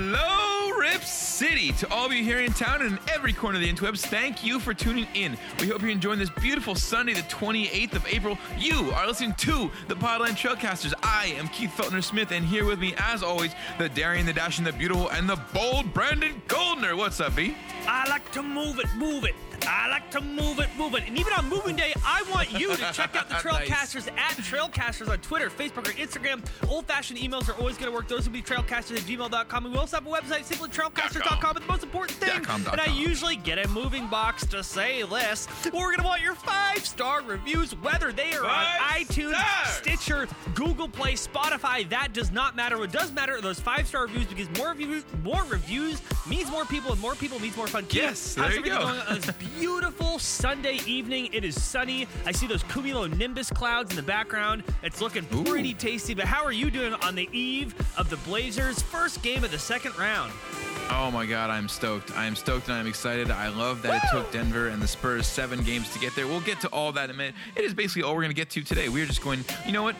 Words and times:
Hello, 0.00 0.78
Rip 0.78 1.02
City! 1.02 1.72
To 1.72 1.92
all 1.92 2.06
of 2.06 2.12
you 2.12 2.22
here 2.22 2.38
in 2.38 2.52
town 2.52 2.82
and 2.82 2.92
in 2.92 2.98
every 3.12 3.32
corner 3.32 3.56
of 3.56 3.62
the 3.62 3.72
interwebs, 3.72 4.06
thank 4.06 4.44
you 4.44 4.60
for 4.60 4.72
tuning 4.72 5.08
in. 5.14 5.36
We 5.58 5.66
hope 5.66 5.82
you're 5.82 5.90
enjoying 5.90 6.20
this 6.20 6.30
beautiful 6.30 6.76
Sunday, 6.76 7.14
the 7.14 7.22
28th 7.22 7.94
of 7.94 8.06
April. 8.06 8.38
You 8.56 8.92
are 8.92 9.08
listening 9.08 9.34
to 9.38 9.68
the 9.88 9.96
Podland 9.96 10.36
Trailcasters. 10.36 10.94
I 11.02 11.34
am 11.36 11.48
Keith 11.48 11.76
Feltner 11.76 12.04
Smith, 12.04 12.30
and 12.30 12.46
here 12.46 12.64
with 12.64 12.78
me, 12.78 12.94
as 12.96 13.24
always, 13.24 13.56
the 13.78 13.88
daring, 13.88 14.24
the 14.24 14.32
dashing, 14.32 14.64
the 14.64 14.72
beautiful, 14.72 15.08
and 15.08 15.28
the 15.28 15.34
bold 15.52 15.92
Brandon 15.92 16.40
Goldner. 16.46 16.94
What's 16.94 17.18
up, 17.18 17.34
B? 17.34 17.56
I 17.88 18.08
like 18.08 18.30
to 18.30 18.42
move 18.44 18.78
it, 18.78 18.86
move 18.94 19.24
it. 19.24 19.34
I 19.68 19.88
like 19.88 20.10
to 20.12 20.20
move 20.20 20.58
it, 20.60 20.68
move 20.78 20.94
it. 20.94 21.04
And 21.06 21.18
even 21.18 21.32
on 21.34 21.48
moving 21.48 21.76
day, 21.76 21.92
I 22.04 22.24
want 22.32 22.50
you 22.52 22.74
to 22.74 22.92
check 22.92 23.14
out 23.14 23.28
the 23.28 23.34
Trailcasters 23.46 24.10
at 24.16 24.36
Trailcasters 24.38 25.08
on 25.08 25.18
Twitter, 25.18 25.50
Facebook, 25.50 25.88
or 25.88 25.92
Instagram. 25.92 26.42
Old 26.70 26.86
fashioned 26.86 27.18
emails 27.18 27.48
are 27.48 27.54
always 27.58 27.76
going 27.76 27.90
to 27.90 27.94
work. 27.94 28.08
Those 28.08 28.26
will 28.26 28.32
be 28.32 28.42
trailcasters 28.42 28.96
at 28.96 29.02
gmail.com. 29.02 29.64
And 29.66 29.74
we 29.74 29.78
also 29.78 29.96
have 29.98 30.06
a 30.06 30.10
website, 30.10 30.44
simply 30.44 30.70
trailcasters.com. 30.70 31.54
But 31.54 31.62
the 31.62 31.68
most 31.68 31.82
important 31.82 32.18
thing, 32.18 32.42
.com, 32.42 32.66
and 32.72 32.80
I 32.80 32.86
usually 32.86 33.36
get 33.36 33.64
a 33.64 33.68
moving 33.68 34.06
box 34.08 34.46
to 34.46 34.62
say 34.64 35.02
this, 35.02 35.46
we're 35.66 35.70
going 35.86 35.98
to 35.98 36.04
want 36.04 36.22
your 36.22 36.34
five 36.34 36.86
star 36.86 37.22
reviews, 37.22 37.72
whether 37.76 38.10
they 38.12 38.32
are 38.32 38.42
Five 38.44 38.80
on 38.80 39.04
iTunes, 39.04 39.34
stars. 39.34 39.68
Stitcher, 39.76 40.28
Google 40.54 40.88
Play, 40.88 41.12
Spotify. 41.14 41.88
That 41.88 42.12
does 42.12 42.30
not 42.32 42.56
matter. 42.56 42.78
What 42.78 42.92
does 42.92 43.12
matter 43.12 43.36
are 43.36 43.40
those 43.40 43.60
five 43.60 43.86
star 43.86 44.02
reviews 44.02 44.26
because 44.26 44.48
more 44.58 44.70
reviews, 44.70 45.04
more 45.22 45.42
reviews 45.44 46.00
means 46.28 46.50
more 46.50 46.64
people, 46.64 46.92
and 46.92 47.00
more 47.00 47.14
people 47.14 47.38
means 47.38 47.56
more 47.56 47.66
fun. 47.66 47.84
Keith, 47.84 48.02
Yes, 48.02 48.34
there 48.34 48.52
you 48.54 48.62
go. 48.62 48.78
going 49.60 49.68
on 49.74 49.80
this 49.80 49.90
beautiful 49.90 50.18
Sunday 50.18 50.78
evening? 50.86 51.28
It 51.32 51.44
is 51.44 51.60
sunny. 51.60 52.06
I 52.26 52.32
see 52.32 52.46
those 52.46 52.62
cumulonimbus 52.64 53.52
clouds 53.54 53.90
in 53.90 53.96
the 53.96 54.02
background. 54.02 54.62
It's 54.82 55.00
looking 55.00 55.26
Ooh. 55.34 55.44
pretty 55.44 55.74
tasty. 55.74 56.14
But 56.14 56.24
how 56.26 56.44
are 56.44 56.52
you 56.52 56.70
doing 56.70 56.94
on 56.94 57.14
the 57.14 57.28
eve 57.32 57.74
of 57.96 58.10
the 58.10 58.16
Blazers' 58.18 58.82
first 58.82 59.22
game 59.22 59.44
of 59.44 59.50
the 59.50 59.58
second 59.58 59.96
round? 59.98 60.32
Oh 60.90 61.10
my 61.10 61.26
God, 61.26 61.50
I'm 61.50 61.68
stoked. 61.68 62.16
I'm 62.16 62.34
stoked 62.34 62.68
and 62.68 62.76
I'm 62.76 62.86
excited. 62.86 63.30
I 63.30 63.48
love 63.48 63.82
that 63.82 64.02
it 64.02 64.08
took 64.10 64.32
Denver 64.32 64.68
and 64.68 64.80
the 64.80 64.88
Spurs 64.88 65.26
seven 65.26 65.62
games 65.62 65.92
to 65.92 65.98
get 65.98 66.14
there. 66.16 66.26
We'll 66.26 66.40
get 66.40 66.60
to 66.62 66.68
all 66.68 66.92
that 66.92 67.04
in 67.04 67.10
a 67.10 67.18
minute. 67.18 67.34
It 67.56 67.64
is 67.64 67.74
basically 67.74 68.04
all 68.04 68.14
we're 68.14 68.22
going 68.22 68.30
to 68.30 68.34
get 68.34 68.48
to 68.50 68.62
today. 68.62 68.88
We're 68.88 69.04
just 69.04 69.22
going, 69.22 69.44
you 69.66 69.72
know 69.72 69.82
what? 69.82 69.96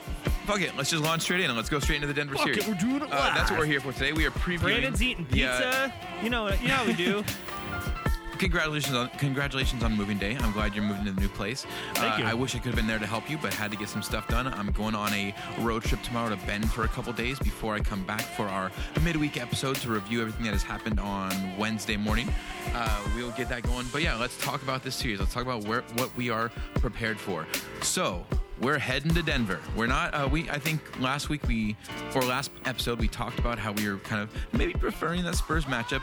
Fuck 0.46 0.62
it. 0.62 0.74
Let's 0.78 0.90
just 0.90 1.02
launch 1.04 1.22
straight 1.22 1.40
in 1.40 1.46
and 1.50 1.56
let's 1.56 1.68
go 1.68 1.78
straight 1.78 1.96
into 1.96 2.06
the 2.06 2.14
Denver 2.14 2.36
Fuck 2.36 2.44
series. 2.44 2.66
it, 2.66 2.68
we're 2.68 2.74
doing 2.74 3.02
it 3.02 3.08
Uh, 3.12 3.34
that's 3.34 3.50
what 3.50 3.60
we're 3.60 3.66
here 3.66 3.80
for 3.80 3.92
today. 3.92 4.14
We 4.14 4.24
are 4.24 4.30
previewing. 4.30 4.60
Brandon's 4.60 5.02
eating 5.02 5.26
uh, 5.26 5.34
pizza. 5.34 5.92
you 6.22 6.30
know, 6.30 6.48
you 6.54 6.68
know 6.68 6.74
how 6.74 6.86
we 6.86 6.94
do. 6.94 7.22
Congratulations 8.38 8.94
on 8.94 9.08
congratulations 9.18 9.82
on 9.82 9.96
moving 9.96 10.16
day. 10.16 10.36
I'm 10.40 10.52
glad 10.52 10.72
you're 10.72 10.84
moving 10.84 11.04
to 11.06 11.12
the 11.12 11.20
new 11.20 11.28
place. 11.28 11.66
Thank 11.94 12.14
uh, 12.14 12.18
you. 12.18 12.24
I 12.24 12.34
wish 12.34 12.54
I 12.54 12.58
could 12.58 12.68
have 12.68 12.76
been 12.76 12.86
there 12.86 13.00
to 13.00 13.06
help 13.06 13.28
you, 13.28 13.36
but 13.36 13.52
had 13.52 13.72
to 13.72 13.76
get 13.76 13.88
some 13.88 14.02
stuff 14.02 14.28
done. 14.28 14.46
I'm 14.46 14.70
going 14.70 14.94
on 14.94 15.12
a 15.12 15.34
road 15.58 15.82
trip 15.82 16.00
tomorrow 16.02 16.30
to 16.30 16.46
Bend 16.46 16.70
for 16.70 16.84
a 16.84 16.88
couple 16.88 17.12
days 17.12 17.38
before 17.40 17.74
I 17.74 17.80
come 17.80 18.04
back 18.04 18.20
for 18.20 18.44
our 18.44 18.70
midweek 19.02 19.40
episode 19.40 19.76
to 19.76 19.90
review 19.90 20.20
everything 20.20 20.44
that 20.44 20.52
has 20.52 20.62
happened 20.62 21.00
on 21.00 21.56
Wednesday 21.56 21.96
morning. 21.96 22.32
Uh, 22.74 23.00
we'll 23.16 23.32
get 23.32 23.48
that 23.48 23.64
going. 23.64 23.86
But 23.92 24.02
yeah, 24.02 24.14
let's 24.14 24.38
talk 24.38 24.62
about 24.62 24.84
this 24.84 24.94
series. 24.94 25.18
Let's 25.18 25.34
talk 25.34 25.42
about 25.42 25.64
where 25.64 25.82
what 25.96 26.16
we 26.16 26.30
are 26.30 26.50
prepared 26.76 27.18
for. 27.18 27.44
So 27.82 28.24
we're 28.60 28.78
heading 28.78 29.14
to 29.14 29.22
Denver. 29.22 29.60
We're 29.76 29.86
not. 29.86 30.14
Uh, 30.14 30.28
we 30.30 30.48
I 30.50 30.58
think 30.58 30.80
last 31.00 31.28
week 31.28 31.46
we 31.46 31.76
or 32.14 32.22
last 32.22 32.50
episode 32.64 32.98
we 32.98 33.08
talked 33.08 33.38
about 33.38 33.58
how 33.58 33.72
we 33.72 33.88
were 33.88 33.98
kind 33.98 34.22
of 34.22 34.30
maybe 34.52 34.72
preferring 34.72 35.22
that 35.24 35.36
Spurs 35.36 35.64
matchup. 35.66 36.02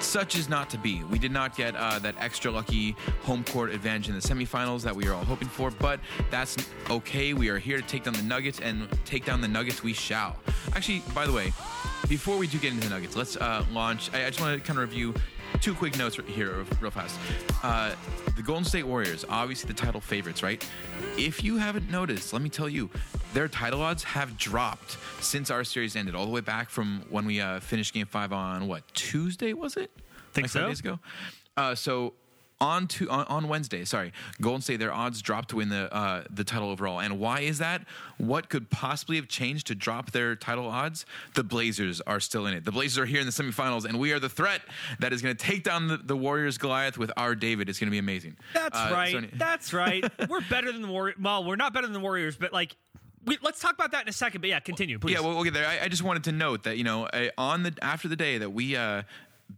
Such 0.00 0.36
is 0.36 0.48
not 0.48 0.70
to 0.70 0.78
be. 0.78 1.02
We 1.04 1.18
did 1.18 1.32
not 1.32 1.56
get 1.56 1.74
uh, 1.76 1.98
that 2.00 2.14
extra 2.18 2.50
lucky 2.50 2.92
home 3.22 3.44
court 3.44 3.70
advantage 3.70 4.08
in 4.08 4.14
the 4.14 4.20
semifinals 4.20 4.82
that 4.82 4.94
we 4.94 5.08
were 5.08 5.14
all 5.14 5.24
hoping 5.24 5.48
for, 5.48 5.70
but 5.70 6.00
that's 6.30 6.56
okay. 6.90 7.32
We 7.32 7.48
are 7.48 7.58
here 7.58 7.80
to 7.80 7.86
take 7.86 8.04
down 8.04 8.14
the 8.14 8.22
Nuggets 8.22 8.60
and 8.60 8.88
take 9.04 9.24
down 9.24 9.40
the 9.40 9.48
Nuggets. 9.48 9.82
We 9.82 9.92
shall. 9.92 10.36
Actually, 10.74 11.02
by 11.14 11.26
the 11.26 11.32
way, 11.32 11.52
before 12.08 12.36
we 12.36 12.46
do 12.46 12.58
get 12.58 12.72
into 12.72 12.88
the 12.88 12.94
Nuggets, 12.94 13.16
let's 13.16 13.36
uh, 13.36 13.64
launch. 13.72 14.12
I, 14.12 14.26
I 14.26 14.28
just 14.28 14.40
want 14.40 14.60
to 14.60 14.66
kind 14.66 14.78
of 14.78 14.88
review 14.88 15.14
two 15.60 15.74
quick 15.74 15.96
notes 15.98 16.18
here, 16.26 16.64
real 16.80 16.90
fast. 16.90 17.18
Uh, 17.62 17.94
the 18.36 18.42
Golden 18.42 18.64
State 18.64 18.84
Warriors, 18.84 19.24
obviously 19.28 19.68
the 19.68 19.74
title 19.74 20.00
favorites, 20.00 20.42
right? 20.42 20.66
If 21.16 21.42
you 21.42 21.56
haven't 21.56 21.90
noticed, 21.90 22.32
let 22.32 22.42
me 22.42 22.48
tell 22.48 22.68
you, 22.68 22.90
their 23.32 23.48
title 23.48 23.82
odds 23.82 24.02
have 24.04 24.36
dropped 24.36 24.96
since 25.20 25.50
our 25.50 25.64
series 25.64 25.96
ended, 25.96 26.14
all 26.14 26.26
the 26.26 26.32
way 26.32 26.40
back 26.40 26.70
from 26.70 27.04
when 27.10 27.24
we 27.24 27.40
uh, 27.40 27.60
finished 27.60 27.94
Game 27.94 28.06
Five 28.06 28.32
on 28.32 28.68
what 28.68 28.82
Tuesday 28.94 29.52
was 29.52 29.76
it? 29.76 29.90
Think 30.32 30.44
like 30.44 30.50
so. 30.50 30.68
days 30.68 30.80
ago. 30.80 30.98
Uh, 31.56 31.74
so. 31.74 32.14
On 32.60 32.86
to 32.86 33.10
on, 33.10 33.24
on 33.26 33.48
Wednesday, 33.48 33.84
sorry, 33.84 34.12
Golden 34.40 34.62
State 34.62 34.76
their 34.78 34.92
odds 34.92 35.20
dropped 35.20 35.50
to 35.50 35.56
win 35.56 35.68
the 35.70 35.92
uh, 35.92 36.22
the 36.30 36.44
title 36.44 36.70
overall, 36.70 37.00
and 37.00 37.18
why 37.18 37.40
is 37.40 37.58
that? 37.58 37.84
What 38.16 38.48
could 38.48 38.70
possibly 38.70 39.16
have 39.16 39.26
changed 39.28 39.66
to 39.66 39.74
drop 39.74 40.12
their 40.12 40.36
title 40.36 40.66
odds? 40.68 41.04
The 41.34 41.42
Blazers 41.42 42.00
are 42.02 42.20
still 42.20 42.46
in 42.46 42.54
it. 42.54 42.64
The 42.64 42.70
Blazers 42.72 42.98
are 42.98 43.06
here 43.06 43.18
in 43.20 43.26
the 43.26 43.32
semifinals, 43.32 43.84
and 43.84 43.98
we 43.98 44.12
are 44.12 44.20
the 44.20 44.28
threat 44.28 44.62
that 45.00 45.12
is 45.12 45.20
going 45.20 45.36
to 45.36 45.44
take 45.44 45.64
down 45.64 45.88
the, 45.88 45.96
the 45.96 46.16
Warriors 46.16 46.56
Goliath 46.56 46.96
with 46.96 47.10
our 47.16 47.34
David. 47.34 47.68
It's 47.68 47.80
going 47.80 47.88
to 47.88 47.92
be 47.92 47.98
amazing. 47.98 48.36
That's 48.54 48.78
Uh, 48.78 48.88
right. 48.92 49.12
so- 49.12 49.26
That's 49.36 49.72
right. 49.72 50.04
We're 50.28 50.40
better 50.48 50.70
than 50.70 50.80
the 50.82 50.88
Warriors. 50.88 51.18
Well, 51.20 51.42
we're 51.44 51.56
not 51.56 51.74
better 51.74 51.88
than 51.88 51.92
the 51.94 52.00
Warriors, 52.00 52.36
but 52.36 52.52
like, 52.52 52.76
we, 53.26 53.36
let's 53.42 53.60
talk 53.60 53.74
about 53.74 53.90
that 53.90 54.02
in 54.02 54.08
a 54.08 54.12
second. 54.12 54.40
But 54.42 54.50
yeah, 54.50 54.60
continue, 54.60 54.98
please. 55.00 55.14
Yeah, 55.14 55.20
we'll, 55.20 55.34
we'll 55.34 55.44
get 55.44 55.54
there. 55.54 55.66
I, 55.66 55.80
I 55.84 55.88
just 55.88 56.02
wanted 56.04 56.24
to 56.24 56.32
note 56.32 56.62
that 56.64 56.78
you 56.78 56.84
know 56.84 57.06
uh, 57.06 57.28
on 57.36 57.62
the 57.64 57.74
after 57.82 58.06
the 58.06 58.16
day 58.16 58.38
that 58.38 58.50
we 58.50 58.76
uh, 58.76 59.02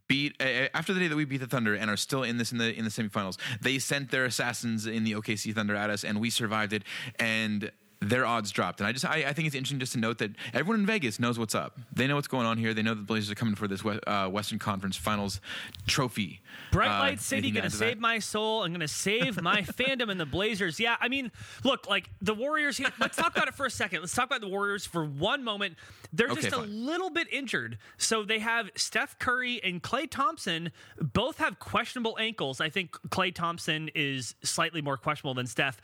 beat 0.09 0.41
uh, 0.41 0.69
after 0.75 0.93
the 0.93 1.01
day 1.01 1.09
that 1.09 1.17
we 1.17 1.25
beat 1.25 1.39
the 1.39 1.47
Thunder 1.47 1.75
and 1.75 1.91
are 1.91 1.97
still 1.97 2.23
in 2.23 2.39
this 2.39 2.53
in 2.53 2.59
the 2.59 2.77
in 2.77 2.85
the 2.85 2.91
semifinals, 2.91 3.39
they 3.61 3.79
sent 3.79 4.11
their 4.11 4.25
assassins 4.25 4.87
in 4.87 5.05
the 5.05 5.13
OKC 5.13 5.55
Thunder 5.55 5.75
at 5.75 5.91
us, 5.91 6.05
and 6.05 6.21
we 6.21 6.31
survived 6.31 6.73
it. 6.73 6.83
And 7.19 7.71
their 8.09 8.25
odds 8.27 8.51
dropped, 8.51 8.81
and 8.81 8.87
I 8.87 8.93
just 8.93 9.05
I, 9.05 9.25
I 9.29 9.33
think 9.33 9.47
it's 9.47 9.55
interesting 9.57 9.81
just 9.81 9.93
to 9.93 9.99
note 9.99 10.19
that 10.19 10.31
everyone 10.55 10.81
in 10.81 10.87
Vegas 10.87 11.19
knows 11.19 11.39
what's 11.39 11.55
up. 11.55 11.79
They 11.93 12.07
know 12.07 12.15
what's 12.17 12.29
going 12.29 12.47
on 12.47 12.59
here. 12.59 12.73
They 12.75 12.83
know 12.83 12.95
the 12.95 13.03
Blazers 13.03 13.31
are 13.31 13.35
coming 13.35 13.55
for 13.55 13.67
this 13.69 13.85
uh, 13.85 14.29
Western 14.29 14.59
Conference 14.59 14.97
Finals 14.97 15.41
trophy. 15.87 16.41
Bright 16.73 16.91
Uh, 16.91 17.01
Light 17.01 17.21
City 17.21 17.51
gonna 17.51 17.71
save 17.71 17.97
that? 17.97 18.01
my 18.01 18.19
soul. 18.19 18.63
I'm 18.65 18.73
gonna 18.73 18.89
save 18.89 19.41
my 19.43 19.63
fandom 19.63 20.11
and 20.11 20.21
the 20.21 20.27
Blazers. 20.27 20.79
Yeah, 20.79 20.97
I 21.01 21.09
mean, 21.09 21.31
look, 21.65 21.89
like 21.89 22.11
the 22.21 22.35
Warriors. 22.35 22.77
Here, 22.77 22.89
let's 23.01 23.17
talk 23.17 23.35
about 23.37 23.49
it 23.49 23.55
for 23.55 23.67
a 23.67 23.71
second. 23.71 24.01
Let's 24.01 24.15
talk 24.15 24.27
about 24.27 24.41
the 24.41 24.49
Warriors 24.49 24.87
for 24.87 25.05
one 25.05 25.43
moment. 25.45 25.77
They're 26.13 26.29
Okay, 26.29 26.43
just 26.43 26.55
a 26.55 26.61
little 26.61 27.11
bit 27.11 27.27
injured, 27.33 27.79
so 27.99 28.23
they 28.23 28.39
have 28.39 28.71
Steph 28.77 29.19
Curry 29.19 29.61
and 29.63 29.83
Klay 29.83 30.09
Thompson. 30.11 30.71
Both 31.01 31.39
have 31.39 31.59
questionable 31.59 32.17
ankles. 32.21 32.61
I 32.61 32.69
think 32.71 32.93
Klay 33.09 33.35
Thompson 33.35 33.91
is 33.95 34.35
slightly 34.43 34.81
more 34.83 34.97
questionable 34.97 35.35
than 35.35 35.47
Steph, 35.47 35.81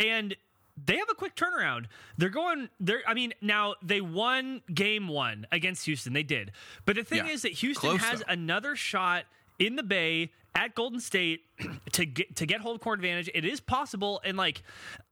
and. 0.00 0.34
They 0.84 0.96
have 0.96 1.08
a 1.10 1.14
quick 1.14 1.34
turnaround. 1.36 1.86
They're 2.18 2.28
going. 2.28 2.68
They're. 2.80 3.02
I 3.06 3.14
mean, 3.14 3.32
now 3.40 3.74
they 3.82 4.00
won 4.00 4.62
game 4.72 5.08
one 5.08 5.46
against 5.50 5.84
Houston. 5.86 6.12
They 6.12 6.22
did, 6.22 6.52
but 6.84 6.96
the 6.96 7.04
thing 7.04 7.26
Yeah. 7.26 7.32
is 7.32 7.42
that 7.42 7.52
Houston 7.52 7.90
Close, 7.90 8.00
has 8.02 8.18
though. 8.20 8.24
another 8.32 8.76
shot 8.76 9.24
in 9.58 9.76
the 9.76 9.82
Bay 9.82 10.32
at 10.54 10.74
Golden 10.74 11.00
State 11.00 11.40
to 11.92 12.04
get 12.06 12.36
to 12.36 12.46
get 12.46 12.60
home 12.60 12.78
court 12.78 12.98
advantage. 12.98 13.30
It 13.34 13.44
is 13.46 13.58
possible, 13.60 14.20
and 14.24 14.36
like 14.36 14.62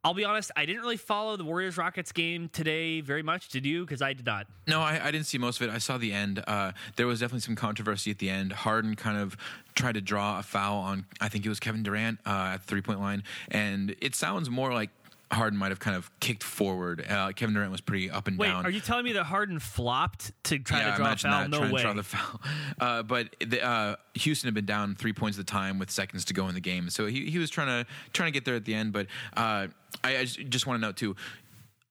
I'll 0.02 0.12
be 0.14 0.24
honest, 0.24 0.50
I 0.54 0.66
didn't 0.66 0.82
really 0.82 0.98
follow 0.98 1.36
the 1.38 1.44
Warriors 1.44 1.78
Rockets 1.78 2.12
game 2.12 2.50
today 2.50 3.00
very 3.00 3.22
much. 3.22 3.48
Did 3.48 3.64
you? 3.64 3.86
Because 3.86 4.02
I 4.02 4.12
did 4.12 4.26
not. 4.26 4.46
No, 4.66 4.80
I, 4.80 5.00
I 5.02 5.10
didn't 5.10 5.26
see 5.26 5.38
most 5.38 5.60
of 5.62 5.68
it. 5.68 5.72
I 5.72 5.78
saw 5.78 5.96
the 5.96 6.12
end. 6.12 6.44
Uh, 6.46 6.72
there 6.96 7.06
was 7.06 7.20
definitely 7.20 7.40
some 7.40 7.56
controversy 7.56 8.10
at 8.10 8.18
the 8.18 8.28
end. 8.28 8.52
Harden 8.52 8.96
kind 8.96 9.16
of 9.16 9.34
tried 9.74 9.94
to 9.94 10.00
draw 10.02 10.38
a 10.38 10.42
foul 10.42 10.76
on, 10.78 11.06
I 11.20 11.28
think 11.28 11.44
it 11.44 11.48
was 11.48 11.58
Kevin 11.58 11.82
Durant 11.82 12.20
uh, 12.26 12.52
at 12.54 12.60
the 12.60 12.66
three 12.66 12.82
point 12.82 13.00
line, 13.00 13.22
and 13.50 13.96
it 14.02 14.14
sounds 14.14 14.48
more 14.50 14.72
like 14.74 14.90
Harden 15.32 15.58
might 15.58 15.70
have 15.70 15.80
kind 15.80 15.96
of 15.96 16.10
kicked 16.20 16.42
forward. 16.42 17.04
Uh, 17.08 17.32
Kevin 17.32 17.54
Durant 17.54 17.72
was 17.72 17.80
pretty 17.80 18.10
up 18.10 18.28
and 18.28 18.38
Wait, 18.38 18.48
down. 18.48 18.64
are 18.64 18.70
you 18.70 18.80
telling 18.80 19.04
me 19.04 19.12
that 19.12 19.24
Harden 19.24 19.58
flopped 19.58 20.32
to 20.44 20.58
try 20.58 20.80
yeah, 20.80 20.90
to 20.92 20.96
draw 20.96 21.12
a 21.12 21.16
foul? 21.16 21.30
that, 21.30 21.50
no 21.50 21.60
way. 21.60 21.70
to 21.70 21.82
draw 21.82 21.92
the 21.92 22.02
foul. 22.02 22.40
Uh, 22.80 23.02
but 23.02 23.34
the, 23.40 23.64
uh, 23.64 23.96
Houston 24.14 24.48
had 24.48 24.54
been 24.54 24.66
down 24.66 24.94
three 24.94 25.12
points 25.12 25.38
at 25.38 25.46
the 25.46 25.50
time 25.50 25.78
with 25.78 25.90
seconds 25.90 26.24
to 26.26 26.34
go 26.34 26.48
in 26.48 26.54
the 26.54 26.60
game, 26.60 26.90
so 26.90 27.06
he, 27.06 27.30
he 27.30 27.38
was 27.38 27.50
trying 27.50 27.66
to 27.68 27.90
trying 28.12 28.28
to 28.28 28.32
get 28.32 28.44
there 28.44 28.56
at 28.56 28.64
the 28.64 28.74
end. 28.74 28.92
But 28.92 29.06
uh, 29.36 29.68
I, 30.02 30.18
I 30.18 30.24
just, 30.24 30.40
just 30.48 30.66
want 30.66 30.80
to 30.80 30.86
note 30.86 30.96
too. 30.96 31.14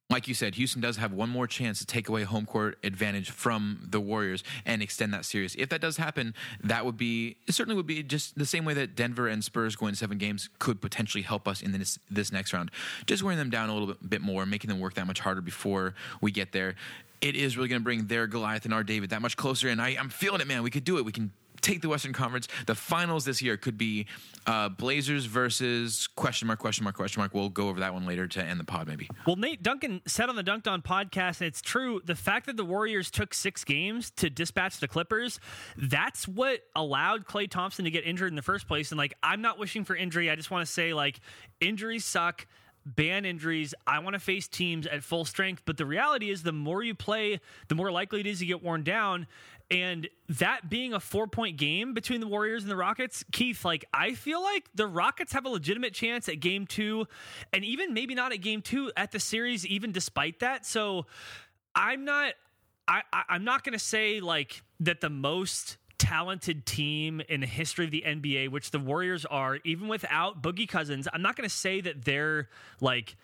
Like 0.10 0.28
you 0.28 0.34
said, 0.34 0.56
Houston 0.56 0.82
does 0.82 0.98
have 0.98 1.12
one 1.12 1.30
more 1.30 1.48
chance 1.48 1.80
to 1.80 1.86
take 1.86 2.08
away 2.08 2.24
home 2.24 2.46
court 2.46 2.78
advantage 2.84 3.32
from 3.32 3.80
the 3.90 4.00
Warriors 4.00 4.44
and 4.66 4.82
extend 4.82 5.14
that 5.14 5.26
series. 5.26 5.56
If 5.56 5.70
that 5.70 5.82
does 5.82 5.98
happen, 5.98 6.36
that 6.64 6.86
would 6.86 6.98
be 6.98 7.38
it 7.48 7.54
certainly 7.54 7.76
would 7.76 7.88
be 7.88 8.04
just 8.04 8.38
the 8.38 8.46
same 8.46 8.64
way 8.66 8.74
that 8.76 8.96
Denver 8.96 9.28
and 9.28 9.44
Spurs 9.44 9.76
going 9.76 9.96
seven 9.96 10.18
games 10.18 10.50
could 10.60 10.82
potentially 10.82 11.24
help 11.24 11.48
us 11.48 11.62
in 11.62 11.72
this 11.72 11.98
this 12.12 12.32
next 12.32 12.54
round. 12.54 12.70
Just 13.08 13.24
wearing 13.24 13.40
them 13.40 13.50
down 13.50 13.70
a 13.70 13.74
little 13.74 13.88
bit, 13.88 14.10
bit 14.10 14.22
more, 14.22 14.46
making 14.46 14.70
them 14.70 14.80
work 14.80 14.94
that 14.96 15.08
much 15.08 15.20
harder 15.20 15.42
before 15.42 15.96
we 16.22 16.32
get 16.32 16.52
there. 16.52 16.76
It 17.22 17.36
is 17.36 17.56
really 17.56 17.70
going 17.70 17.82
to 17.82 17.84
bring 17.84 18.08
their 18.08 18.28
Goliath 18.28 18.66
and 18.66 18.74
our 18.74 18.84
David 18.84 19.10
that 19.12 19.22
much 19.22 19.38
closer. 19.38 19.70
And 19.70 19.82
I, 19.82 19.96
I'm 19.98 20.10
feeling 20.10 20.42
it, 20.42 20.48
man. 20.48 20.62
We 20.62 20.70
could 20.70 20.84
do 20.84 20.98
it. 20.98 21.06
We 21.06 21.14
can 21.14 21.32
take 21.64 21.82
the 21.82 21.90
Western 21.90 22.14
Conference. 22.14 22.48
The 22.68 22.76
finals 22.76 23.26
this 23.26 23.42
year 23.42 23.58
could 23.58 23.78
be 23.78 24.06
uh, 24.46 24.70
Blazers 24.70 25.26
versus 25.26 26.08
question 26.16 26.48
mark 26.48 26.60
question 26.60 26.84
mark 26.84 26.96
question 26.96 27.22
mark. 27.22 27.34
We'll 27.34 27.50
go 27.50 27.70
over 27.70 27.80
that 27.80 27.94
one 27.94 28.06
later 28.06 28.28
to 28.28 28.44
end 28.44 28.60
the 28.60 28.64
pod, 28.64 28.88
maybe. 28.88 29.10
Well, 29.26 29.38
Nate 29.38 29.64
Duncan 29.64 30.02
said 30.06 30.30
on 30.30 30.36
the 30.36 30.44
Dunc'd 30.44 30.68
On 30.68 30.82
podcast, 30.84 31.40
and 31.42 31.48
it's 31.48 31.62
true. 31.62 32.02
The 32.06 32.14
fact 32.14 32.46
that 32.46 32.58
the 32.58 32.66
Warriors 32.66 33.10
took 33.10 33.34
six 33.34 33.64
games 33.64 34.12
to 34.18 34.30
dispatch 34.30 34.80
the 34.80 34.88
Clippers, 34.88 35.40
that's 35.78 36.28
what 36.28 36.60
allowed 36.76 37.26
Klay 37.26 37.50
Thompson 37.50 37.86
to 37.86 37.92
get 37.92 38.06
injured 38.06 38.30
in 38.30 38.36
the 38.36 38.42
first 38.44 38.68
place. 38.68 38.92
And 38.92 38.98
like, 39.00 39.14
I'm 39.24 39.42
not 39.42 39.58
wishing 39.58 39.86
for 39.86 39.96
injury. 39.96 40.30
I 40.30 40.36
just 40.36 40.52
want 40.52 40.68
to 40.68 40.72
say, 40.72 40.94
like, 40.94 41.20
injuries 41.60 42.06
suck. 42.06 42.46
ban 42.86 43.24
injuries. 43.26 43.74
I 43.88 44.00
want 44.00 44.16
to 44.16 44.20
face 44.20 44.48
teams 44.48 44.86
at 44.88 45.04
full 45.04 45.26
strength. 45.26 45.64
But 45.66 45.78
the 45.78 45.86
reality 45.86 46.30
is, 46.30 46.44
the 46.44 46.52
more 46.52 46.84
you 46.84 46.94
play, 46.96 47.40
the 47.70 47.76
more 47.76 47.92
likely 47.92 48.20
it 48.20 48.28
is 48.28 48.42
you 48.42 48.48
get 48.48 48.62
worn 48.62 48.84
down. 48.84 49.28
And 49.72 50.08
that 50.30 50.70
being 50.70 50.94
a 50.94 51.00
four 51.00 51.28
point 51.28 51.58
game 51.58 51.94
between 51.94 52.20
the 52.20 52.28
Warriors 52.28 52.64
and 52.64 52.72
the 52.72 52.76
Rockets, 52.76 53.24
Keith, 53.32 53.66
like, 53.66 53.86
I 53.94 54.14
feel 54.14 54.42
like 54.42 54.70
the 54.76 54.86
Rockets 54.86 55.34
have 55.34 55.46
a 55.46 55.50
legitimate 55.50 55.94
chance 55.94 56.30
at 56.30 56.40
game 56.40 56.68
two, 56.68 57.08
and 57.52 57.64
even 57.64 57.94
maybe 57.94 58.14
not 58.14 58.32
at 58.34 58.42
game 58.42 58.62
two 58.62 58.92
at 58.96 59.12
the 59.12 59.20
series, 59.20 59.66
even 59.66 59.92
despite 59.92 60.40
that. 60.42 60.66
So 60.66 61.06
I'm 61.74 62.06
not. 62.06 62.34
I, 62.88 63.02
I 63.12 63.24
I'm 63.30 63.46
not 63.46 63.64
going 63.64 63.74
to 63.74 63.84
say 63.84 64.20
like 64.20 64.62
that 64.82 65.02
the 65.02 65.10
most 65.10 65.78
talented 65.98 66.66
team 66.66 67.22
in 67.30 67.40
the 67.40 67.48
history 67.48 67.86
of 67.86 67.92
the 67.92 68.04
NBA, 68.06 68.50
which 68.50 68.72
the 68.72 68.80
Warriors 68.80 69.26
are, 69.26 69.60
even 69.64 69.88
without 69.88 70.44
Boogie 70.44 70.68
Cousins, 70.68 71.08
I'm 71.14 71.22
not 71.22 71.38
going 71.38 71.48
to 71.48 71.56
say 71.56 71.80
that 71.80 72.04
they're 72.04 72.50
like 72.82 73.16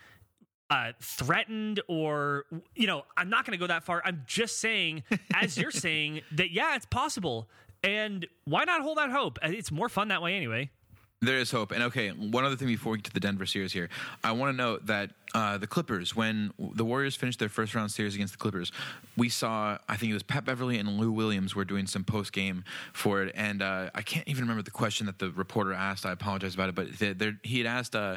uh, 0.70 0.92
threatened 1.00 1.80
or, 1.88 2.44
you 2.74 2.86
know, 2.86 3.04
I'm 3.16 3.28
not 3.28 3.44
going 3.44 3.58
to 3.58 3.60
go 3.60 3.66
that 3.66 3.82
far. 3.82 4.00
I'm 4.04 4.22
just 4.26 4.58
saying, 4.60 5.02
as 5.34 5.58
you're 5.58 5.70
saying, 5.72 6.22
that 6.32 6.52
yeah, 6.52 6.76
it's 6.76 6.86
possible. 6.86 7.48
And 7.82 8.26
why 8.44 8.64
not 8.64 8.82
hold 8.82 8.98
out 8.98 9.10
hope? 9.10 9.38
It's 9.42 9.72
more 9.72 9.88
fun 9.88 10.08
that 10.08 10.22
way 10.22 10.36
anyway. 10.36 10.70
There 11.22 11.36
is 11.36 11.50
hope. 11.50 11.72
And 11.72 11.82
okay, 11.82 12.08
one 12.10 12.46
other 12.46 12.56
thing 12.56 12.66
before 12.66 12.92
we 12.92 12.98
get 12.98 13.04
to 13.04 13.12
the 13.12 13.20
Denver 13.20 13.44
series 13.44 13.74
here. 13.74 13.90
I 14.24 14.32
want 14.32 14.54
to 14.54 14.56
note 14.56 14.86
that 14.86 15.10
uh, 15.34 15.58
the 15.58 15.66
Clippers, 15.66 16.16
when 16.16 16.50
the 16.58 16.82
Warriors 16.82 17.14
finished 17.14 17.38
their 17.38 17.50
first 17.50 17.74
round 17.74 17.90
series 17.90 18.14
against 18.14 18.32
the 18.32 18.38
Clippers, 18.38 18.72
we 19.18 19.28
saw, 19.28 19.76
I 19.86 19.96
think 19.96 20.12
it 20.12 20.14
was 20.14 20.22
Pat 20.22 20.46
Beverley 20.46 20.78
and 20.78 20.88
Lou 20.88 21.12
Williams 21.12 21.54
were 21.54 21.66
doing 21.66 21.86
some 21.86 22.04
post 22.04 22.32
game 22.32 22.64
for 22.94 23.22
it. 23.22 23.32
And 23.34 23.60
uh, 23.60 23.90
I 23.94 24.00
can't 24.00 24.26
even 24.28 24.44
remember 24.44 24.62
the 24.62 24.70
question 24.70 25.04
that 25.06 25.18
the 25.18 25.30
reporter 25.30 25.74
asked. 25.74 26.06
I 26.06 26.12
apologize 26.12 26.54
about 26.54 26.70
it. 26.70 26.74
But 26.74 27.34
he 27.42 27.58
had 27.58 27.66
asked 27.66 27.94
uh, 27.94 28.16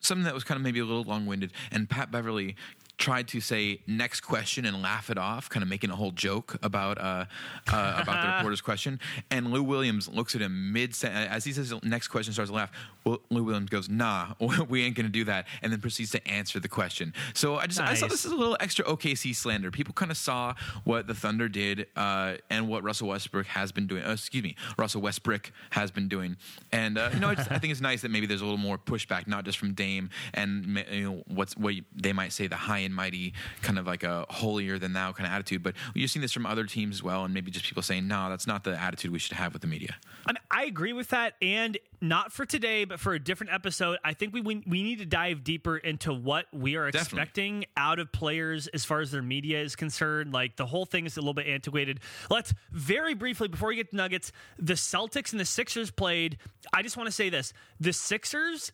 something 0.00 0.24
that 0.24 0.34
was 0.34 0.44
kind 0.44 0.56
of 0.56 0.62
maybe 0.62 0.80
a 0.80 0.84
little 0.84 1.04
long 1.04 1.24
winded. 1.24 1.52
And 1.70 1.88
Pat 1.88 2.10
Beverley 2.10 2.56
tried 2.98 3.28
to 3.28 3.40
say 3.40 3.80
next 3.86 4.20
question 4.20 4.64
and 4.64 4.80
laugh 4.80 5.10
it 5.10 5.18
off, 5.18 5.48
kind 5.48 5.62
of 5.62 5.68
making 5.68 5.90
a 5.90 5.96
whole 5.96 6.12
joke 6.12 6.56
about 6.62 6.98
uh, 6.98 7.24
uh, 7.72 7.98
about 8.02 8.22
the 8.22 8.28
reporter's 8.36 8.60
question. 8.60 9.00
And 9.30 9.50
Lou 9.50 9.62
Williams 9.62 10.08
looks 10.08 10.34
at 10.34 10.40
him 10.40 10.72
mid 10.72 10.94
as 11.04 11.44
he 11.44 11.52
says 11.52 11.72
next 11.82 12.08
question 12.08 12.32
starts 12.32 12.50
to 12.50 12.56
laugh. 12.56 12.70
Well, 13.04 13.18
Lou 13.30 13.44
Williams 13.44 13.70
goes, 13.70 13.88
"Nah, 13.88 14.34
we 14.68 14.84
ain't 14.84 14.96
gonna 14.96 15.08
do 15.08 15.24
that," 15.24 15.46
and 15.62 15.72
then 15.72 15.80
proceeds 15.80 16.10
to 16.12 16.28
answer 16.28 16.60
the 16.60 16.68
question. 16.68 17.12
So 17.34 17.56
I 17.56 17.66
just 17.66 17.80
nice. 17.80 17.90
I 17.90 17.94
saw 17.94 18.06
this 18.06 18.24
as 18.24 18.32
a 18.32 18.36
little 18.36 18.56
extra 18.60 18.84
OKC 18.84 19.34
slander. 19.34 19.70
People 19.70 19.94
kind 19.94 20.10
of 20.10 20.16
saw 20.16 20.54
what 20.84 21.06
the 21.06 21.14
Thunder 21.14 21.48
did 21.48 21.86
uh, 21.96 22.34
and 22.50 22.68
what 22.68 22.84
Russell 22.84 23.08
Westbrook 23.08 23.46
has 23.46 23.72
been 23.72 23.86
doing. 23.86 24.04
Uh, 24.04 24.12
excuse 24.12 24.42
me, 24.42 24.54
Russell 24.76 25.00
Westbrook 25.00 25.50
has 25.70 25.90
been 25.90 26.08
doing. 26.08 26.36
And 26.70 26.98
uh, 26.98 27.10
you 27.12 27.20
know, 27.20 27.28
I, 27.28 27.34
just, 27.34 27.50
I 27.50 27.58
think 27.58 27.72
it's 27.72 27.80
nice 27.80 28.02
that 28.02 28.10
maybe 28.10 28.26
there's 28.26 28.40
a 28.40 28.44
little 28.44 28.58
more 28.58 28.78
pushback, 28.78 29.26
not 29.26 29.44
just 29.44 29.58
from 29.58 29.74
Dame 29.74 30.10
and 30.34 30.84
you 30.90 31.10
know 31.10 31.22
what's 31.26 31.56
what 31.56 31.74
they 31.94 32.12
might 32.12 32.32
say 32.32 32.46
the 32.46 32.56
high 32.56 32.81
end 32.84 32.94
mighty, 32.94 33.34
kind 33.62 33.78
of 33.78 33.86
like 33.86 34.02
a 34.02 34.26
holier 34.30 34.78
than 34.78 34.92
thou 34.92 35.12
kind 35.12 35.26
of 35.26 35.32
attitude. 35.32 35.62
But 35.62 35.74
you've 35.94 36.10
seen 36.10 36.22
this 36.22 36.32
from 36.32 36.46
other 36.46 36.64
teams 36.64 36.96
as 36.96 37.02
well, 37.02 37.24
and 37.24 37.32
maybe 37.34 37.50
just 37.50 37.64
people 37.64 37.82
saying, 37.82 38.06
no, 38.08 38.28
that's 38.28 38.46
not 38.46 38.64
the 38.64 38.80
attitude 38.80 39.12
we 39.12 39.18
should 39.18 39.36
have 39.36 39.52
with 39.52 39.62
the 39.62 39.68
media. 39.68 39.96
I, 40.26 40.32
mean, 40.32 40.38
I 40.50 40.64
agree 40.64 40.92
with 40.92 41.08
that, 41.08 41.34
and 41.42 41.78
not 42.00 42.32
for 42.32 42.44
today, 42.44 42.84
but 42.84 43.00
for 43.00 43.14
a 43.14 43.18
different 43.18 43.52
episode. 43.52 43.98
I 44.04 44.12
think 44.12 44.34
we 44.34 44.40
we, 44.40 44.62
we 44.66 44.82
need 44.82 44.98
to 44.98 45.06
dive 45.06 45.44
deeper 45.44 45.76
into 45.76 46.12
what 46.12 46.46
we 46.52 46.76
are 46.76 46.90
Definitely. 46.90 47.20
expecting 47.20 47.64
out 47.76 47.98
of 47.98 48.10
players 48.12 48.66
as 48.68 48.84
far 48.84 49.00
as 49.00 49.10
their 49.10 49.22
media 49.22 49.60
is 49.62 49.76
concerned. 49.76 50.32
Like 50.32 50.56
the 50.56 50.66
whole 50.66 50.84
thing 50.84 51.06
is 51.06 51.16
a 51.16 51.20
little 51.20 51.34
bit 51.34 51.46
antiquated. 51.46 52.00
Let's 52.28 52.52
very 52.72 53.14
briefly 53.14 53.48
before 53.48 53.68
we 53.68 53.76
get 53.76 53.90
to 53.90 53.96
Nuggets, 53.96 54.32
the 54.58 54.74
Celtics 54.74 55.32
and 55.32 55.40
the 55.40 55.44
Sixers 55.44 55.90
played. 55.90 56.38
I 56.72 56.82
just 56.82 56.96
want 56.96 57.06
to 57.06 57.12
say 57.12 57.30
this: 57.30 57.52
the 57.80 57.92
Sixers. 57.92 58.72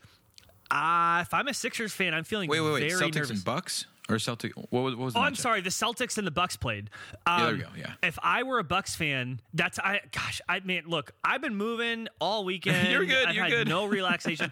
Uh, 0.70 1.20
if 1.22 1.32
I'm 1.32 1.49
a 1.49 1.54
Sixers 1.54 1.93
fan, 1.93 2.12
I'm 2.12 2.25
feeling 2.25 2.49
wait, 2.49 2.61
wait, 2.61 2.72
wait. 2.72 2.93
Celtics 2.93 3.14
nervous. 3.14 3.31
and 3.31 3.44
Bucks 3.44 3.87
or 4.08 4.19
Celtic. 4.19 4.52
What 4.55 4.72
was, 4.72 4.96
what 4.96 5.05
was 5.05 5.16
oh, 5.16 5.20
I'm 5.20 5.34
sorry. 5.34 5.60
The 5.60 5.70
Celtics 5.70 6.19
and 6.19 6.26
the 6.26 6.31
Bucks 6.31 6.56
played. 6.56 6.90
Um, 7.26 7.38
yeah, 7.40 7.46
there 7.46 7.55
we 7.55 7.64
um, 7.64 7.70
go. 7.72 7.78
Yeah. 7.78 7.93
If 8.02 8.19
I 8.22 8.43
were 8.43 8.58
a 8.58 8.64
Bucks 8.64 8.96
fan, 8.96 9.40
that's 9.55 9.78
I. 9.78 10.00
Gosh, 10.12 10.40
I 10.49 10.60
mean, 10.60 10.84
look, 10.87 11.12
I've 11.22 11.40
been 11.40 11.56
moving 11.56 12.08
all 12.20 12.44
weekend. 12.44 12.88
you're 12.93 13.05
good. 13.05 13.28
I've 13.28 13.34
you're 13.34 13.44
had 13.44 13.52
good. 13.52 13.69
No 13.69 13.84
relaxation. 13.87 14.50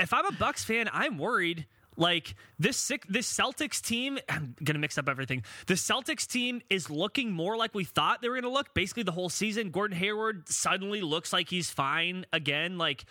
if 0.00 0.12
I'm 0.12 0.26
a 0.26 0.32
Bucks 0.32 0.64
fan, 0.64 0.88
I'm 0.92 1.18
worried. 1.18 1.66
Like 1.98 2.34
this 2.58 2.76
sick, 2.76 3.06
this 3.08 3.32
Celtics 3.32 3.80
team, 3.80 4.18
I'm 4.28 4.54
gonna 4.62 4.78
mix 4.78 4.98
up 4.98 5.08
everything. 5.08 5.44
The 5.66 5.74
Celtics 5.74 6.26
team 6.26 6.60
is 6.68 6.90
looking 6.90 7.32
more 7.32 7.56
like 7.56 7.74
we 7.74 7.84
thought 7.84 8.20
they 8.22 8.28
were 8.28 8.34
gonna 8.34 8.52
look. 8.52 8.74
Basically, 8.74 9.02
the 9.02 9.12
whole 9.12 9.30
season. 9.30 9.70
Gordon 9.70 9.96
Hayward 9.96 10.48
suddenly 10.48 11.00
looks 11.00 11.32
like 11.32 11.48
he's 11.48 11.70
fine 11.70 12.26
again. 12.32 12.76
Like 12.76 13.04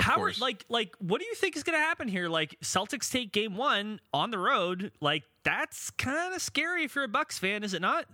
how 0.00 0.22
are 0.22 0.32
like 0.40 0.64
like 0.68 0.94
what 0.98 1.20
do 1.20 1.26
you 1.26 1.34
think 1.34 1.56
is 1.56 1.62
going 1.62 1.78
to 1.78 1.84
happen 1.84 2.08
here? 2.08 2.28
Like 2.28 2.56
Celtics 2.62 3.10
take 3.10 3.32
game 3.32 3.56
one 3.56 4.00
on 4.12 4.30
the 4.30 4.38
road. 4.38 4.92
Like 5.00 5.24
that's 5.44 5.90
kind 5.90 6.34
of 6.34 6.42
scary 6.42 6.84
if 6.84 6.94
you're 6.94 7.04
a 7.04 7.08
Bucks 7.08 7.38
fan, 7.38 7.62
is 7.64 7.74
it 7.74 7.82
not? 7.82 8.06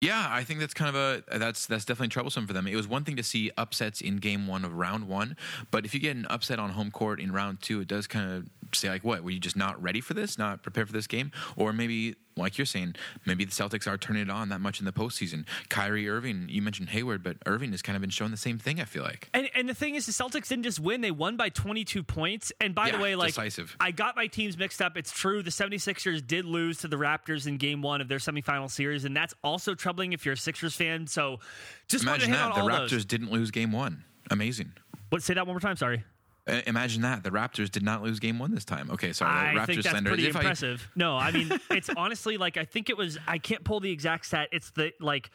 Yeah, 0.00 0.26
I 0.28 0.44
think 0.44 0.60
that's 0.60 0.74
kind 0.74 0.94
of 0.94 0.96
a 0.96 1.38
that's 1.38 1.66
that's 1.66 1.84
definitely 1.84 2.08
troublesome 2.08 2.46
for 2.46 2.52
them. 2.52 2.66
It 2.66 2.76
was 2.76 2.86
one 2.86 3.04
thing 3.04 3.16
to 3.16 3.22
see 3.22 3.50
upsets 3.56 4.00
in 4.00 4.18
game 4.18 4.46
one 4.46 4.64
of 4.64 4.74
round 4.74 5.08
one, 5.08 5.36
but 5.70 5.86
if 5.86 5.94
you 5.94 6.00
get 6.00 6.16
an 6.16 6.26
upset 6.28 6.58
on 6.58 6.70
home 6.70 6.90
court 6.90 7.20
in 7.20 7.32
round 7.32 7.62
two, 7.62 7.80
it 7.80 7.88
does 7.88 8.06
kind 8.06 8.30
of 8.30 8.50
say 8.74 8.90
like, 8.90 9.02
what 9.02 9.22
were 9.22 9.30
you 9.30 9.40
just 9.40 9.56
not 9.56 9.82
ready 9.82 10.00
for 10.00 10.12
this, 10.12 10.36
not 10.36 10.62
prepared 10.62 10.88
for 10.88 10.92
this 10.92 11.06
game, 11.06 11.32
or 11.56 11.72
maybe 11.72 12.16
like 12.36 12.58
you're 12.58 12.66
saying, 12.66 12.96
maybe 13.26 13.44
the 13.44 13.52
Celtics 13.52 13.86
are 13.86 13.96
turning 13.96 14.22
it 14.22 14.30
on 14.30 14.48
that 14.48 14.60
much 14.60 14.80
in 14.80 14.86
the 14.86 14.92
postseason. 14.92 15.44
Kyrie 15.68 16.08
Irving, 16.08 16.46
you 16.48 16.62
mentioned 16.62 16.90
Hayward, 16.90 17.22
but 17.22 17.36
Irving 17.46 17.70
has 17.72 17.82
kind 17.82 17.96
of 17.96 18.00
been 18.00 18.10
showing 18.10 18.30
the 18.30 18.36
same 18.36 18.58
thing. 18.58 18.80
I 18.80 18.84
feel 18.84 19.02
like. 19.02 19.28
And, 19.34 19.48
and 19.54 19.68
the 19.68 19.74
thing 19.74 19.94
is, 19.94 20.06
the 20.06 20.12
Celtics 20.12 20.48
didn't 20.48 20.64
just 20.64 20.80
win; 20.80 21.00
they 21.00 21.10
won 21.10 21.36
by 21.36 21.48
22 21.48 22.02
points. 22.02 22.52
And 22.60 22.74
by 22.74 22.88
yeah, 22.88 22.96
the 22.96 23.02
way, 23.02 23.16
like 23.16 23.28
decisive. 23.28 23.76
I 23.80 23.90
got 23.90 24.16
my 24.16 24.26
teams 24.26 24.58
mixed 24.58 24.82
up. 24.82 24.96
It's 24.96 25.12
true. 25.12 25.42
The 25.42 25.50
76ers 25.50 26.26
did 26.26 26.44
lose 26.44 26.78
to 26.78 26.88
the 26.88 26.96
Raptors 26.96 27.46
in 27.46 27.56
Game 27.56 27.82
One 27.82 28.00
of 28.00 28.08
their 28.08 28.18
semifinal 28.18 28.70
series, 28.70 29.04
and 29.04 29.16
that's 29.16 29.34
also 29.42 29.74
troubling 29.84 30.14
if 30.14 30.24
you're 30.24 30.32
a 30.32 30.36
Sixers 30.36 30.74
fan. 30.74 31.06
So, 31.06 31.40
just 31.88 32.04
imagine 32.04 32.30
that 32.30 32.54
the 32.54 32.62
Raptors 32.62 32.90
those. 32.90 33.04
didn't 33.04 33.30
lose 33.30 33.50
Game 33.50 33.70
One. 33.70 34.02
Amazing. 34.30 34.72
What? 35.10 35.22
Say 35.22 35.34
that 35.34 35.46
one 35.46 35.54
more 35.54 35.60
time. 35.60 35.76
Sorry. 35.76 36.02
Uh, 36.46 36.60
imagine 36.66 37.02
that 37.02 37.22
the 37.22 37.30
Raptors 37.30 37.70
did 37.70 37.82
not 37.82 38.02
lose 38.02 38.18
Game 38.18 38.38
One 38.38 38.54
this 38.54 38.64
time. 38.64 38.90
Okay, 38.90 39.12
sorry, 39.12 39.30
I 39.30 39.54
Raptors 39.54 39.66
think 39.66 39.82
that's 39.82 40.00
pretty 40.00 40.26
impressive. 40.26 40.88
I... 40.88 40.98
no, 40.98 41.16
I 41.16 41.30
mean 41.30 41.50
it's 41.70 41.88
honestly 41.96 42.38
like 42.38 42.56
I 42.56 42.64
think 42.64 42.88
it 42.88 42.96
was. 42.96 43.18
I 43.26 43.38
can't 43.38 43.62
pull 43.62 43.80
the 43.80 43.90
exact 43.90 44.26
stat. 44.26 44.48
It's 44.52 44.70
the 44.70 44.92
like 45.00 45.30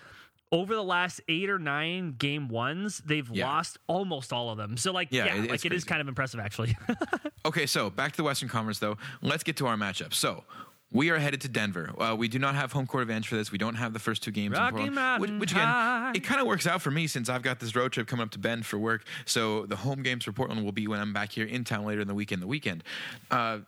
over 0.51 0.73
the 0.73 0.83
last 0.83 1.21
eight 1.27 1.49
or 1.49 1.59
nine 1.59 2.15
game 2.17 2.47
ones, 2.47 3.01
they've 3.05 3.29
yeah. 3.31 3.45
lost 3.45 3.77
almost 3.87 4.33
all 4.33 4.49
of 4.49 4.57
them. 4.57 4.77
So 4.77 4.91
like 4.91 5.09
yeah, 5.11 5.25
yeah 5.25 5.43
it, 5.43 5.49
like 5.49 5.65
it 5.65 5.73
is 5.73 5.83
kind 5.83 6.01
of 6.01 6.07
impressive 6.07 6.39
actually. 6.39 6.75
okay, 7.45 7.65
so 7.65 7.89
back 7.89 8.11
to 8.13 8.17
the 8.17 8.23
Western 8.23 8.49
Conference 8.49 8.79
though. 8.79 8.97
Let's 9.21 9.43
get 9.43 9.57
to 9.57 9.67
our 9.67 9.77
matchup. 9.77 10.13
So 10.13 10.43
we 10.91 11.09
are 11.11 11.17
headed 11.17 11.41
to 11.41 11.47
Denver. 11.47 11.91
Uh, 11.97 12.15
we 12.17 12.27
do 12.27 12.39
not 12.39 12.55
have 12.55 12.71
home 12.71 12.87
court 12.87 13.03
advantage 13.03 13.27
for 13.27 13.35
this. 13.35 13.51
We 13.51 13.57
don't 13.57 13.75
have 13.75 13.93
the 13.93 13.99
first 13.99 14.23
two 14.23 14.31
games. 14.31 14.57
Rocky 14.57 14.83
in 14.83 14.93
Mountain 14.95 15.39
which, 15.39 15.39
which 15.39 15.51
again, 15.51 16.15
it 16.15 16.23
kind 16.23 16.41
of 16.41 16.47
works 16.47 16.65
out 16.65 16.81
for 16.81 16.89
me 16.89 17.07
since 17.07 17.29
I've 17.29 17.43
got 17.43 17.59
this 17.59 17.75
road 17.75 17.91
trip 17.91 18.07
coming 18.07 18.23
up 18.23 18.31
to 18.31 18.39
Bend 18.39 18.65
for 18.65 18.79
work. 18.79 19.05
So 19.25 19.65
the 19.65 19.75
home 19.75 20.01
games 20.01 20.25
for 20.25 20.31
Portland 20.31 20.63
will 20.63 20.71
be 20.71 20.87
when 20.87 20.99
I'm 20.99 21.13
back 21.13 21.31
here 21.31 21.45
in 21.45 21.63
town 21.63 21.85
later 21.85 22.01
in 22.01 22.07
the 22.07 22.15
weekend. 22.15 22.41
The 22.41 22.47
weekend. 22.47 22.83
Uh, 23.29 23.59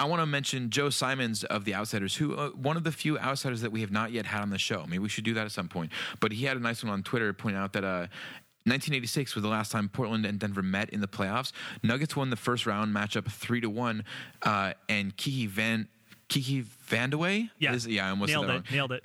I 0.00 0.06
want 0.06 0.20
to 0.20 0.26
mention 0.26 0.70
Joe 0.70 0.90
Simons 0.90 1.44
of 1.44 1.64
the 1.64 1.74
Outsiders, 1.74 2.16
who 2.16 2.34
uh, 2.34 2.50
one 2.50 2.76
of 2.76 2.82
the 2.82 2.90
few 2.90 3.16
outsiders 3.18 3.60
that 3.60 3.70
we 3.70 3.80
have 3.80 3.92
not 3.92 4.10
yet 4.10 4.26
had 4.26 4.42
on 4.42 4.50
the 4.50 4.58
show. 4.58 4.84
Maybe 4.86 4.98
we 4.98 5.08
should 5.08 5.24
do 5.24 5.34
that 5.34 5.44
at 5.44 5.52
some 5.52 5.68
point. 5.68 5.92
But 6.18 6.32
he 6.32 6.46
had 6.46 6.56
a 6.56 6.60
nice 6.60 6.82
one 6.82 6.92
on 6.92 7.04
Twitter 7.04 7.32
pointing 7.32 7.62
out 7.62 7.72
that 7.74 7.84
uh, 7.84 8.08
1986 8.66 9.34
was 9.34 9.42
the 9.42 9.48
last 9.48 9.70
time 9.70 9.88
Portland 9.88 10.26
and 10.26 10.38
Denver 10.38 10.62
met 10.62 10.90
in 10.90 11.00
the 11.00 11.06
playoffs. 11.06 11.52
Nuggets 11.82 12.16
won 12.16 12.30
the 12.30 12.36
first 12.36 12.66
round 12.66 12.94
matchup 12.94 13.30
three 13.30 13.60
to 13.60 13.68
one, 13.70 14.04
uh, 14.42 14.72
and 14.88 15.16
Kiki 15.16 15.46
Van 15.46 15.86
Kiki 16.28 16.62
Vandeweghe. 16.88 17.50
Yeah, 17.58 17.74
is, 17.74 17.86
yeah, 17.86 18.06
I 18.06 18.10
almost 18.10 18.30
nailed 18.30 18.50
it. 18.50 18.62
Nailed 18.70 18.92
it. 18.92 19.04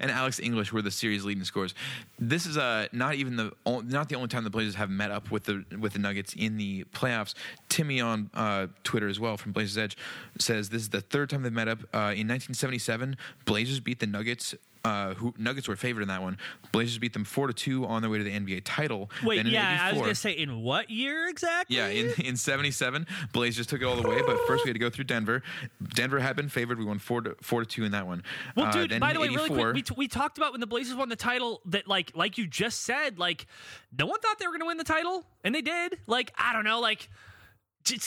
and 0.00 0.10
Alex 0.10 0.40
English 0.40 0.72
were 0.72 0.82
the 0.82 0.90
series 0.90 1.24
leading 1.24 1.44
scorers. 1.44 1.74
This 2.18 2.46
is 2.46 2.56
uh, 2.56 2.88
not 2.92 3.14
even 3.14 3.36
the 3.36 3.52
not 3.64 4.08
the 4.08 4.16
only 4.16 4.28
time 4.28 4.44
the 4.44 4.50
Blazers 4.50 4.74
have 4.74 4.90
met 4.90 5.10
up 5.10 5.30
with 5.30 5.44
the 5.44 5.64
with 5.78 5.92
the 5.92 5.98
Nuggets 5.98 6.34
in 6.34 6.56
the 6.56 6.84
playoffs. 6.92 7.34
Timmy 7.68 8.00
on 8.00 8.30
uh, 8.34 8.66
Twitter 8.84 9.08
as 9.08 9.20
well 9.20 9.36
from 9.36 9.52
Blazers 9.52 9.78
Edge 9.78 9.96
says 10.38 10.68
this 10.70 10.82
is 10.82 10.88
the 10.90 11.00
third 11.00 11.30
time 11.30 11.42
they've 11.42 11.52
met 11.52 11.68
up. 11.68 11.80
Uh, 11.92 12.12
in 12.14 12.28
1977, 12.28 13.16
Blazers 13.44 13.80
beat 13.80 14.00
the 14.00 14.06
Nuggets 14.06 14.54
uh, 14.84 15.14
who 15.14 15.32
Nuggets 15.38 15.68
were 15.68 15.76
favored 15.76 16.02
in 16.02 16.08
that 16.08 16.22
one. 16.22 16.38
Blazers 16.72 16.98
beat 16.98 17.12
them 17.12 17.24
four 17.24 17.46
to 17.46 17.52
two 17.52 17.86
on 17.86 18.02
their 18.02 18.10
way 18.10 18.18
to 18.18 18.24
the 18.24 18.30
NBA 18.30 18.62
title. 18.64 19.10
Wait, 19.22 19.46
yeah, 19.46 19.78
I 19.80 19.92
was 19.92 20.00
gonna 20.00 20.14
say 20.14 20.32
in 20.32 20.62
what 20.62 20.90
year 20.90 21.28
exactly? 21.28 21.76
Yeah, 21.76 21.88
in 21.88 22.12
in 22.24 22.36
'77, 22.36 23.06
Blazers 23.32 23.66
took 23.66 23.80
it 23.80 23.84
all 23.84 23.96
the 23.96 24.08
way, 24.08 24.22
but 24.26 24.38
first 24.46 24.64
we 24.64 24.68
had 24.68 24.74
to 24.74 24.80
go 24.80 24.90
through 24.90 25.04
Denver. 25.04 25.42
Denver 25.94 26.18
had 26.18 26.36
been 26.36 26.48
favored. 26.48 26.78
We 26.78 26.84
won 26.84 26.98
four 26.98 27.20
to 27.22 27.36
four 27.40 27.60
to 27.60 27.66
two 27.66 27.84
in 27.84 27.92
that 27.92 28.06
one. 28.06 28.22
Well, 28.56 28.66
uh, 28.66 28.72
dude, 28.72 29.00
by 29.00 29.12
the 29.12 29.20
way, 29.20 29.28
really 29.28 29.48
quick, 29.48 29.74
we, 29.74 29.82
t- 29.82 29.94
we 29.96 30.08
talked 30.08 30.38
about 30.38 30.52
when 30.52 30.60
the 30.60 30.66
Blazers 30.66 30.96
won 30.96 31.08
the 31.08 31.16
title 31.16 31.60
that 31.66 31.86
like 31.86 32.12
like 32.16 32.38
you 32.38 32.46
just 32.46 32.82
said, 32.82 33.18
like 33.18 33.46
no 33.96 34.06
one 34.06 34.20
thought 34.20 34.38
they 34.38 34.46
were 34.46 34.52
gonna 34.52 34.66
win 34.66 34.78
the 34.78 34.84
title, 34.84 35.24
and 35.44 35.54
they 35.54 35.62
did. 35.62 35.98
Like 36.06 36.32
I 36.36 36.52
don't 36.52 36.64
know, 36.64 36.80
like 36.80 37.08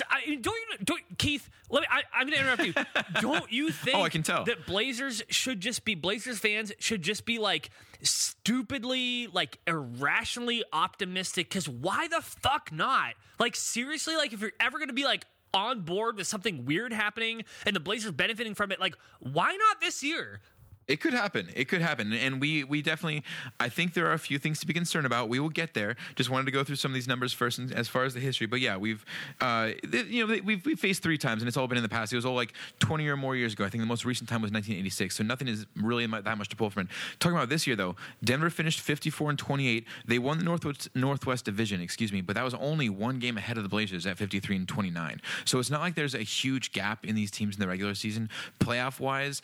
I, 0.10 0.36
don't 0.36 0.46
you, 0.46 0.78
don't, 0.84 1.02
Keith? 1.18 1.50
Let 1.70 1.82
me. 1.82 1.88
I, 1.92 2.22
am 2.22 2.28
going 2.28 2.34
to 2.34 2.40
interrupt 2.40 2.66
you. 2.66 2.74
don't 3.22 3.52
you 3.52 3.72
think? 3.72 3.98
oh, 3.98 4.04
I 4.04 4.10
can 4.10 4.24
tell 4.24 4.46
that 4.46 4.66
Blazers 4.66 5.24
should 5.30 5.60
just 5.60 5.86
be 5.86 5.96
Blazers 5.96 6.40
fans 6.40 6.72
should 6.80 7.02
just 7.02 7.26
be 7.26 7.40
like 7.40 7.70
stupidly, 8.02 9.28
like 9.28 9.58
irrationally 9.68 10.64
optimistic. 10.72 11.50
Because 11.50 11.68
why 11.68 12.08
the 12.08 12.22
fuck 12.22 12.72
not? 12.72 13.16
Like 13.40 13.56
seriously, 13.56 14.16
like 14.16 14.34
if 14.34 14.42
you're 14.42 14.52
ever 14.60 14.78
going 14.78 14.90
to 14.90 14.94
be 14.94 15.06
like 15.06 15.26
on 15.56 15.82
board 15.82 16.18
with 16.18 16.28
something 16.28 16.66
weird 16.66 16.92
happening 16.92 17.44
and 17.66 17.76
the 17.76 17.80
Blazers 17.80 18.12
benefiting 18.12 18.54
from 18.54 18.72
it. 18.72 18.80
Like, 18.80 18.96
why 19.20 19.56
not 19.56 19.80
this 19.80 20.04
year? 20.04 20.42
It 20.88 21.02
could 21.02 21.14
happen. 21.14 21.50
It 21.56 21.66
could 21.68 21.82
happen, 21.82 22.14
and 22.14 22.40
we 22.40 22.64
we 22.64 22.84
definitely. 22.84 23.24
I 23.60 23.70
think 23.70 23.94
there 23.96 24.06
are 24.08 24.14
a 24.14 24.20
few 24.20 24.38
things 24.38 24.60
to 24.60 24.68
be 24.68 24.74
concerned 24.74 25.08
about. 25.08 25.30
We 25.30 25.40
will 25.40 25.50
get 25.50 25.74
there. 25.74 25.96
Just 26.16 26.30
wanted 26.30 26.46
to 26.46 26.52
go 26.52 26.64
through 26.64 26.76
some 26.76 26.92
of 26.92 26.94
these 26.94 27.08
numbers 27.08 27.34
first, 27.34 27.58
and 27.58 27.74
as 27.74 27.88
far 27.88 28.04
as 28.04 28.14
the 28.14 28.20
history. 28.20 28.46
But 28.46 28.60
yeah, 28.60 28.78
we've, 28.78 29.04
uh, 29.42 29.72
you 29.84 30.28
know, 30.28 30.40
we've 30.44 30.64
we've 30.64 30.80
faced 30.80 31.02
three 31.02 31.18
times, 31.18 31.42
and 31.42 31.48
it's 31.48 31.58
all 31.58 31.68
been 31.68 31.78
in 31.78 31.84
the 31.84 31.90
past. 31.90 32.14
It 32.14 32.18
was 32.18 32.26
all 32.26 32.36
like 32.36 32.54
20 32.80 33.08
or 33.08 33.18
more 33.18 33.36
years 33.36 33.54
ago. 33.54 33.66
I 33.66 33.70
think 33.70 33.82
the 33.82 33.88
most 33.88 34.06
recent 34.06 34.30
time 34.30 34.44
was 34.44 34.52
1986. 34.52 35.16
So 35.16 35.24
nothing 35.24 35.48
is 35.48 35.66
really 35.76 36.06
that 36.06 36.38
much 36.38 36.50
to 36.50 36.56
pull 36.56 36.70
from 36.70 36.84
it. 36.84 36.88
Talking 37.20 37.36
about 37.36 37.50
this 37.50 37.66
year 37.66 37.76
though, 37.76 37.96
Denver 38.24 38.52
finished 38.52 38.80
54 38.80 39.32
and 39.32 39.40
28. 39.40 39.86
They 40.06 40.20
won 40.20 40.38
the 40.38 40.44
Northwest 40.44 40.90
Northwest 40.94 41.46
Division, 41.46 41.82
excuse 41.82 42.12
me, 42.12 42.22
but 42.22 42.36
that 42.36 42.44
was 42.44 42.54
only 42.54 42.90
one 42.90 43.18
game 43.18 43.38
ahead 43.38 43.58
of 43.58 43.64
the 43.64 43.70
Blazers 43.70 44.06
at 44.06 44.18
53 44.18 44.56
and 44.56 44.68
29. 44.68 45.22
So 45.46 45.58
it's 45.58 45.72
not 45.72 45.82
like 45.82 45.96
there's 45.96 46.14
a 46.14 46.20
huge 46.20 46.72
gap 46.74 47.06
in 47.06 47.16
these 47.16 47.32
teams 47.32 47.56
in 47.56 47.62
the 47.62 47.68
regular 47.68 47.96
season. 47.96 48.30
Playoff 48.60 49.00
wise, 49.00 49.42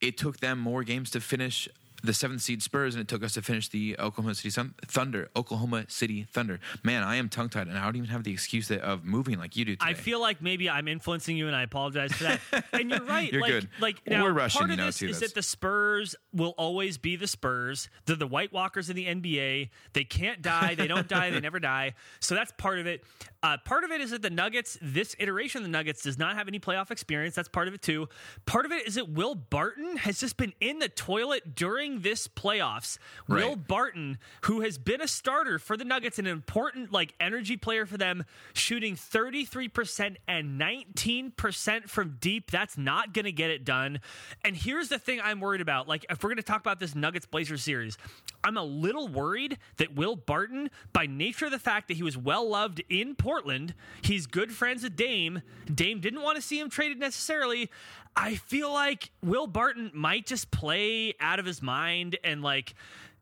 it 0.00 0.16
took 0.16 0.40
them 0.40 0.58
more 0.58 0.84
games 0.84 1.10
to 1.10 1.20
finish 1.20 1.68
the 2.02 2.14
seventh 2.14 2.42
seed 2.42 2.62
Spurs, 2.62 2.94
and 2.94 3.02
it 3.02 3.08
took 3.08 3.22
us 3.24 3.34
to 3.34 3.42
finish 3.42 3.68
the 3.68 3.96
Oklahoma 3.98 4.34
City 4.34 4.50
Thunder. 4.86 5.28
Oklahoma 5.34 5.84
City 5.88 6.26
Thunder. 6.30 6.60
Man, 6.82 7.02
I 7.02 7.16
am 7.16 7.28
tongue 7.28 7.48
tied, 7.48 7.66
and 7.66 7.76
I 7.76 7.84
don't 7.84 7.96
even 7.96 8.10
have 8.10 8.24
the 8.24 8.32
excuse 8.32 8.70
of 8.70 9.04
moving 9.04 9.38
like 9.38 9.56
you 9.56 9.64
do. 9.64 9.76
Today. 9.76 9.90
I 9.90 9.94
feel 9.94 10.20
like 10.20 10.40
maybe 10.40 10.70
I'm 10.70 10.88
influencing 10.88 11.36
you, 11.36 11.46
and 11.46 11.56
I 11.56 11.62
apologize 11.62 12.12
for 12.12 12.24
that. 12.24 12.40
and 12.72 12.90
you're 12.90 13.04
right. 13.04 13.32
you're 13.32 13.40
like, 13.40 13.50
good. 13.50 13.68
Like 13.80 14.06
now, 14.06 14.22
we're 14.22 14.32
rushing. 14.32 14.58
Part 14.60 14.70
of 14.70 14.76
this 14.76 15.02
is 15.02 15.20
that 15.20 15.34
the 15.34 15.42
Spurs 15.42 16.14
will 16.32 16.54
always 16.56 16.98
be 16.98 17.16
the 17.16 17.26
Spurs. 17.26 17.88
They're 18.06 18.16
the 18.16 18.26
White 18.26 18.52
Walkers 18.52 18.90
in 18.90 18.96
the 18.96 19.06
NBA. 19.06 19.70
They 19.92 20.04
can't 20.04 20.42
die. 20.42 20.74
They 20.74 20.86
don't 20.86 21.08
die. 21.08 21.30
They 21.30 21.40
never 21.40 21.58
die. 21.58 21.94
So 22.20 22.34
that's 22.34 22.52
part 22.58 22.78
of 22.78 22.86
it. 22.86 23.04
Uh, 23.42 23.56
part 23.64 23.84
of 23.84 23.90
it 23.90 24.00
is 24.00 24.10
that 24.10 24.22
the 24.22 24.30
Nuggets, 24.30 24.78
this 24.82 25.14
iteration 25.18 25.60
of 25.60 25.64
the 25.64 25.70
Nuggets, 25.70 26.02
does 26.02 26.18
not 26.18 26.36
have 26.36 26.48
any 26.48 26.58
playoff 26.58 26.90
experience. 26.90 27.34
That's 27.34 27.48
part 27.48 27.68
of 27.68 27.74
it 27.74 27.82
too. 27.82 28.08
Part 28.46 28.66
of 28.66 28.72
it 28.72 28.86
is 28.86 28.96
that 28.96 29.08
Will 29.10 29.34
Barton 29.34 29.96
has 29.98 30.18
just 30.18 30.36
been 30.36 30.52
in 30.60 30.78
the 30.80 30.88
toilet 30.88 31.54
during 31.54 31.87
this 32.00 32.28
playoffs. 32.28 32.98
Right. 33.26 33.44
Will 33.44 33.56
Barton, 33.56 34.18
who 34.42 34.60
has 34.60 34.78
been 34.78 35.00
a 35.00 35.08
starter 35.08 35.58
for 35.58 35.76
the 35.76 35.84
Nuggets, 35.84 36.18
an 36.18 36.26
important 36.26 36.92
like 36.92 37.14
energy 37.20 37.56
player 37.56 37.86
for 37.86 37.96
them, 37.96 38.24
shooting 38.52 38.94
33% 38.94 40.16
and 40.26 40.60
19% 40.60 41.88
from 41.88 42.16
deep. 42.20 42.50
That's 42.50 42.78
not 42.78 43.12
going 43.12 43.24
to 43.24 43.32
get 43.32 43.50
it 43.50 43.64
done. 43.64 44.00
And 44.44 44.56
here's 44.56 44.88
the 44.88 44.98
thing 44.98 45.20
I'm 45.22 45.40
worried 45.40 45.60
about. 45.60 45.88
Like, 45.88 46.06
if 46.10 46.22
we're 46.22 46.30
going 46.30 46.36
to 46.36 46.42
talk 46.42 46.60
about 46.60 46.80
this 46.80 46.94
Nuggets 46.94 47.26
Blazers 47.26 47.62
series, 47.62 47.98
I'm 48.44 48.56
a 48.56 48.64
little 48.64 49.08
worried 49.08 49.58
that 49.78 49.94
Will 49.94 50.16
Barton, 50.16 50.70
by 50.92 51.06
nature 51.06 51.46
of 51.46 51.50
the 51.50 51.58
fact 51.58 51.88
that 51.88 51.96
he 51.96 52.02
was 52.02 52.16
well 52.16 52.48
loved 52.48 52.82
in 52.88 53.14
Portland. 53.14 53.74
He's 54.02 54.26
good 54.26 54.52
friends 54.52 54.82
with 54.82 54.96
Dame. 54.96 55.42
Dame 55.72 56.00
didn't 56.00 56.22
want 56.22 56.36
to 56.36 56.42
see 56.42 56.58
him 56.60 56.70
traded 56.70 56.98
necessarily. 56.98 57.70
I 58.20 58.34
feel 58.34 58.72
like 58.72 59.10
Will 59.22 59.46
Barton 59.46 59.92
might 59.94 60.26
just 60.26 60.50
play 60.50 61.14
out 61.20 61.38
of 61.38 61.46
his 61.46 61.62
mind 61.62 62.18
and 62.24 62.42
like 62.42 62.74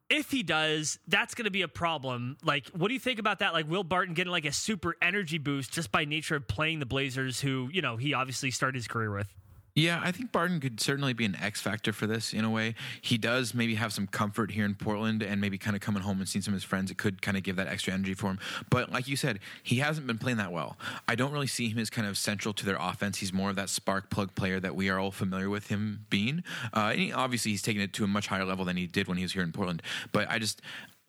if 0.09 0.31
he 0.31 0.43
does, 0.43 0.99
that's 1.09 1.35
going 1.35 1.45
to 1.45 1.51
be 1.51 1.63
a 1.63 1.69
problem. 1.69 2.37
Like, 2.45 2.69
what 2.69 2.89
do 2.89 2.95
you 2.95 3.01
think 3.01 3.19
about 3.19 3.41
that? 3.41 3.53
Like, 3.53 3.69
Will 3.69 3.83
Barton 3.83 4.15
getting 4.15 4.31
like 4.31 4.45
a 4.45 4.53
super 4.53 4.95
energy 5.03 5.39
boost 5.39 5.73
just 5.73 5.91
by 5.91 6.05
nature 6.05 6.37
of 6.37 6.47
playing 6.47 6.79
the 6.79 6.87
Blazers, 6.87 7.41
who, 7.41 7.69
you 7.73 7.83
know, 7.83 7.97
he 7.97 8.15
obviously 8.15 8.53
started 8.53 8.77
his 8.77 8.87
career 8.87 9.11
with? 9.13 9.29
Yeah, 9.77 10.01
I 10.03 10.11
think 10.11 10.33
Barton 10.33 10.59
could 10.59 10.81
certainly 10.81 11.13
be 11.13 11.27
an 11.27 11.37
X 11.37 11.61
factor 11.61 11.93
for 11.93 12.07
this 12.07 12.33
in 12.33 12.47
a 12.47 12.51
way. 12.51 12.75
He 13.03 13.19
does 13.19 13.53
maybe 13.53 13.75
have 13.75 13.93
some 13.93 14.07
comfort 14.07 14.51
here 14.51 14.65
in 14.65 14.75
Portland 14.75 15.23
and 15.23 15.39
maybe 15.39 15.59
kind 15.59 15.77
of 15.77 15.83
coming 15.83 16.03
home 16.03 16.19
and 16.19 16.27
seeing 16.27 16.43
some 16.43 16.55
of 16.55 16.57
his 16.57 16.65
friends. 16.65 16.91
It 16.91 16.97
could 16.97 17.21
kind 17.21 17.37
of 17.37 17.43
give 17.43 17.57
that 17.57 17.69
extra 17.69 17.93
energy 17.93 18.15
for 18.15 18.29
him. 18.29 18.39
But 18.71 18.91
like 18.91 19.07
you 19.07 19.17
said, 19.17 19.39
he 19.63 19.77
hasn't 19.77 20.07
been 20.07 20.17
playing 20.17 20.39
that 20.39 20.51
well. 20.51 20.79
I 21.07 21.15
don't 21.15 21.31
really 21.31 21.47
see 21.47 21.69
him 21.69 21.79
as 21.79 21.91
kind 21.91 22.09
of 22.09 22.17
central 22.17 22.55
to 22.55 22.65
their 22.65 22.79
offense. 22.81 23.19
He's 23.19 23.35
more 23.35 23.51
of 23.51 23.57
that 23.57 23.69
spark 23.69 24.09
plug 24.09 24.35
player 24.35 24.61
that 24.61 24.75
we 24.75 24.89
are 24.89 24.99
all 24.99 25.11
familiar 25.11 25.51
with 25.51 25.69
him 25.69 26.07
being. 26.09 26.43
Uh, 26.73 26.89
and 26.93 26.99
he, 26.99 27.13
obviously, 27.13 27.51
he's 27.51 27.61
taken 27.61 27.83
it 27.83 27.93
to 27.93 28.05
a 28.05 28.09
much 28.09 28.29
higher 28.29 28.47
level 28.47 28.65
than 28.65 28.79
he 28.79 28.87
did 28.87 29.09
when 29.09 29.19
he 29.19 29.25
was 29.25 29.35
here 29.35 29.43
in 29.43 29.53
Portland. 29.53 29.83
But 30.11 30.31
I 30.31 30.39
just, 30.39 30.63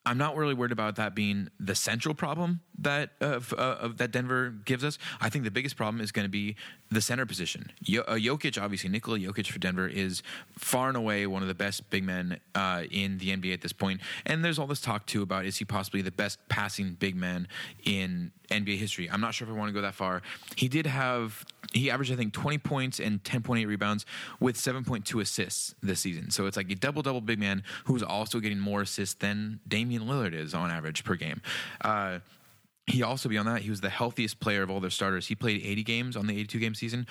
I'm 0.08 0.18
not 0.18 0.38
really 0.38 0.54
worried 0.54 0.72
about 0.72 0.96
that 0.96 1.16
being 1.16 1.50
the 1.60 1.76
central 1.76 2.16
problem 2.16 2.62
that 2.80 3.10
uh, 3.20 3.42
uh, 3.58 3.90
that 3.98 4.12
Denver 4.12 4.52
gives 4.64 4.86
us. 4.86 4.98
I 5.20 5.30
think 5.30 5.44
the 5.44 5.52
biggest 5.52 5.76
problem 5.76 6.00
is 6.02 6.14
going 6.14 6.24
to 6.24 6.30
be 6.30 6.56
the 6.90 7.02
center 7.02 7.26
position. 7.26 7.72
Yo- 7.82 8.04
uh, 8.04 8.16
Jokic, 8.16 8.62
obviously, 8.62 8.90
Nikola 8.90 9.20
Jokic 9.20 9.48
for 9.48 9.60
Denver 9.60 9.86
is 9.86 10.24
far 10.58 10.88
and 10.88 10.96
away 10.96 11.28
one 11.28 11.42
of 11.42 11.50
the 11.50 11.56
best 11.56 11.90
big 11.90 12.06
men 12.06 12.40
uh, 12.56 12.84
in 12.90 13.18
the 13.18 13.36
NBA 13.36 13.54
at 13.54 13.62
this 13.62 13.74
point. 13.74 14.00
And 14.26 14.46
there's 14.46 14.58
all 14.58 14.68
this 14.68 14.80
talk 14.80 15.06
too 15.08 15.22
about 15.22 15.46
is 15.46 15.58
he 15.58 15.66
possibly 15.66 16.02
the 16.02 16.12
best 16.12 16.40
passing 16.48 16.94
big 16.94 17.18
man 17.18 17.50
in 17.84 18.32
NBA 18.50 18.78
history. 18.78 19.10
I'm 19.10 19.22
not 19.22 19.34
sure 19.34 19.48
if 19.48 19.54
I 19.54 19.58
want 19.58 19.70
to 19.70 19.74
go 19.74 19.82
that 19.82 19.96
far. 19.96 20.22
He 20.56 20.68
did 20.68 20.86
have 20.86 21.46
he 21.74 21.92
averaged 21.92 22.12
I 22.12 22.16
think 22.16 22.34
20 22.34 22.58
points 22.60 23.00
and 23.00 23.24
10.8 23.24 23.68
rebounds 23.68 24.06
with 24.40 24.56
7.2 24.56 25.22
assists 25.22 25.76
this 25.82 26.00
season. 26.00 26.32
So 26.32 26.46
it's 26.46 26.58
like 26.58 26.72
a 26.72 26.76
double 26.76 27.02
double 27.02 27.22
big 27.22 27.40
man 27.40 27.64
who's 27.86 28.04
also 28.04 28.40
getting 28.40 28.60
more 28.60 28.82
assists 28.82 29.16
than 29.16 29.60
Damian 29.68 30.04
Lillard 30.04 30.34
is 30.34 30.54
on 30.54 30.72
average 30.72 31.04
per 31.04 31.16
game. 31.16 31.42
Uh, 31.82 32.20
he 32.88 33.04
also 33.04 33.28
beyond 33.28 33.50
that 33.50 33.62
he 33.62 33.70
was 33.70 33.82
the 33.82 33.90
healthiest 33.90 34.40
player 34.40 34.64
of 34.64 34.72
all 34.72 34.80
their 34.80 34.90
starters. 34.90 35.28
He 35.28 35.36
played 35.36 35.62
80 35.64 35.84
games 35.84 36.16
on 36.16 36.26
the 36.26 36.34
82 36.34 36.60
game 36.60 36.74
season, 36.74 37.06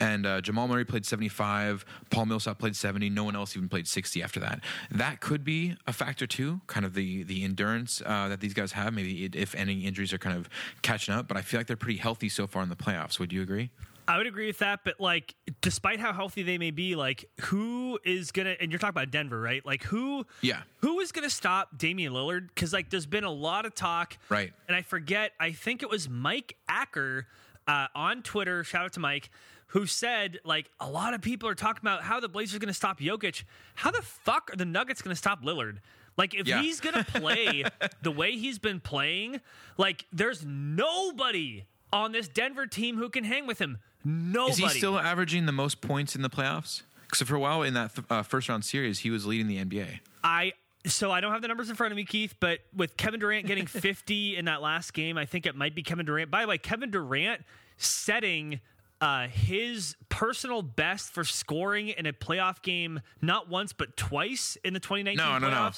and 0.00 0.26
uh, 0.26 0.40
Jamal 0.40 0.66
Murray 0.66 0.84
played 0.84 1.06
75. 1.06 1.84
Paul 2.10 2.26
Millsap 2.26 2.58
played 2.58 2.74
70. 2.74 3.08
No 3.08 3.22
one 3.22 3.36
else 3.36 3.56
even 3.56 3.68
played 3.68 3.86
60 3.86 4.20
after 4.20 4.40
that. 4.40 4.60
That 4.90 5.20
could 5.20 5.44
be 5.44 5.76
a 5.86 5.92
factor 5.92 6.26
too, 6.26 6.60
kind 6.66 6.84
of 6.84 6.94
the 6.94 7.22
the 7.22 7.44
endurance 7.44 8.02
uh, 8.04 8.28
that 8.28 8.40
these 8.40 8.52
guys 8.52 8.72
have. 8.72 8.92
Maybe 8.92 9.30
if 9.32 9.54
any 9.54 9.84
injuries 9.84 10.12
are 10.12 10.18
kind 10.18 10.36
of 10.36 10.48
catching 10.82 11.14
up, 11.14 11.28
but 11.28 11.36
I 11.36 11.42
feel 11.42 11.60
like 11.60 11.68
they're 11.68 11.76
pretty 11.76 11.98
healthy 12.00 12.28
so 12.28 12.48
far 12.48 12.64
in 12.64 12.68
the 12.68 12.76
playoffs. 12.76 13.20
Would 13.20 13.32
you 13.32 13.42
agree? 13.42 13.70
I 14.08 14.18
would 14.18 14.26
agree 14.26 14.46
with 14.48 14.58
that, 14.58 14.80
but 14.84 15.00
like, 15.00 15.34
despite 15.60 16.00
how 16.00 16.12
healthy 16.12 16.42
they 16.42 16.58
may 16.58 16.70
be, 16.70 16.96
like, 16.96 17.24
who 17.42 17.98
is 18.04 18.32
gonna? 18.32 18.56
And 18.60 18.70
you're 18.72 18.78
talking 18.78 18.90
about 18.90 19.10
Denver, 19.10 19.40
right? 19.40 19.64
Like, 19.64 19.82
who? 19.84 20.26
Yeah. 20.40 20.62
Who 20.78 21.00
is 21.00 21.12
gonna 21.12 21.30
stop 21.30 21.78
Damian 21.78 22.12
Lillard? 22.12 22.48
Because 22.48 22.72
like, 22.72 22.90
there's 22.90 23.06
been 23.06 23.24
a 23.24 23.30
lot 23.30 23.64
of 23.66 23.74
talk, 23.74 24.16
right? 24.28 24.52
And 24.68 24.76
I 24.76 24.82
forget. 24.82 25.32
I 25.38 25.52
think 25.52 25.82
it 25.82 25.88
was 25.90 26.08
Mike 26.08 26.56
Acker 26.68 27.26
uh, 27.68 27.86
on 27.94 28.22
Twitter. 28.22 28.64
Shout 28.64 28.84
out 28.86 28.92
to 28.94 29.00
Mike. 29.00 29.30
Who 29.68 29.86
said 29.86 30.38
like 30.44 30.68
a 30.80 30.90
lot 30.90 31.14
of 31.14 31.22
people 31.22 31.48
are 31.48 31.54
talking 31.54 31.80
about 31.82 32.02
how 32.02 32.20
the 32.20 32.28
Blazers 32.28 32.56
are 32.56 32.58
to 32.68 32.74
stop 32.74 33.00
Jokic? 33.00 33.44
How 33.76 33.90
the 33.90 34.02
fuck 34.02 34.50
are 34.52 34.56
the 34.56 34.66
Nuggets 34.66 35.00
to 35.14 35.16
stop 35.16 35.42
Lillard? 35.42 35.78
Like 36.18 36.34
if 36.34 36.46
Yeah. 36.46 36.60
he's 36.60 36.78
gonna 36.80 37.04
play 37.04 37.64
the 38.02 38.10
way 38.10 38.32
he's 38.36 38.58
been 38.58 38.80
playing, 38.80 39.40
like 39.78 40.04
there's 40.12 40.44
nobody 40.44 41.64
on 41.92 42.12
this 42.12 42.28
Denver 42.28 42.66
team 42.66 42.96
who 42.96 43.08
can 43.08 43.24
hang 43.24 43.46
with 43.46 43.60
him. 43.60 43.78
Nobody. 44.04 44.64
Is 44.64 44.72
he 44.72 44.78
still 44.78 44.98
averaging 44.98 45.46
the 45.46 45.52
most 45.52 45.80
points 45.80 46.16
in 46.16 46.22
the 46.22 46.30
playoffs? 46.30 46.82
Because 47.02 47.28
for 47.28 47.36
a 47.36 47.40
while 47.40 47.62
in 47.62 47.74
that 47.74 47.92
uh, 48.08 48.22
first 48.22 48.48
round 48.48 48.64
series, 48.64 49.00
he 49.00 49.10
was 49.10 49.26
leading 49.26 49.46
the 49.46 49.62
NBA. 49.62 50.00
I 50.24 50.52
so 50.86 51.12
I 51.12 51.20
don't 51.20 51.32
have 51.32 51.42
the 51.42 51.48
numbers 51.48 51.70
in 51.70 51.76
front 51.76 51.92
of 51.92 51.96
me, 51.96 52.04
Keith, 52.04 52.34
but 52.40 52.60
with 52.74 52.96
Kevin 52.96 53.20
Durant 53.20 53.46
getting 53.46 53.66
50 53.68 54.36
in 54.36 54.46
that 54.46 54.62
last 54.62 54.92
game, 54.92 55.16
I 55.16 55.26
think 55.26 55.46
it 55.46 55.54
might 55.54 55.74
be 55.74 55.82
Kevin 55.82 56.06
Durant. 56.06 56.30
By 56.30 56.42
the 56.42 56.48
way, 56.48 56.58
Kevin 56.58 56.90
Durant 56.90 57.42
setting 57.76 58.60
uh, 59.00 59.28
his 59.28 59.96
personal 60.08 60.62
best 60.62 61.10
for 61.10 61.24
scoring 61.24 61.88
in 61.88 62.06
a 62.06 62.12
playoff 62.12 62.62
game 62.62 63.00
not 63.20 63.48
once 63.48 63.72
but 63.72 63.96
twice 63.96 64.56
in 64.64 64.74
the 64.74 64.80
2019 64.80 65.16
No, 65.16 65.38
no, 65.38 65.50
no. 65.50 65.70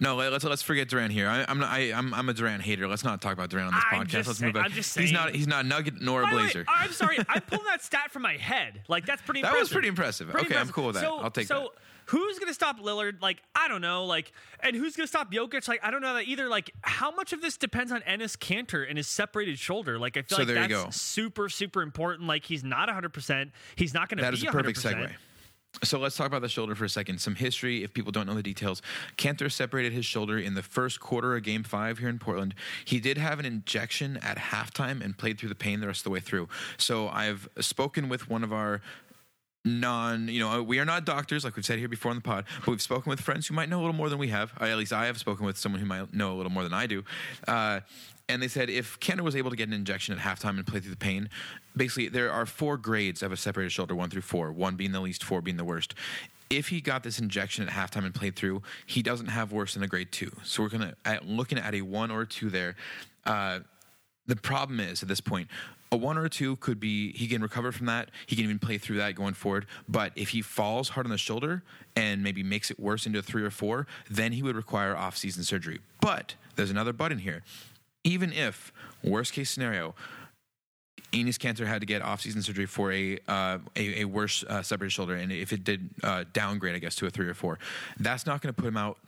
No, 0.00 0.14
let- 0.14 0.30
let's 0.30 0.44
let's 0.44 0.62
forget 0.62 0.88
Durant 0.88 1.12
here. 1.12 1.28
I, 1.28 1.44
I'm 1.48 1.58
not. 1.58 1.70
I, 1.70 1.92
I'm 1.92 2.14
I'm 2.14 2.28
a 2.28 2.32
Durant 2.34 2.62
hater. 2.62 2.86
Let's 2.86 3.02
not 3.02 3.20
talk 3.20 3.32
about 3.32 3.50
Durant 3.50 3.68
on 3.68 3.74
this 3.74 3.84
I'm 3.90 4.06
podcast. 4.06 4.26
let's 4.28 4.38
saying- 4.38 4.52
move 4.52 4.56
on. 4.60 4.66
I'm 4.66 4.72
just 4.72 4.96
he's 4.96 5.10
not. 5.10 5.34
He's 5.34 5.48
not 5.48 5.64
a 5.64 5.68
Nugget 5.68 6.00
nor 6.00 6.22
a 6.22 6.24
By 6.26 6.30
the 6.30 6.36
way, 6.36 6.42
Blazer. 6.44 6.64
I'm 6.68 6.92
sorry, 6.92 7.18
I 7.28 7.40
pulled 7.40 7.66
that 7.66 7.82
stat 7.82 8.12
from 8.12 8.22
my 8.22 8.36
head. 8.36 8.82
Like 8.88 9.06
that's 9.06 9.22
pretty. 9.22 9.42
That 9.42 9.48
impressive. 9.48 9.60
was 9.62 9.72
pretty 9.72 9.88
impressive. 9.88 10.28
Pretty 10.28 10.46
Okay, 10.46 10.56
I'm 10.56 10.68
cool 10.68 10.86
with 10.86 10.94
that. 10.94 11.02
So, 11.02 11.18
I'll 11.18 11.30
take 11.32 11.48
so 11.48 11.72
that. 11.74 12.12
who's 12.16 12.38
gonna 12.38 12.54
stop 12.54 12.78
Lillard? 12.78 13.20
Like 13.20 13.42
I 13.56 13.66
don't 13.66 13.80
know. 13.80 14.04
Like 14.04 14.30
and 14.60 14.76
who's 14.76 14.94
gonna 14.94 15.08
stop 15.08 15.32
Jokic? 15.32 15.66
Like 15.66 15.80
I 15.82 15.90
don't 15.90 16.00
know 16.02 16.14
that 16.14 16.26
either. 16.28 16.48
Like 16.48 16.70
how 16.82 17.10
much 17.10 17.32
of 17.32 17.40
this 17.42 17.56
depends 17.56 17.90
on 17.90 18.00
Enes 18.02 18.36
Kanter 18.38 18.88
and 18.88 18.98
his 18.98 19.08
separated 19.08 19.58
shoulder? 19.58 19.98
Like 19.98 20.16
I 20.16 20.22
feel 20.22 20.38
So 20.38 20.44
like 20.44 20.68
that's 20.68 21.00
super 21.00 21.48
super 21.48 21.82
important. 21.82 22.28
Like 22.28 22.44
he's 22.44 22.62
not 22.62 22.86
100. 22.86 23.12
percent 23.12 23.50
He's 23.74 23.94
not 23.94 24.08
gonna 24.08 24.22
That 24.22 24.30
be 24.30 24.36
is 24.38 24.44
a 24.44 24.52
perfect 24.52 24.78
100%. 24.78 24.94
segue. 24.94 25.12
So 25.84 25.98
let's 25.98 26.16
talk 26.16 26.26
about 26.26 26.42
the 26.42 26.48
shoulder 26.48 26.74
for 26.74 26.84
a 26.84 26.88
second. 26.88 27.20
Some 27.20 27.36
history, 27.36 27.84
if 27.84 27.92
people 27.92 28.10
don't 28.10 28.26
know 28.26 28.34
the 28.34 28.42
details. 28.42 28.82
Kanter 29.16 29.50
separated 29.50 29.92
his 29.92 30.04
shoulder 30.04 30.38
in 30.38 30.54
the 30.54 30.62
first 30.62 31.00
quarter 31.00 31.36
of 31.36 31.42
Game 31.44 31.62
Five 31.62 31.98
here 31.98 32.08
in 32.08 32.18
Portland. 32.18 32.54
He 32.84 33.00
did 33.00 33.18
have 33.18 33.38
an 33.38 33.44
injection 33.44 34.16
at 34.18 34.38
halftime 34.38 35.04
and 35.04 35.16
played 35.16 35.38
through 35.38 35.50
the 35.50 35.54
pain 35.54 35.80
the 35.80 35.86
rest 35.86 36.00
of 36.00 36.04
the 36.04 36.10
way 36.10 36.20
through. 36.20 36.48
So 36.76 37.08
I've 37.08 37.48
spoken 37.60 38.08
with 38.08 38.28
one 38.28 38.42
of 38.42 38.52
our 38.52 38.80
non 39.64 40.28
you 40.28 40.40
know 40.40 40.62
we 40.62 40.78
are 40.78 40.84
not 40.84 41.04
doctors 41.04 41.44
like 41.44 41.56
we've 41.56 41.64
said 41.64 41.78
here 41.78 41.88
before 41.88 42.10
on 42.10 42.16
the 42.16 42.22
pod 42.22 42.44
but 42.60 42.68
we've 42.68 42.82
spoken 42.82 43.10
with 43.10 43.20
friends 43.20 43.46
who 43.46 43.54
might 43.54 43.68
know 43.68 43.78
a 43.78 43.82
little 43.82 43.94
more 43.94 44.08
than 44.08 44.18
we 44.18 44.28
have. 44.28 44.52
I, 44.58 44.70
at 44.70 44.78
least 44.78 44.92
i 44.92 45.06
have 45.06 45.18
spoken 45.18 45.44
with 45.44 45.58
someone 45.58 45.80
who 45.80 45.86
might 45.86 46.12
know 46.14 46.32
a 46.32 46.36
little 46.36 46.52
more 46.52 46.62
than 46.62 46.72
i 46.72 46.86
do. 46.86 47.04
Uh, 47.46 47.80
and 48.30 48.42
they 48.42 48.48
said 48.48 48.68
if 48.68 49.00
Kanter 49.00 49.22
was 49.22 49.34
able 49.34 49.50
to 49.50 49.56
get 49.56 49.68
an 49.68 49.74
injection 49.74 50.16
at 50.16 50.20
halftime 50.20 50.58
and 50.58 50.66
play 50.66 50.80
through 50.80 50.90
the 50.90 50.96
pain 50.96 51.28
basically 51.76 52.08
there 52.08 52.30
are 52.30 52.46
four 52.46 52.76
grades 52.76 53.22
of 53.22 53.32
a 53.32 53.36
separated 53.36 53.70
shoulder 53.70 53.94
one 53.94 54.10
through 54.10 54.22
four 54.22 54.52
one 54.52 54.76
being 54.76 54.92
the 54.92 55.00
least 55.00 55.24
four 55.24 55.40
being 55.40 55.56
the 55.56 55.64
worst. 55.64 55.94
If 56.50 56.68
he 56.68 56.80
got 56.80 57.02
this 57.02 57.18
injection 57.18 57.68
at 57.68 57.74
halftime 57.74 58.04
and 58.04 58.14
played 58.14 58.36
through 58.36 58.62
he 58.86 59.02
doesn't 59.02 59.26
have 59.26 59.52
worse 59.52 59.74
than 59.74 59.82
a 59.82 59.88
grade 59.88 60.12
two. 60.12 60.32
So 60.44 60.62
we're 60.62 60.70
gonna 60.70 60.94
at, 61.04 61.26
looking 61.26 61.58
at 61.58 61.74
a 61.74 61.82
one 61.82 62.10
or 62.10 62.24
two 62.24 62.48
there. 62.48 62.76
Uh, 63.26 63.60
the 64.26 64.36
problem 64.36 64.78
is 64.78 65.02
at 65.02 65.08
this 65.08 65.20
point 65.20 65.48
a 65.90 65.96
one 65.96 66.18
or 66.18 66.24
a 66.24 66.30
two 66.30 66.56
could 66.56 66.78
be 66.78 67.12
he 67.12 67.26
can 67.26 67.42
recover 67.42 67.72
from 67.72 67.86
that. 67.86 68.10
He 68.26 68.36
can 68.36 68.44
even 68.44 68.58
play 68.58 68.78
through 68.78 68.98
that 68.98 69.14
going 69.14 69.34
forward. 69.34 69.66
But 69.88 70.12
if 70.16 70.30
he 70.30 70.42
falls 70.42 70.90
hard 70.90 71.06
on 71.06 71.10
the 71.10 71.18
shoulder 71.18 71.62
and 71.96 72.22
maybe 72.22 72.42
makes 72.42 72.70
it 72.70 72.78
worse 72.78 73.06
into 73.06 73.18
a 73.18 73.22
three 73.22 73.42
or 73.42 73.50
four, 73.50 73.86
then 74.10 74.32
he 74.32 74.42
would 74.42 74.56
require 74.56 74.96
off-season 74.96 75.44
surgery. 75.44 75.80
But 76.00 76.34
there's 76.56 76.70
another 76.70 76.92
but 76.92 77.12
in 77.12 77.18
here. 77.18 77.42
Even 78.04 78.32
if 78.32 78.72
worst 79.02 79.32
case 79.32 79.50
scenario, 79.50 79.94
Enes 81.12 81.36
Kanter 81.36 81.66
had 81.66 81.80
to 81.80 81.86
get 81.86 82.02
off-season 82.02 82.42
surgery 82.42 82.66
for 82.66 82.92
a 82.92 83.18
uh, 83.26 83.58
a, 83.76 84.02
a, 84.02 84.04
worse 84.04 84.44
uh, 84.44 84.62
separated 84.62 84.92
shoulder, 84.92 85.14
and 85.14 85.32
if 85.32 85.52
it 85.52 85.64
did 85.64 85.88
uh, 86.02 86.24
downgrade, 86.32 86.74
I 86.74 86.78
guess 86.78 86.96
to 86.96 87.06
a 87.06 87.10
three 87.10 87.26
or 87.26 87.34
four, 87.34 87.58
that's 87.98 88.26
not 88.26 88.42
going 88.42 88.54
to 88.54 88.60
put 88.60 88.68
him 88.68 88.76
out 88.76 88.98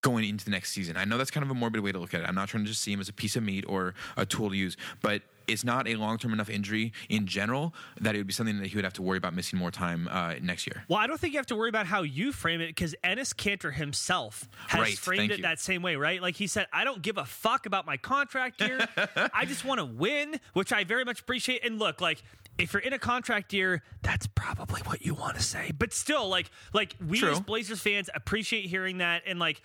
going 0.00 0.28
into 0.28 0.44
the 0.44 0.50
next 0.50 0.72
season. 0.72 0.96
I 0.96 1.04
know 1.04 1.18
that's 1.18 1.30
kind 1.30 1.42
of 1.42 1.50
a 1.50 1.54
morbid 1.54 1.80
way 1.80 1.90
to 1.90 1.98
look 1.98 2.14
at 2.14 2.20
it. 2.20 2.28
I'm 2.28 2.34
not 2.34 2.48
trying 2.48 2.64
to 2.64 2.68
just 2.68 2.82
see 2.82 2.92
him 2.92 3.00
as 3.00 3.08
a 3.08 3.12
piece 3.12 3.36
of 3.36 3.42
meat 3.42 3.64
or 3.66 3.94
a 4.16 4.26
tool 4.26 4.50
to 4.50 4.56
use, 4.56 4.76
but 5.02 5.22
it's 5.46 5.64
not 5.64 5.86
a 5.88 5.96
long 5.96 6.18
term 6.18 6.32
enough 6.32 6.48
injury 6.50 6.92
in 7.08 7.26
general 7.26 7.74
that 8.00 8.14
it 8.14 8.18
would 8.18 8.26
be 8.26 8.32
something 8.32 8.58
that 8.60 8.66
he 8.68 8.76
would 8.76 8.84
have 8.84 8.94
to 8.94 9.02
worry 9.02 9.18
about 9.18 9.34
missing 9.34 9.58
more 9.58 9.70
time 9.70 10.08
uh, 10.10 10.34
next 10.40 10.66
year. 10.66 10.84
Well, 10.88 10.98
I 10.98 11.06
don't 11.06 11.18
think 11.20 11.32
you 11.32 11.38
have 11.38 11.46
to 11.46 11.56
worry 11.56 11.68
about 11.68 11.86
how 11.86 12.02
you 12.02 12.32
frame 12.32 12.60
it 12.60 12.68
because 12.68 12.94
Enes 13.04 13.34
Kanter 13.34 13.72
himself 13.72 14.48
has 14.68 14.80
Right, 14.80 14.98
framed 14.98 15.30
it 15.30 15.38
you. 15.38 15.42
that 15.42 15.60
same 15.60 15.82
way, 15.82 15.96
right? 15.96 16.20
Like 16.22 16.36
he 16.36 16.46
said, 16.46 16.66
I 16.72 16.84
don't 16.84 17.02
give 17.02 17.18
a 17.18 17.24
fuck 17.24 17.66
about 17.66 17.86
my 17.86 17.96
contract 17.96 18.60
year. 18.60 18.86
I 19.34 19.44
just 19.44 19.64
want 19.64 19.78
to 19.80 19.84
win, 19.84 20.38
which 20.52 20.72
I 20.72 20.84
very 20.84 21.04
much 21.04 21.20
appreciate. 21.20 21.64
And 21.64 21.78
look, 21.78 22.00
like 22.00 22.22
if 22.58 22.72
you're 22.72 22.82
in 22.82 22.92
a 22.92 22.98
contract 22.98 23.52
year, 23.52 23.82
that's 24.02 24.26
probably 24.28 24.80
what 24.82 25.04
you 25.04 25.14
want 25.14 25.36
to 25.36 25.42
say. 25.42 25.72
But 25.76 25.92
still, 25.92 26.28
like 26.28 26.50
like 26.72 26.94
we 27.06 27.18
True. 27.18 27.32
as 27.32 27.40
Blazers 27.40 27.80
fans 27.80 28.08
appreciate 28.14 28.66
hearing 28.66 28.98
that. 28.98 29.22
And 29.26 29.38
like 29.38 29.60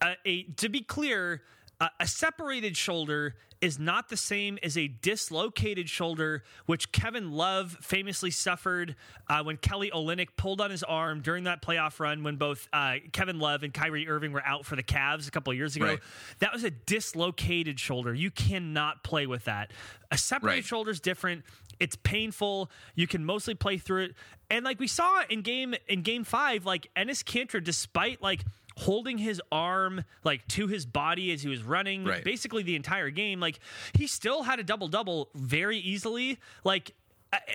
uh, 0.00 0.14
a 0.24 0.42
to 0.58 0.68
be 0.68 0.80
clear, 0.82 1.42
uh, 1.80 1.88
a 2.00 2.06
separated 2.06 2.76
shoulder 2.76 3.36
is 3.60 3.78
not 3.78 4.08
the 4.08 4.16
same 4.16 4.56
as 4.62 4.78
a 4.78 4.86
dislocated 4.86 5.88
shoulder, 5.88 6.44
which 6.66 6.92
Kevin 6.92 7.32
Love 7.32 7.76
famously 7.80 8.30
suffered 8.30 8.94
uh, 9.28 9.42
when 9.42 9.56
Kelly 9.56 9.90
Olynyk 9.92 10.28
pulled 10.36 10.60
on 10.60 10.70
his 10.70 10.84
arm 10.84 11.20
during 11.22 11.44
that 11.44 11.60
playoff 11.60 11.98
run 11.98 12.22
when 12.22 12.36
both 12.36 12.68
uh, 12.72 12.94
Kevin 13.12 13.40
Love 13.40 13.64
and 13.64 13.74
Kyrie 13.74 14.08
Irving 14.08 14.32
were 14.32 14.44
out 14.46 14.64
for 14.64 14.76
the 14.76 14.82
Cavs 14.82 15.26
a 15.26 15.32
couple 15.32 15.50
of 15.50 15.56
years 15.56 15.74
ago. 15.74 15.86
Right. 15.86 15.98
That 16.38 16.52
was 16.52 16.62
a 16.62 16.70
dislocated 16.70 17.80
shoulder. 17.80 18.14
You 18.14 18.30
cannot 18.30 19.02
play 19.02 19.26
with 19.26 19.44
that. 19.46 19.72
A 20.10 20.18
separated 20.18 20.58
Right. 20.58 20.64
shoulder 20.64 20.90
is 20.92 21.00
different. 21.00 21.44
It's 21.80 21.96
painful. 21.96 22.70
You 22.94 23.06
can 23.06 23.24
mostly 23.24 23.54
play 23.54 23.78
through 23.78 24.04
it. 24.04 24.14
And 24.50 24.64
like 24.64 24.78
we 24.80 24.86
saw 24.88 25.22
in 25.28 25.42
game 25.42 25.74
in 25.88 26.02
game 26.02 26.24
five, 26.24 26.64
like 26.64 26.88
Enes 26.96 27.22
Kanter, 27.24 27.62
despite 27.62 28.22
like 28.22 28.44
holding 28.78 29.18
his 29.18 29.42
arm 29.50 30.04
like 30.24 30.46
to 30.48 30.66
his 30.68 30.86
body 30.86 31.32
as 31.32 31.42
he 31.42 31.48
was 31.48 31.62
running 31.62 32.04
Right. 32.04 32.22
basically 32.24 32.62
the 32.62 32.76
entire 32.76 33.10
game, 33.10 33.40
like 33.40 33.58
he 33.94 34.06
still 34.06 34.42
had 34.44 34.60
a 34.60 34.62
double 34.62 34.88
double 34.88 35.30
very 35.34 35.78
easily. 35.78 36.38
Like 36.64 36.92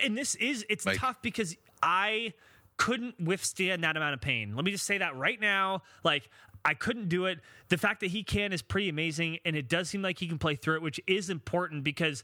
and 0.02 0.16
this 0.16 0.34
is 0.36 0.64
it's 0.68 0.84
Like- 0.86 0.98
tough 0.98 1.20
because 1.22 1.56
I 1.82 2.34
couldn't 2.76 3.18
withstand 3.20 3.84
that 3.84 3.96
amount 3.96 4.14
of 4.14 4.20
pain. 4.20 4.54
Let 4.54 4.64
me 4.64 4.70
just 4.72 4.84
say 4.84 4.98
that 4.98 5.16
right 5.16 5.40
now. 5.40 5.82
Like 6.02 6.28
I 6.64 6.74
couldn't 6.74 7.08
do 7.08 7.26
it. 7.26 7.40
The 7.68 7.78
fact 7.78 8.00
that 8.00 8.08
he 8.10 8.22
can 8.22 8.52
is 8.52 8.62
pretty 8.62 8.88
amazing, 8.88 9.38
and 9.44 9.54
it 9.56 9.68
does 9.68 9.88
seem 9.90 10.02
like 10.02 10.18
he 10.18 10.26
can 10.28 10.38
play 10.38 10.56
through 10.56 10.76
it, 10.76 10.82
which 10.82 11.00
is 11.06 11.28
important 11.30 11.84
because 11.84 12.22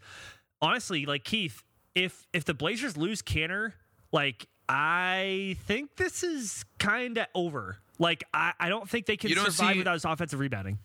honestly, 0.62 1.06
like 1.06 1.24
Keith, 1.24 1.62
if 1.94 2.26
if 2.32 2.44
the 2.44 2.54
Blazers 2.54 2.96
lose 2.96 3.22
Canner, 3.22 3.74
like 4.12 4.46
I 4.72 5.56
think 5.66 5.96
this 5.96 6.22
is 6.22 6.64
kind 6.78 7.18
of 7.18 7.26
over. 7.34 7.78
Like 7.98 8.24
I, 8.32 8.52
I 8.58 8.68
don't 8.68 8.88
think 8.88 9.06
they 9.06 9.16
can 9.16 9.30
survive 9.30 9.52
see- 9.72 9.78
without 9.78 9.94
his 9.94 10.04
offensive 10.04 10.38
rebounding. 10.38 10.78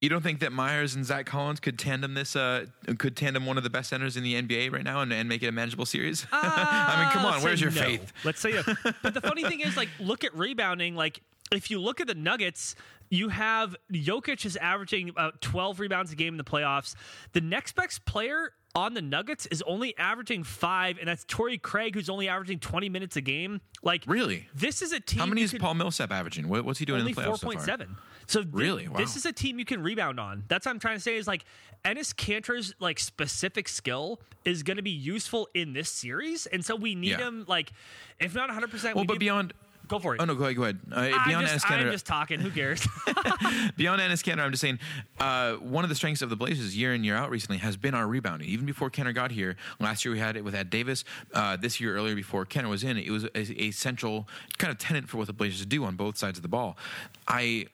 You 0.00 0.08
don't 0.08 0.22
think 0.22 0.40
that 0.40 0.50
Meyers 0.50 0.94
and 0.94 1.04
Zach 1.04 1.26
Collins 1.26 1.60
could 1.60 1.78
tandem 1.78 2.14
this? 2.14 2.34
Uh, 2.34 2.64
could 2.98 3.16
tandem 3.18 3.44
one 3.44 3.58
of 3.58 3.64
the 3.64 3.68
best 3.70 3.90
centers 3.90 4.16
in 4.16 4.22
the 4.24 4.34
NBA 4.40 4.72
right 4.72 4.82
now 4.82 5.02
and, 5.02 5.12
and 5.12 5.28
make 5.28 5.42
it 5.42 5.48
a 5.48 5.52
manageable 5.52 5.84
series? 5.84 6.26
I 6.32 7.02
mean, 7.02 7.10
come 7.12 7.26
Uh, 7.26 7.36
on, 7.36 7.42
where's 7.42 7.60
your 7.60 7.70
no. 7.70 7.82
faith? 7.82 8.10
Let's 8.24 8.40
say 8.40 8.52
no. 8.52 8.62
But 9.02 9.12
the 9.12 9.20
funny 9.20 9.44
thing 9.44 9.60
is, 9.60 9.76
like, 9.76 9.90
look 10.00 10.24
at 10.24 10.34
rebounding. 10.34 10.96
Like, 10.96 11.20
if 11.52 11.70
you 11.70 11.80
look 11.80 12.00
at 12.00 12.06
the 12.06 12.14
Nuggets, 12.14 12.76
you 13.10 13.28
have 13.28 13.76
Jokic 13.92 14.46
is 14.46 14.56
averaging 14.56 15.10
about 15.10 15.42
12 15.42 15.78
rebounds 15.80 16.12
a 16.12 16.16
game 16.16 16.32
in 16.32 16.38
the 16.38 16.44
playoffs. 16.44 16.94
The 17.32 17.42
next 17.42 17.76
best 17.76 18.02
player 18.06 18.52
on 18.74 18.94
the 18.94 19.02
Nuggets 19.02 19.46
is 19.46 19.62
only 19.62 19.96
averaging 19.98 20.44
five, 20.44 20.98
and 20.98 21.08
that's 21.08 21.24
Torrey 21.24 21.58
Craig, 21.58 21.94
who's 21.94 22.08
only 22.08 22.28
averaging 22.28 22.58
20 22.60 22.88
minutes 22.88 23.16
a 23.16 23.20
game. 23.20 23.60
Like, 23.82 24.04
Really? 24.06 24.48
This 24.54 24.80
is 24.82 24.92
a 24.92 25.00
team. 25.00 25.18
How 25.18 25.26
many 25.26 25.42
is 25.42 25.52
Paul 25.54 25.74
Millsap 25.74 26.12
averaging? 26.12 26.48
What, 26.48 26.64
what's 26.64 26.78
he 26.78 26.84
doing 26.84 27.00
in 27.00 27.06
the 27.06 27.12
playoffs 27.14 27.38
so 27.40 27.50
far? 27.50 27.60
4.7. 27.60 27.88
So 28.26 28.42
thi- 28.42 28.48
Really? 28.52 28.86
Wow. 28.88 28.98
this 28.98 29.16
is 29.16 29.26
a 29.26 29.32
team 29.32 29.58
you 29.58 29.64
can 29.64 29.82
rebound 29.82 30.20
on. 30.20 30.44
That's 30.48 30.66
what 30.66 30.72
I'm 30.72 30.78
trying 30.78 30.96
to 30.96 31.00
say 31.02 31.16
is 31.16 31.26
like 31.26 31.44
Enes 31.84 32.14
Kanter's 32.14 32.74
like 32.78 33.00
specific 33.00 33.66
skill 33.68 34.20
is 34.44 34.62
going 34.62 34.76
to 34.76 34.82
be 34.82 34.90
useful 34.90 35.48
in 35.54 35.72
this 35.72 35.90
series, 35.90 36.46
and 36.46 36.64
so 36.64 36.76
we 36.76 36.94
need 36.94 37.10
Yeah. 37.10 37.26
him 37.28 37.44
like 37.48 37.72
if 38.20 38.34
not 38.34 38.48
100. 38.48 38.70
percent 38.70 38.94
Well, 38.94 39.04
but 39.04 39.18
beyond. 39.18 39.52
Go 39.90 39.98
for 39.98 40.14
it. 40.14 40.20
Oh 40.20 40.24
no, 40.24 40.36
go 40.36 40.44
ahead. 40.44 40.56
Go 40.56 40.62
ahead. 40.62 40.78
Uh, 40.92 41.24
beyond 41.26 41.48
just, 41.48 41.66
Enes 41.66 41.86
I'm 41.86 41.90
just 41.90 42.06
talking. 42.06 42.38
Who 42.38 42.50
cares? 42.50 42.86
beyond 43.76 44.00
Enes 44.00 44.22
Kanter, 44.22 44.38
I'm 44.38 44.52
just 44.52 44.60
saying 44.60 44.78
uh, 45.18 45.54
one 45.54 45.82
of 45.82 45.90
the 45.90 45.96
strengths 45.96 46.22
of 46.22 46.30
the 46.30 46.36
Blazers 46.36 46.76
year 46.76 46.94
in 46.94 47.02
year 47.02 47.16
out 47.16 47.28
recently 47.28 47.58
has 47.58 47.76
been 47.76 47.92
our 47.92 48.06
rebounding. 48.06 48.48
Even 48.48 48.66
before 48.66 48.88
Kenner 48.88 49.12
got 49.12 49.32
here, 49.32 49.56
last 49.80 50.04
year 50.04 50.14
we 50.14 50.20
had 50.20 50.36
it 50.36 50.44
with 50.44 50.54
Ed 50.54 50.70
Davis. 50.70 51.04
Uh, 51.34 51.56
this 51.56 51.80
year 51.80 51.96
earlier 51.96 52.14
before 52.14 52.44
Kenner 52.44 52.68
was 52.68 52.84
in, 52.84 52.98
it 52.98 53.10
was 53.10 53.24
a, 53.24 53.62
a 53.62 53.70
central 53.72 54.28
kind 54.58 54.70
of 54.70 54.78
tenant 54.78 55.08
for 55.08 55.16
what 55.16 55.26
the 55.26 55.32
Blazers 55.32 55.66
do 55.66 55.84
on 55.84 55.96
both 55.96 56.16
sides 56.16 56.38
of 56.38 56.42
the 56.42 56.48
ball. 56.48 56.78
I. 57.26 57.66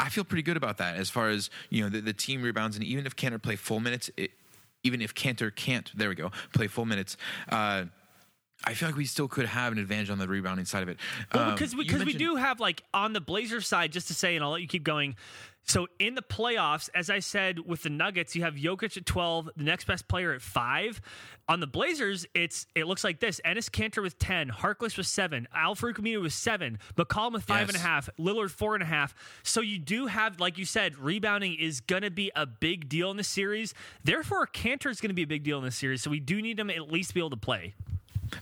I 0.00 0.08
feel 0.08 0.24
pretty 0.24 0.42
good 0.42 0.56
about 0.56 0.78
that 0.78 0.96
as 0.96 1.08
far 1.08 1.28
as 1.28 1.50
you 1.70 1.80
know 1.80 1.88
the, 1.88 2.00
the 2.00 2.12
team 2.12 2.42
rebounds 2.42 2.76
and 2.76 2.84
even 2.84 3.06
if 3.06 3.14
Kanter 3.14 3.40
play 3.40 3.54
full 3.54 3.78
minutes, 3.78 4.10
it, 4.16 4.32
even 4.82 5.00
if 5.00 5.14
Kanter 5.14 5.54
can't, 5.54 5.88
there 5.96 6.08
we 6.08 6.16
go, 6.16 6.32
play 6.52 6.66
full 6.66 6.84
minutes. 6.84 7.16
Uh, 7.48 7.84
I 8.66 8.74
feel 8.74 8.88
like 8.88 8.96
we 8.96 9.04
still 9.04 9.28
could 9.28 9.46
have 9.46 9.72
an 9.72 9.78
advantage 9.78 10.10
on 10.10 10.18
the 10.18 10.28
rebounding 10.28 10.64
side 10.64 10.82
of 10.82 10.88
it. 10.88 10.98
Well, 11.34 11.50
Um, 11.50 11.54
because 11.54 11.72
you 11.72 11.78
because 11.78 12.04
we 12.04 12.14
do 12.14 12.36
have 12.36 12.60
like 12.60 12.82
on 12.94 13.12
the 13.12 13.20
Blazers 13.20 13.66
side, 13.66 13.92
just 13.92 14.08
to 14.08 14.14
say, 14.14 14.36
and 14.36 14.44
I'll 14.44 14.52
let 14.52 14.62
you 14.62 14.68
keep 14.68 14.84
going. 14.84 15.16
So 15.66 15.86
in 15.98 16.14
the 16.14 16.22
playoffs, 16.22 16.90
as 16.94 17.08
I 17.08 17.20
said 17.20 17.58
with 17.58 17.82
the 17.82 17.88
Nuggets, 17.90 18.36
you 18.36 18.42
have 18.42 18.54
Jokic 18.54 18.96
at 18.98 19.06
twelve, 19.06 19.48
the 19.56 19.64
next 19.64 19.86
best 19.86 20.08
player 20.08 20.32
at 20.32 20.40
five. 20.42 21.00
On 21.48 21.60
the 21.60 21.66
Blazers, 21.66 22.26
it's 22.34 22.66
it 22.74 22.86
looks 22.86 23.02
like 23.04 23.18
this: 23.20 23.40
Enes 23.44 23.70
Kanter 23.70 24.02
with 24.02 24.18
ten, 24.18 24.50
Harkless 24.50 24.96
with 24.96 25.06
seven, 25.06 25.46
Al-Farouq 25.54 26.22
with 26.22 26.32
seven, 26.32 26.78
McCollum 26.96 27.32
with 27.32 27.44
five 27.44 27.68
and 27.68 27.76
a 27.76 27.78
Yes. 27.78 27.82
half, 27.86 28.08
Lillard 28.18 28.50
four 28.50 28.74
and 28.74 28.82
a 28.82 28.86
half. 28.86 29.14
So 29.42 29.60
you 29.62 29.78
do 29.78 30.06
have, 30.06 30.38
like 30.40 30.56
you 30.58 30.64
said, 30.64 30.96
rebounding 30.98 31.54
is 31.54 31.80
going 31.80 32.02
to 32.02 32.10
be 32.10 32.30
a 32.36 32.46
big 32.46 32.88
deal 32.88 33.10
in 33.10 33.16
this 33.16 33.28
series. 33.28 33.74
Therefore, 34.04 34.46
Kanter 34.46 34.90
is 34.90 35.00
going 35.00 35.10
to 35.10 35.14
be 35.14 35.22
a 35.22 35.26
big 35.26 35.44
deal 35.44 35.58
in 35.58 35.64
this 35.64 35.76
series. 35.76 36.02
So 36.02 36.10
we 36.10 36.20
do 36.20 36.40
need 36.42 36.58
him 36.58 36.70
at 36.70 36.90
least 36.92 37.12
be 37.14 37.20
able 37.20 37.30
to 37.30 37.36
play. 37.36 37.74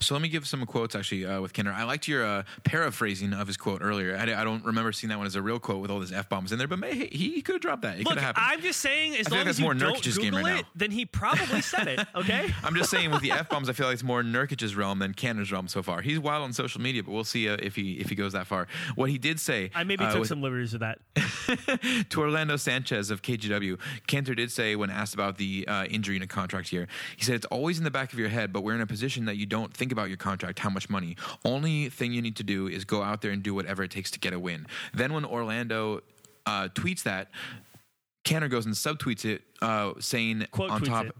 So 0.00 0.14
let 0.14 0.22
me 0.22 0.28
give 0.28 0.46
some 0.46 0.64
quotes 0.66 0.94
actually 0.94 1.26
uh, 1.26 1.40
with 1.40 1.52
Kenner. 1.52 1.72
I 1.72 1.84
liked 1.84 2.08
your 2.08 2.24
uh, 2.24 2.42
paraphrasing 2.64 3.32
of 3.32 3.46
his 3.46 3.56
quote 3.56 3.82
earlier. 3.82 4.16
I, 4.16 4.22
I 4.40 4.44
don't 4.44 4.64
remember 4.64 4.92
seeing 4.92 5.08
that 5.10 5.18
one 5.18 5.26
as 5.26 5.36
a 5.36 5.42
real 5.42 5.58
quote 5.58 5.80
with 5.80 5.90
all 5.90 6.00
these 6.00 6.12
f 6.12 6.28
bombs 6.28 6.52
in 6.52 6.58
there, 6.58 6.68
but 6.68 6.78
may, 6.78 6.94
he, 6.94 7.32
he 7.32 7.42
could 7.42 7.54
have 7.54 7.62
dropped 7.62 7.82
that. 7.82 7.98
It 7.98 8.04
Look, 8.04 8.14
could 8.14 8.22
have 8.22 8.36
happened. 8.36 8.46
I'm 8.48 8.60
just 8.62 8.80
saying, 8.80 9.16
as 9.16 9.28
feel 9.28 9.36
long 9.36 9.46
like 9.46 9.50
as 9.50 9.58
you 9.58 9.64
more 9.64 9.74
don't 9.74 9.96
Nurkic's 9.96 10.16
Google 10.16 10.22
game 10.38 10.44
right 10.44 10.58
it, 10.58 10.62
now. 10.62 10.68
then 10.76 10.90
he 10.90 11.04
probably 11.06 11.60
said 11.60 11.88
it. 11.88 12.00
Okay. 12.14 12.52
I'm 12.62 12.74
just 12.74 12.90
saying 12.90 13.10
with 13.10 13.22
the 13.22 13.32
f 13.32 13.48
bombs, 13.48 13.68
I 13.68 13.72
feel 13.72 13.86
like 13.86 13.94
it's 13.94 14.02
more 14.02 14.22
Nurkic's 14.22 14.74
realm 14.76 14.98
than 14.98 15.14
Kenner's 15.14 15.50
realm 15.50 15.66
so 15.66 15.82
far. 15.82 16.02
He's 16.02 16.18
wild 16.18 16.44
on 16.44 16.52
social 16.52 16.80
media, 16.80 17.02
but 17.02 17.10
we'll 17.12 17.24
see 17.24 17.48
uh, 17.48 17.56
if 17.60 17.74
he 17.74 17.94
if 17.94 18.08
he 18.10 18.14
goes 18.14 18.32
that 18.32 18.46
far. 18.46 18.68
What 18.94 19.10
he 19.10 19.18
did 19.18 19.40
say, 19.40 19.70
I 19.74 19.82
maybe 19.84 20.04
uh, 20.04 20.10
took 20.10 20.20
with- 20.20 20.28
some 20.28 20.42
liberties 20.42 20.72
with 20.72 20.80
that. 20.82 20.98
to 22.10 22.20
Orlando 22.20 22.56
Sanchez 22.56 23.10
of 23.10 23.22
KGW, 23.22 23.78
Kanter 24.08 24.36
did 24.36 24.50
say 24.50 24.76
when 24.76 24.90
asked 24.90 25.14
about 25.14 25.38
the 25.38 25.66
uh, 25.66 25.84
injury 25.84 26.16
in 26.16 26.22
a 26.22 26.26
contract 26.26 26.72
year, 26.72 26.86
he 27.16 27.24
said 27.24 27.34
it's 27.34 27.46
always 27.46 27.78
in 27.78 27.84
the 27.84 27.90
back 27.90 28.12
of 28.12 28.18
your 28.18 28.28
head, 28.28 28.52
but 28.52 28.62
we're 28.62 28.74
in 28.74 28.80
a 28.80 28.86
position 28.86 29.24
that 29.24 29.36
you 29.36 29.46
don't 29.46 29.71
think 29.74 29.92
about 29.92 30.08
your 30.08 30.16
contract, 30.16 30.58
how 30.58 30.70
much 30.70 30.88
money. 30.90 31.16
Only 31.44 31.88
thing 31.88 32.12
you 32.12 32.22
need 32.22 32.36
to 32.36 32.44
do 32.44 32.68
is 32.68 32.84
go 32.84 33.02
out 33.02 33.22
there 33.22 33.30
and 33.30 33.42
do 33.42 33.54
whatever 33.54 33.82
it 33.82 33.90
takes 33.90 34.10
to 34.12 34.18
get 34.18 34.32
a 34.32 34.38
win. 34.38 34.66
Then 34.94 35.12
when 35.12 35.24
Orlando 35.24 36.00
uh, 36.46 36.68
tweets 36.68 37.02
that, 37.04 37.28
Kanter 38.24 38.50
goes 38.50 38.66
and 38.66 38.74
subtweets 38.74 39.24
it, 39.24 39.42
uh, 39.60 39.92
saying 40.00 40.46
Quote 40.50 40.70
on 40.70 40.82
top. 40.82 41.06
it. 41.06 41.12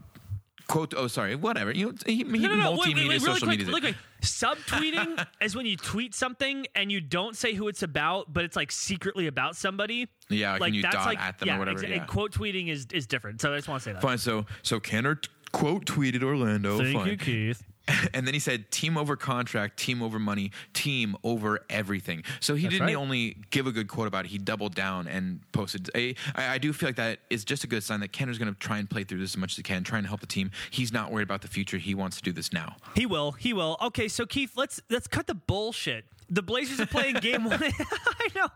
Quote, 0.68 0.94
oh, 0.96 1.06
sorry, 1.08 1.34
whatever. 1.34 1.72
You 1.72 1.86
know, 1.86 1.92
he, 2.06 2.16
he 2.16 2.24
No, 2.24 2.48
no, 2.48 2.54
no. 2.54 2.70
Wait, 2.72 2.94
wait, 2.94 2.96
wait, 2.96 3.04
really 3.04 3.18
social 3.18 3.48
quick, 3.48 3.58
media. 3.58 3.66
really 3.66 3.80
quick. 3.80 3.96
Subtweeting 4.22 5.26
is 5.42 5.56
when 5.56 5.66
you 5.66 5.76
tweet 5.76 6.14
something 6.14 6.66
and 6.74 6.90
you 6.90 7.00
don't 7.00 7.36
say 7.36 7.52
who 7.52 7.68
it's 7.68 7.82
about, 7.82 8.32
but 8.32 8.44
it's 8.44 8.56
like 8.56 8.70
secretly 8.70 9.26
about 9.26 9.56
somebody. 9.56 10.08
Yeah, 10.28 10.56
like 10.58 10.72
you 10.72 10.82
that's 10.82 10.94
dot 10.94 11.06
like, 11.06 11.20
at 11.20 11.38
them 11.38 11.50
or 11.50 11.58
whatever, 11.58 11.80
exa- 11.80 11.88
yeah. 11.88 11.96
And 11.96 12.06
quote 12.06 12.32
tweeting 12.32 12.68
is 12.68 12.86
is 12.92 13.06
different. 13.06 13.40
So 13.40 13.52
I 13.52 13.56
just 13.56 13.68
want 13.68 13.82
to 13.82 13.88
say 13.88 13.92
that. 13.92 14.00
Fine, 14.00 14.18
so 14.18 14.46
so 14.62 14.78
Kanter 14.80 15.20
t- 15.20 15.28
quote 15.50 15.84
tweeted 15.84 16.22
Orlando. 16.22 16.78
Thank 16.78 16.96
fine. 16.96 17.08
You, 17.08 17.16
Keith. 17.16 17.62
and 18.14 18.26
then 18.26 18.34
he 18.34 18.40
said 18.40 18.70
team 18.70 18.96
over 18.96 19.16
contract, 19.16 19.78
team 19.78 20.02
over 20.02 20.18
money, 20.18 20.52
team 20.72 21.16
over 21.24 21.60
everything. 21.68 22.22
So 22.40 22.54
he 22.54 22.62
That's 22.62 22.74
didn't 22.74 22.86
right. 22.88 22.96
only 22.96 23.36
give 23.50 23.66
a 23.66 23.72
good 23.72 23.88
quote 23.88 24.06
about 24.06 24.24
it; 24.24 24.28
he 24.28 24.38
doubled 24.38 24.74
down 24.74 25.08
and 25.08 25.40
posted. 25.52 25.90
A, 25.94 26.14
I, 26.34 26.54
I 26.54 26.58
do 26.58 26.72
feel 26.72 26.88
like 26.88 26.96
that 26.96 27.20
is 27.30 27.44
just 27.44 27.64
a 27.64 27.66
good 27.66 27.82
sign 27.82 28.00
that 28.00 28.12
Kenner's 28.12 28.38
going 28.38 28.52
to 28.52 28.58
try 28.58 28.78
and 28.78 28.88
play 28.88 29.04
through 29.04 29.18
this 29.18 29.32
as 29.32 29.36
much 29.36 29.52
as 29.52 29.56
he 29.56 29.62
can, 29.62 29.82
trying 29.82 30.02
to 30.02 30.08
help 30.08 30.20
the 30.20 30.26
team. 30.26 30.50
He's 30.70 30.92
not 30.92 31.10
worried 31.10 31.24
about 31.24 31.42
the 31.42 31.48
future; 31.48 31.78
he 31.78 31.94
wants 31.94 32.16
to 32.18 32.22
do 32.22 32.32
this 32.32 32.52
now. 32.52 32.76
He 32.94 33.06
will. 33.06 33.32
He 33.32 33.52
will. 33.52 33.76
Okay, 33.82 34.08
so 34.08 34.26
Keith, 34.26 34.52
let's 34.56 34.80
let's 34.88 35.06
cut 35.08 35.26
the 35.26 35.34
bullshit. 35.34 36.04
The 36.30 36.42
Blazers 36.42 36.80
are 36.80 36.86
playing 36.86 37.16
game 37.20 37.44
one. 37.44 37.62
I 37.62 38.28
know. 38.34 38.48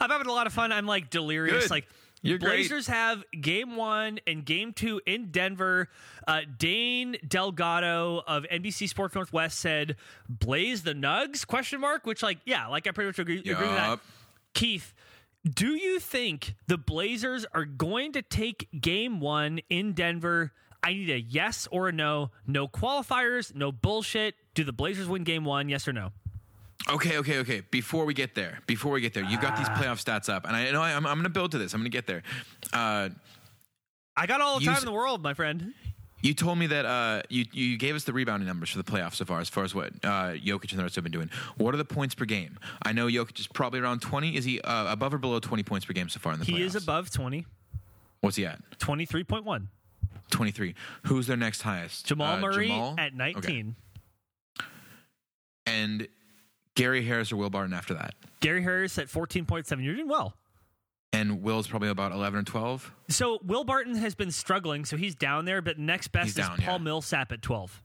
I'm 0.00 0.10
having 0.10 0.26
a 0.26 0.32
lot 0.32 0.46
of 0.46 0.52
fun. 0.52 0.72
I'm 0.72 0.86
like 0.86 1.10
delirious. 1.10 1.64
Good. 1.64 1.70
Like 1.70 1.86
You're 2.24 2.38
great. 2.38 2.68
Blazers 2.68 2.86
have 2.86 3.22
game 3.38 3.76
one 3.76 4.18
and 4.26 4.44
game 4.46 4.72
two 4.72 5.00
in 5.04 5.30
Denver. 5.30 5.90
Uh, 6.26 6.40
Dane 6.58 7.16
Delgado 7.28 8.22
of 8.26 8.44
NBC 8.50 8.88
Sports 8.88 9.14
Northwest 9.14 9.60
said, 9.60 9.96
"Blaze 10.28 10.82
the 10.82 10.94
Nugs?" 10.94 11.46
Question 11.46 11.80
mark. 11.80 12.06
Which, 12.06 12.22
like, 12.22 12.38
yeah, 12.46 12.66
like 12.68 12.86
I 12.86 12.92
pretty 12.92 13.08
much 13.08 13.18
agree, 13.18 13.40
agree 13.40 13.52
with 13.52 13.76
that. 13.76 14.00
Keith, 14.54 14.94
do 15.48 15.74
you 15.74 16.00
think 16.00 16.54
the 16.66 16.78
Blazers 16.78 17.44
are 17.52 17.66
going 17.66 18.12
to 18.12 18.22
take 18.22 18.68
game 18.80 19.20
one 19.20 19.60
in 19.68 19.92
Denver? 19.92 20.52
I 20.82 20.94
need 20.94 21.10
a 21.10 21.20
yes 21.20 21.68
or 21.70 21.88
a 21.88 21.92
no. 21.92 22.30
No 22.46 22.68
qualifiers, 22.68 23.54
no 23.54 23.70
bullshit. 23.70 24.34
Do 24.54 24.64
the 24.64 24.72
Blazers 24.72 25.08
win 25.08 25.24
game 25.24 25.44
one? 25.44 25.68
Yes 25.68 25.86
or 25.86 25.92
no? 25.92 26.12
Okay, 26.90 27.16
okay, 27.18 27.38
okay. 27.38 27.62
Before 27.70 28.04
we 28.04 28.12
get 28.14 28.34
there, 28.34 28.58
before 28.66 28.92
we 28.92 29.00
get 29.00 29.14
there, 29.14 29.24
you've 29.24 29.40
got 29.40 29.56
these 29.56 29.68
Ah. 29.68 29.76
playoff 29.80 30.02
stats 30.04 30.28
up, 30.28 30.44
and 30.46 30.54
I 30.54 30.70
know 30.70 30.82
I, 30.82 30.90
I'm, 30.92 31.06
I'm 31.06 31.14
going 31.16 31.24
to 31.24 31.30
build 31.30 31.52
to 31.52 31.58
this. 31.58 31.72
I'm 31.72 31.80
going 31.80 31.90
to 31.90 31.96
get 31.96 32.06
there. 32.06 32.22
Uh, 32.72 33.08
I 34.16 34.26
got 34.26 34.40
all 34.42 34.58
the 34.58 34.64
You 34.64 34.70
time 34.70 34.80
in 34.80 34.84
the 34.84 34.92
world, 34.92 35.22
my 35.22 35.32
friend. 35.34 35.72
you 36.20 36.34
told 36.34 36.58
me 36.58 36.66
that 36.68 36.84
uh, 36.84 37.22
you 37.30 37.46
you 37.52 37.78
gave 37.78 37.94
us 37.94 38.04
the 38.04 38.12
rebounding 38.12 38.46
numbers 38.46 38.68
for 38.70 38.76
the 38.78 38.84
playoffs 38.84 39.14
so 39.14 39.24
far, 39.24 39.40
as 39.40 39.48
far 39.48 39.64
as 39.64 39.74
what 39.74 39.92
uh, 40.04 40.34
Jokic 40.34 40.70
and 40.72 40.78
the 40.78 40.82
rest 40.82 40.94
have 40.96 41.04
been 41.04 41.10
doing. 41.12 41.30
What 41.56 41.72
are 41.74 41.78
the 41.78 41.84
points 41.86 42.14
per 42.14 42.26
game? 42.26 42.58
I 42.82 42.92
know 42.92 43.06
Jokic 43.06 43.40
is 43.40 43.46
probably 43.46 43.80
around 43.80 44.00
20. 44.02 44.36
Is 44.36 44.44
he 44.44 44.60
uh, 44.60 44.92
above 44.92 45.14
or 45.14 45.18
below 45.18 45.40
20 45.40 45.62
points 45.62 45.86
per 45.86 45.94
game 45.94 46.08
so 46.10 46.20
far 46.20 46.34
in 46.34 46.38
the 46.38 46.44
playoffs? 46.44 46.56
He 46.58 46.62
is 46.64 46.74
above 46.76 47.10
20, 47.10 47.46
What's 48.20 48.36
he 48.36 48.44
at? 48.46 48.60
23.1. 48.78 49.66
23. 50.30 50.74
Who's 51.06 51.26
their 51.26 51.36
next 51.36 51.62
highest? 51.62 52.06
Jamal 52.06 52.36
Uh, 52.36 52.40
Murray 52.40 52.68
Jamal? 52.68 52.94
at 52.98 53.14
19. 53.14 53.38
Okay. 53.38 54.66
And 55.66 56.08
Gary 56.74 57.04
Harris 57.04 57.32
or 57.32 57.36
Will 57.36 57.50
Barton 57.50 57.72
after 57.72 57.94
that. 57.94 58.14
Gary 58.40 58.62
Harris 58.62 58.98
at 58.98 59.08
14.7. 59.08 59.82
You're 59.84 59.94
doing 59.94 60.08
well. 60.08 60.34
And 61.12 61.42
Will's 61.42 61.68
probably 61.68 61.88
about 61.88 62.10
11 62.12 62.40
or 62.40 62.42
12. 62.42 62.92
So 63.08 63.38
Will 63.44 63.62
Barton 63.64 63.94
has 63.94 64.14
been 64.16 64.32
struggling, 64.32 64.84
so 64.84 64.96
he's 64.96 65.14
down 65.14 65.44
there. 65.44 65.62
But 65.62 65.78
next 65.78 66.08
best 66.08 66.26
He's 66.26 66.38
is 66.38 66.48
down, 66.48 66.56
Paul 66.58 66.78
yeah. 66.78 66.84
Millsap 66.84 67.30
at 67.30 67.40
12. 67.40 67.80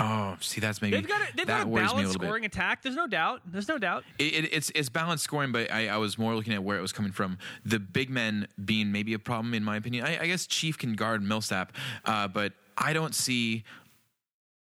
Oh, 0.00 0.36
see, 0.40 0.60
that's 0.60 0.82
maybe 0.82 0.96
They've 0.96 1.06
got 1.06 1.20
a, 1.22 1.36
they've 1.36 1.46
got 1.46 1.62
a 1.62 1.66
me 1.66 1.72
a 1.80 1.84
balanced 1.84 2.18
bit. 2.18 2.26
scoring 2.26 2.44
attack. 2.44 2.82
There's 2.82 2.96
no 2.96 3.06
doubt. 3.06 3.42
There's 3.46 3.68
no 3.68 3.78
doubt. 3.78 4.02
It, 4.18 4.34
it, 4.34 4.52
it's 4.52 4.72
it's 4.74 4.88
balanced 4.88 5.22
scoring, 5.22 5.52
but 5.52 5.70
I, 5.70 5.88
I 5.88 5.98
was 5.98 6.18
more 6.18 6.34
looking 6.34 6.52
at 6.52 6.64
where 6.64 6.76
it 6.76 6.80
was 6.82 6.92
coming 6.92 7.12
from. 7.12 7.38
The 7.64 7.78
big 7.78 8.10
men 8.10 8.48
being 8.64 8.90
maybe 8.90 9.14
a 9.14 9.20
problem 9.20 9.54
in 9.54 9.62
my 9.62 9.76
opinion. 9.76 10.04
I, 10.04 10.22
I 10.22 10.26
guess 10.26 10.46
Chief 10.48 10.76
can 10.78 10.94
guard 10.94 11.22
Millsap, 11.22 11.76
uh, 12.06 12.26
but 12.26 12.54
I 12.76 12.92
don't 12.92 13.14
see 13.14 13.62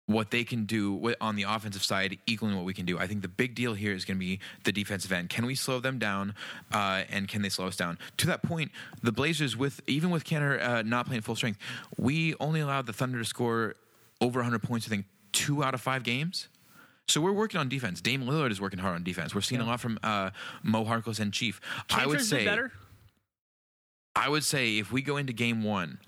what 0.08 0.30
they 0.30 0.44
can 0.44 0.66
do 0.66 1.14
on 1.20 1.36
the 1.36 1.44
offensive 1.44 1.84
side 1.84 2.18
equaling 2.28 2.56
what 2.56 2.66
we 2.66 2.74
can 2.74 2.86
do. 2.86 3.00
I 3.00 3.08
think 3.08 3.22
the 3.22 3.28
big 3.28 3.56
deal 3.56 3.74
here 3.74 3.94
is 3.94 4.06
going 4.06 4.18
to 4.18 4.24
be 4.24 4.40
the 4.64 4.72
defensive 4.72 5.12
end. 5.12 5.30
Can 5.30 5.46
we 5.46 5.56
slow 5.56 5.80
them 5.80 5.98
down, 5.98 6.36
uh, 6.72 7.04
and 7.10 7.28
can 7.28 7.42
they 7.42 7.50
slow 7.50 7.68
us 7.68 7.76
down? 7.76 7.98
To 8.18 8.28
that 8.28 8.44
point, 8.44 8.72
the 9.02 9.12
Blazers, 9.12 9.58
with 9.58 9.82
even 9.88 10.12
with 10.12 10.24
Kenner 10.24 10.60
uh, 10.60 10.82
not 10.84 11.08
playing 11.08 11.22
full 11.22 11.36
strength, 11.36 11.60
we 11.98 12.36
only 12.40 12.60
allowed 12.60 12.86
the 12.86 12.94
Thunder 12.94 13.18
to 13.18 13.26
score 13.26 13.76
over 14.22 14.40
100 14.40 14.62
points. 14.62 14.88
I 14.88 14.90
think 14.90 15.06
two 15.32 15.64
out 15.64 15.74
of 15.74 15.82
five 15.82 16.04
games. 16.04 16.48
So 17.08 17.22
we're 17.22 17.34
working 17.34 17.60
on 17.60 17.70
defense. 17.70 18.02
Dame 18.02 18.24
Lillard 18.24 18.52
is 18.52 18.60
working 18.60 18.80
hard 18.80 18.96
on 18.96 19.04
defense. 19.04 19.36
We're 19.36 19.42
seeing 19.42 19.62
a 19.62 19.66
lot 19.66 19.80
from 19.80 20.00
uh, 20.02 20.32
Mo 20.64 20.86
Harkless 20.86 21.20
and 21.20 21.32
Chief. 21.32 21.62
I 21.92 22.08
would 22.08 22.18
Kanter's 22.18 22.30
say 22.30 22.46
better. 22.46 22.72
I 24.16 24.30
would 24.30 24.44
say 24.44 24.78
if 24.78 24.92
we 24.92 25.02
go 25.02 25.18
into 25.18 25.34
game 25.34 25.62
one, 25.62 26.00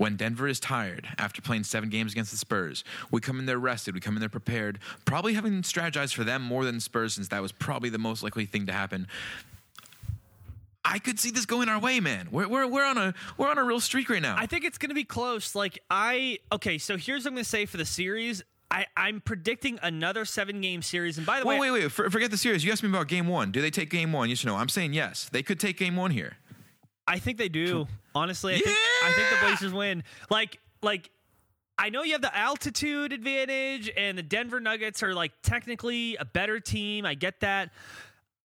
when 0.00 0.16
Denver 0.16 0.48
is 0.48 0.58
tired 0.58 1.06
after 1.18 1.42
playing 1.42 1.62
seven 1.62 1.90
games 1.90 2.12
against 2.12 2.30
the 2.30 2.38
Spurs, 2.38 2.84
we 3.10 3.20
come 3.20 3.38
in 3.38 3.44
there 3.44 3.58
rested, 3.58 3.92
we 3.92 4.00
come 4.00 4.16
in 4.16 4.20
there 4.20 4.30
prepared, 4.30 4.78
probably 5.04 5.34
having 5.34 5.60
strategized 5.60 6.14
for 6.14 6.24
them 6.24 6.40
more 6.40 6.64
than 6.64 6.80
Spurs, 6.80 7.12
since 7.12 7.28
that 7.28 7.42
was 7.42 7.52
probably 7.52 7.90
the 7.90 7.98
most 7.98 8.22
likely 8.22 8.46
thing 8.46 8.64
to 8.64 8.72
happen. 8.72 9.06
I 10.86 11.00
could 11.00 11.20
see 11.20 11.30
this 11.30 11.44
going 11.44 11.68
our 11.68 11.78
way, 11.78 12.00
man. 12.00 12.28
We're, 12.30 12.48
we're, 12.48 12.66
we're 12.66 12.86
on 12.86 12.96
a 12.96 13.12
we're 13.36 13.50
on 13.50 13.58
a 13.58 13.62
real 13.62 13.78
streak 13.78 14.08
right 14.08 14.22
now. 14.22 14.36
I 14.38 14.46
think 14.46 14.64
it's 14.64 14.78
going 14.78 14.88
to 14.88 14.94
be 14.94 15.04
close. 15.04 15.54
Like 15.54 15.78
I 15.90 16.38
okay, 16.50 16.78
so 16.78 16.96
here's 16.96 17.24
what 17.24 17.32
I'm 17.32 17.34
going 17.34 17.44
to 17.44 17.50
say 17.50 17.66
for 17.66 17.76
the 17.76 17.84
series. 17.84 18.42
I, 18.70 18.86
I'm 18.96 19.20
predicting 19.20 19.78
another 19.82 20.24
seven 20.24 20.62
game 20.62 20.80
series. 20.80 21.18
And 21.18 21.26
by 21.26 21.40
the 21.40 21.46
way, 21.46 21.58
wait, 21.58 21.72
wait, 21.72 21.82
wait. 21.82 21.92
For, 21.92 22.08
forget 22.08 22.30
the 22.30 22.38
series. 22.38 22.64
You 22.64 22.72
asked 22.72 22.82
me 22.82 22.88
about 22.88 23.08
game 23.08 23.28
one. 23.28 23.52
Do 23.52 23.60
they 23.60 23.70
take 23.70 23.90
game 23.90 24.14
one? 24.14 24.30
Yes 24.30 24.44
or 24.44 24.46
no? 24.46 24.56
I'm 24.56 24.70
saying 24.70 24.94
yes. 24.94 25.28
They 25.30 25.42
could 25.42 25.60
take 25.60 25.76
game 25.76 25.96
one 25.96 26.12
here. 26.12 26.38
I 27.10 27.18
think 27.18 27.38
they 27.38 27.48
do. 27.48 27.86
Honestly, 28.14 28.54
I, 28.54 28.58
think, 28.58 28.78
I 29.04 29.12
think 29.12 29.28
the 29.30 29.46
Blazers 29.46 29.72
win. 29.72 30.04
Like, 30.30 30.58
like 30.82 31.10
I 31.78 31.90
know 31.90 32.02
you 32.02 32.12
have 32.12 32.22
the 32.22 32.36
altitude 32.36 33.12
advantage, 33.12 33.90
and 33.96 34.16
the 34.16 34.22
Denver 34.22 34.60
Nuggets 34.60 35.02
are 35.02 35.14
like 35.14 35.32
technically 35.42 36.16
a 36.16 36.24
better 36.24 36.60
team. 36.60 37.04
I 37.04 37.14
get 37.14 37.40
that. 37.40 37.70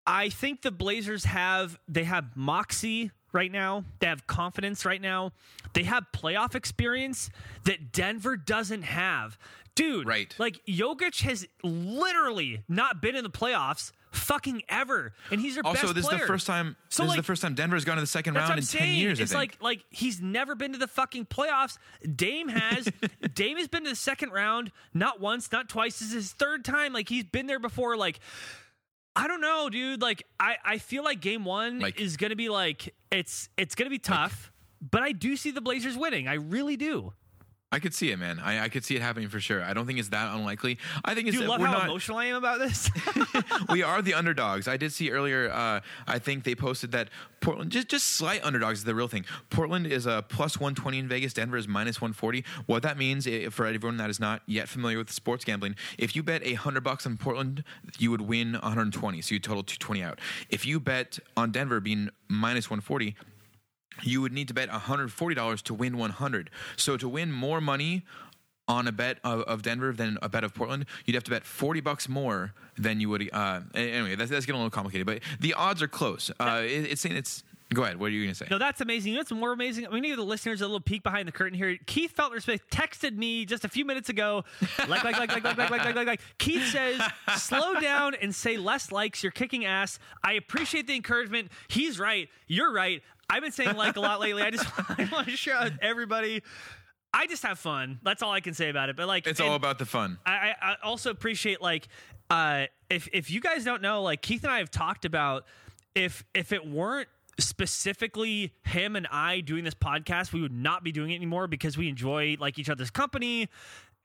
I 0.08 0.30
think 0.30 0.62
the 0.62 0.72
Blazers 0.72 1.26
have 1.26 1.80
they 1.88 2.04
have 2.06 2.36
moxie 2.36 3.12
right 3.34 3.52
now. 3.52 3.84
They 4.00 4.08
have 4.08 4.26
confidence 4.28 4.86
right 4.86 5.02
now. 5.02 5.34
They 5.74 5.84
have 5.84 6.06
playoff 6.14 6.56
experience 6.56 7.30
that 7.66 7.92
Denver 7.92 8.38
doesn't 8.38 8.84
have. 8.84 9.38
Dude, 9.76 10.08
Right. 10.08 10.34
Like 10.40 10.62
Jokic 10.66 11.22
has 11.24 11.46
literally 11.62 12.64
not 12.70 13.02
been 13.02 13.16
in 13.16 13.24
the 13.24 13.30
playoffs 13.30 13.92
fucking 14.16 14.64
ever, 14.70 15.14
and 15.32 15.40
he's 15.42 15.56
their 15.56 15.66
Also, 15.66 15.82
best 15.84 15.96
this 15.96 16.06
player. 16.06 16.16
is 16.18 16.22
the 16.22 16.28
first 16.28 16.48
time. 16.48 16.76
So, 16.90 17.04
this 17.04 17.10
like- 17.10 17.18
is 17.18 17.22
the 17.24 17.26
first 17.26 17.42
time 17.42 17.54
Denver's 17.56 17.86
gone 17.86 17.96
to 17.98 18.02
the 18.02 18.08
second 18.08 18.34
round 18.36 18.52
in 18.52 18.56
ten 18.58 18.64
saying. 18.64 18.96
years. 19.00 19.20
It's 19.20 19.34
I 19.34 19.40
think. 19.42 19.58
like 19.62 19.78
like 19.80 19.86
he's 19.90 20.22
never 20.22 20.56
been 20.56 20.72
to 20.74 20.78
the 20.80 20.88
fucking 20.88 21.26
playoffs. 21.28 21.78
Dame 22.16 22.48
has. 22.48 22.88
Dame 23.34 23.58
has 23.58 23.68
been 23.68 23.84
to 23.84 23.90
the 23.92 23.96
second 23.96 24.32
round 24.32 24.72
not 24.94 25.20
once, 25.20 25.52
not 25.52 25.70
twice. 25.70 26.00
This 26.00 26.10
is 26.10 26.14
his 26.14 26.32
third 26.34 26.66
time. 26.66 26.94
Like 26.94 27.10
he's 27.10 27.24
been 27.26 27.48
there 27.48 27.60
before. 27.60 27.96
Like 27.98 28.20
I 29.16 29.28
don't 29.28 29.42
know, 29.42 29.70
dude. 29.70 30.02
Like 30.02 30.24
I 30.40 30.58
I 30.64 30.78
feel 30.78 31.04
like 31.04 31.22
game 31.22 31.46
one 31.46 31.80
Like- 31.80 32.00
is 32.00 32.18
gonna 32.18 32.36
be 32.36 32.50
like 32.50 32.94
it's 33.12 33.50
it's 33.58 33.76
gonna 33.76 33.90
be 33.90 34.00
tough. 34.00 34.52
but 34.82 35.02
I 35.02 35.12
do 35.14 35.36
see 35.38 35.52
the 35.52 35.62
Blazers 35.62 35.98
winning. 35.98 36.28
I 36.28 36.34
really 36.36 36.78
do. 36.78 37.14
I 37.76 37.80
could 37.80 37.94
see 37.94 38.10
it, 38.10 38.18
man. 38.18 38.40
I, 38.40 38.64
I 38.64 38.70
could 38.70 38.86
see 38.86 38.96
it 38.96 39.02
happening 39.02 39.28
for 39.28 39.42
sure. 39.42 39.62
I 39.62 39.74
don't 39.74 39.86
think 39.86 40.00
it's 40.00 40.08
that 40.08 40.34
unlikely. 40.34 40.78
I 41.04 41.14
think 41.14 41.28
it's 41.28 41.36
Do 41.36 41.44
you 41.44 41.50
love 41.50 41.60
we're 41.60 41.68
how 41.68 41.74
not. 41.80 41.90
emotional 41.90 42.18
I 42.18 42.26
am 42.28 42.38
about 42.38 42.60
this? 42.60 42.90
we 43.70 43.84
are 43.84 44.02
the 44.02 44.14
underdogs. 44.14 44.70
I 44.70 44.78
did 44.78 44.94
see 44.94 45.12
earlier. 45.12 45.52
Uh, 45.52 45.82
I 46.08 46.20
think 46.20 46.46
they 46.46 46.56
posted 46.56 46.94
that 46.94 47.10
Portland 47.42 47.72
just 47.72 47.90
just 47.90 48.08
slight 48.14 48.42
underdogs 48.46 48.80
is 48.80 48.86
the 48.86 48.96
real 48.96 49.10
thing. 49.10 49.26
Portland 49.50 49.88
is 49.88 50.06
a 50.06 50.24
plus 50.30 50.58
one 50.58 50.74
twenty 50.74 51.00
in 51.00 51.10
Vegas. 51.10 51.34
Denver 51.34 51.58
is 51.58 51.68
minus 51.68 52.00
one 52.00 52.14
forty. 52.14 52.46
What 52.66 52.82
that 52.84 52.98
means 52.98 53.28
for 53.50 53.66
everyone 53.66 53.98
that 53.98 54.10
is 54.10 54.22
not 54.22 54.42
yet 54.46 54.70
familiar 54.70 54.98
with 54.98 55.12
sports 55.12 55.44
gambling, 55.44 55.76
if 55.98 56.16
you 56.16 56.24
bet 56.24 56.46
a 56.46 56.54
hundred 56.54 56.86
bucks 56.86 57.06
on 57.06 57.18
Portland, 57.18 57.66
you 58.00 58.10
would 58.10 58.22
win 58.22 58.54
one 58.54 58.62
hundred 58.62 58.94
twenty. 58.94 59.20
So 59.22 59.34
you 59.36 59.40
total 59.42 59.64
two 59.64 59.76
twenty 59.80 60.02
out. 60.02 60.20
If 60.50 60.66
you 60.66 60.80
bet 60.80 61.20
on 61.36 61.52
Denver 61.52 61.82
being 61.82 62.10
minus 62.30 62.70
one 62.70 62.80
forty. 62.80 63.18
You 64.04 64.22
would 64.22 64.34
need 64.34 64.48
to 64.50 64.54
bet 64.54 64.70
$140 64.70 65.62
to 65.64 65.74
win 65.74 65.98
100. 65.98 66.50
So 66.76 66.98
to 66.98 67.08
win 67.08 67.32
more 67.32 67.62
money 67.62 68.04
on 68.68 68.88
a 68.88 68.92
bet 68.92 69.20
of, 69.24 69.42
of 69.42 69.62
Denver 69.62 69.94
than 69.94 70.18
a 70.22 70.30
bet 70.30 70.44
of 70.44 70.54
Portland, 70.54 70.86
you'd 71.06 71.14
have 71.16 71.24
to 71.26 71.32
bet 71.32 71.44
40 71.44 71.82
bucks 71.82 72.10
more 72.10 72.54
than 72.78 73.00
you 73.00 73.10
would. 73.10 73.30
Uh, 73.32 73.62
anyway, 73.74 74.16
that's, 74.16 74.30
that's 74.32 74.46
getting 74.46 74.60
a 74.60 74.64
little 74.64 74.72
complicated, 74.72 75.06
but 75.06 75.20
the 75.40 75.54
odds 75.54 75.82
are 75.82 75.88
close. 75.88 76.32
Uh, 76.40 76.62
it, 76.64 76.92
it's 76.92 77.02
saying 77.02 77.16
it's. 77.16 77.44
Go 77.74 77.82
ahead. 77.82 78.00
What 78.00 78.08
are 78.08 78.10
you 78.12 78.22
going 78.22 78.32
to 78.32 78.36
say? 78.36 78.46
No, 78.52 78.60
that's 78.60 78.80
amazing. 78.80 79.12
You 79.12 79.16
know 79.16 79.22
what's 79.22 79.32
more 79.32 79.52
amazing? 79.52 79.88
We 79.92 80.00
need 80.00 80.10
to 80.10 80.16
give 80.16 80.18
the 80.18 80.24
listeners 80.24 80.62
a 80.62 80.66
little 80.66 80.80
peek 80.80 81.02
behind 81.02 81.28
the 81.28 81.32
curtain 81.32 81.58
here. 81.58 81.80
Keith 81.88 82.16
Feltner 82.16 82.40
Smith 82.40 82.62
texted 82.70 83.18
me 83.18 83.44
just 83.44 83.66
a 83.66 83.68
few 83.68 83.86
minutes 83.86 84.08
ago. 84.08 84.46
Like, 84.88 85.04
like, 85.04 85.18
like, 85.18 85.34
like, 85.34 85.44
like, 85.44 85.58
like, 85.58 85.72
like, 85.72 85.84
like, 85.84 85.96
like, 85.96 86.08
like. 86.08 86.22
Keith 86.38 86.64
says, 86.68 87.02
slow 87.38 87.74
down 87.80 88.14
and 88.22 88.36
say 88.36 88.58
less 88.58 88.92
likes. 88.92 89.24
You're 89.24 89.32
kicking 89.32 89.66
ass. 89.66 89.98
I 90.24 90.34
appreciate 90.34 90.86
the 90.86 90.96
encouragement. 90.96 91.52
He's 91.68 92.00
right. 92.00 92.30
You're 92.48 92.72
right. 92.72 93.02
I've 93.30 93.42
been 93.42 93.52
saying 93.52 93.76
like 93.76 93.96
a 93.96 94.02
lot 94.02 94.20
lately. 94.20 94.42
I 94.42 94.52
just 94.52 94.68
I 94.90 95.10
want 95.12 95.28
to 95.28 95.36
share 95.36 95.60
with 95.64 95.78
everybody. 95.82 96.44
I 97.14 97.28
just 97.28 97.44
have 97.44 97.58
fun. 97.58 98.00
That's 98.04 98.22
all 98.22 98.32
I 98.32 98.42
can 98.42 98.54
say 98.54 98.70
about 98.70 98.90
it. 98.90 98.98
But 98.98 99.08
like, 99.08 99.26
It's 99.26 99.40
all 99.40 99.56
about 99.56 99.80
the 99.80 99.86
fun. 99.86 100.20
I, 100.26 100.32
I 100.32 100.56
I 100.62 100.76
also 100.84 101.10
appreciate 101.12 101.62
like 101.62 101.88
uh 102.30 102.66
if 102.90 103.08
if 103.14 103.30
you 103.30 103.40
guys 103.40 103.64
don't 103.64 103.82
know 103.82 104.02
like 104.02 104.22
Keith 104.22 104.44
and 104.44 104.52
I 104.52 104.60
have 104.60 104.72
talked 104.72 105.06
about 105.06 105.46
if 105.94 106.24
if 106.34 106.52
it 106.52 106.68
weren't 106.68 107.08
specifically 107.40 108.54
him 108.64 108.96
and 108.96 109.08
I 109.12 109.42
doing 109.42 109.64
this 109.64 109.74
podcast 109.74 110.32
we 110.32 110.42
would 110.42 110.54
not 110.54 110.84
be 110.84 110.92
doing 110.92 111.12
it 111.12 111.16
anymore 111.16 111.48
because 111.48 111.78
we 111.78 111.90
enjoy 111.90 112.38
like 112.40 112.58
each 112.58 112.70
other's 112.70 112.90
company 112.90 113.50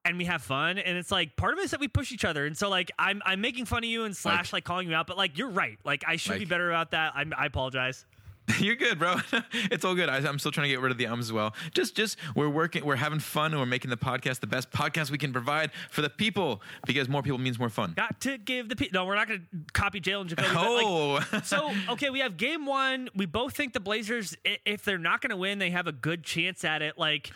and 0.04 0.18
we 0.18 0.24
have 0.24 0.42
fun 0.42 0.78
and 0.78 0.98
it's 0.98 1.10
like 1.12 1.36
part 1.36 1.52
of 1.52 1.60
it 1.60 1.64
is 1.64 1.70
that 1.70 1.80
we 1.80 1.86
push 1.88 2.10
each 2.10 2.24
other 2.24 2.44
and 2.44 2.56
so 2.56 2.68
like 2.68 2.90
I'm 2.98 3.22
I'm 3.24 3.40
making 3.40 3.66
fun 3.66 3.84
of 3.84 3.90
you 3.90 4.04
and 4.04 4.16
slash 4.16 4.52
like, 4.52 4.64
calling 4.64 4.88
you 4.88 4.94
out 4.94 5.06
but 5.06 5.16
like 5.16 5.38
you're 5.38 5.50
right 5.50 5.78
like 5.84 6.02
I 6.06 6.16
should 6.16 6.38
be 6.38 6.44
better 6.44 6.70
about 6.70 6.90
that 6.90 7.12
I'm, 7.14 7.32
I 7.36 7.46
apologize 7.46 8.04
You're 8.58 8.74
good, 8.76 8.98
bro. 8.98 9.16
it's 9.52 9.84
all 9.84 9.94
good. 9.94 10.08
I, 10.08 10.16
I'm 10.18 10.38
still 10.38 10.50
trying 10.52 10.64
to 10.64 10.68
get 10.70 10.80
rid 10.80 10.92
of 10.92 10.98
the 10.98 11.06
ums 11.06 11.26
as 11.26 11.32
well. 11.32 11.54
Just, 11.74 11.94
just 11.94 12.16
we're 12.34 12.48
working, 12.48 12.84
we're 12.84 12.96
having 12.96 13.18
fun, 13.20 13.52
and 13.52 13.60
we're 13.60 13.66
making 13.66 13.90
the 13.90 13.96
podcast 13.96 14.40
the 14.40 14.46
best 14.46 14.70
podcast 14.70 15.10
we 15.10 15.18
can 15.18 15.32
provide 15.32 15.70
for 15.90 16.02
the 16.02 16.10
people 16.10 16.62
because 16.86 17.08
more 17.08 17.22
people 17.22 17.38
means 17.38 17.58
more 17.58 17.68
fun. 17.68 17.92
got 17.96 18.20
to 18.22 18.38
give 18.38 18.68
the 18.68 18.76
pe- 18.76 18.88
no 18.92 19.04
we're 19.04 19.14
not 19.14 19.28
going 19.28 19.40
to 19.40 19.72
copy 19.72 20.00
Jalen 20.00 20.26
Jacoby 20.26 20.48
but, 20.54 20.64
like, 20.74 20.84
Oh, 20.86 21.40
so 21.44 21.70
okay, 21.90 22.10
we 22.10 22.20
have 22.20 22.36
game 22.36 22.66
one. 22.66 23.08
We 23.14 23.26
both 23.26 23.54
think 23.54 23.72
the 23.72 23.80
Blazers, 23.80 24.36
if 24.44 24.84
they're 24.84 24.98
not 24.98 25.20
going 25.20 25.30
to 25.30 25.36
win, 25.36 25.58
they 25.58 25.70
have 25.70 25.86
a 25.86 25.92
good 25.92 26.24
chance 26.24 26.64
at 26.64 26.82
it. 26.82 26.98
Like, 26.98 27.30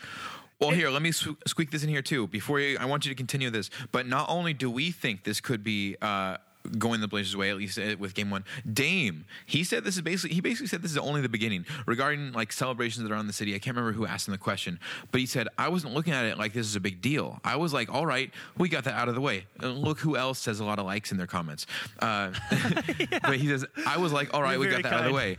Well, 0.59 0.71
here, 0.71 0.89
let 0.89 1.01
me 1.01 1.11
squeak 1.11 1.71
this 1.71 1.83
in 1.83 1.89
here 1.89 2.01
too. 2.01 2.27
Before 2.27 2.59
you, 2.59 2.77
I 2.79 2.85
want 2.85 3.05
you 3.05 3.11
to 3.11 3.15
continue 3.15 3.49
this. 3.49 3.69
But 3.91 4.07
not 4.07 4.29
only 4.29 4.53
do 4.53 4.69
we 4.71 4.91
think 4.91 5.23
this 5.23 5.41
could 5.41 5.63
be 5.63 5.95
uh, 6.01 6.37
going 6.77 7.01
the 7.01 7.07
Blazers' 7.07 7.35
way, 7.35 7.49
at 7.49 7.57
least 7.57 7.77
uh, 7.77 7.95
with 7.99 8.13
game 8.13 8.29
one. 8.29 8.43
Dame, 8.71 9.25
he 9.45 9.63
said 9.63 9.83
this 9.83 9.95
is 9.95 10.01
basically 10.01 10.35
he 10.35 10.41
basically 10.41 10.67
said 10.67 10.81
this 10.81 10.91
is 10.91 10.97
only 10.97 11.21
the 11.21 11.29
beginning 11.29 11.65
regarding 11.85 12.31
like 12.33 12.51
celebrations 12.51 13.03
that 13.03 13.11
are 13.13 13.17
on 13.17 13.27
the 13.27 13.33
city. 13.33 13.55
I 13.55 13.59
can't 13.59 13.75
remember 13.75 13.95
who 13.95 14.05
asked 14.05 14.27
him 14.27 14.33
the 14.33 14.37
question, 14.37 14.79
but 15.11 15.19
he 15.19 15.25
said 15.25 15.47
I 15.57 15.69
wasn't 15.69 15.93
looking 15.93 16.13
at 16.13 16.25
it 16.25 16.37
like 16.37 16.53
this 16.53 16.67
is 16.67 16.75
a 16.75 16.79
big 16.79 17.01
deal. 17.01 17.39
I 17.43 17.55
was 17.55 17.73
like, 17.73 17.93
all 17.93 18.05
right, 18.05 18.31
we 18.57 18.69
got 18.69 18.83
that 18.85 18.93
out 18.93 19.09
of 19.09 19.15
the 19.15 19.21
way. 19.21 19.45
Uh, 19.61 19.67
look 19.67 19.99
who 19.99 20.15
else 20.15 20.39
says 20.39 20.59
a 20.59 20.65
lot 20.65 20.79
of 20.79 20.85
likes 20.85 21.11
in 21.11 21.17
their 21.17 21.27
comments. 21.27 21.65
Uh, 21.99 22.31
but 23.21 23.37
he 23.37 23.47
says 23.47 23.65
I 23.85 23.97
was 23.97 24.11
like, 24.11 24.33
all 24.33 24.41
right, 24.41 24.53
You're 24.53 24.61
we 24.61 24.67
got 24.69 24.83
that 24.83 24.93
out 24.93 24.99
of 25.01 25.05
the 25.07 25.13
way. 25.13 25.37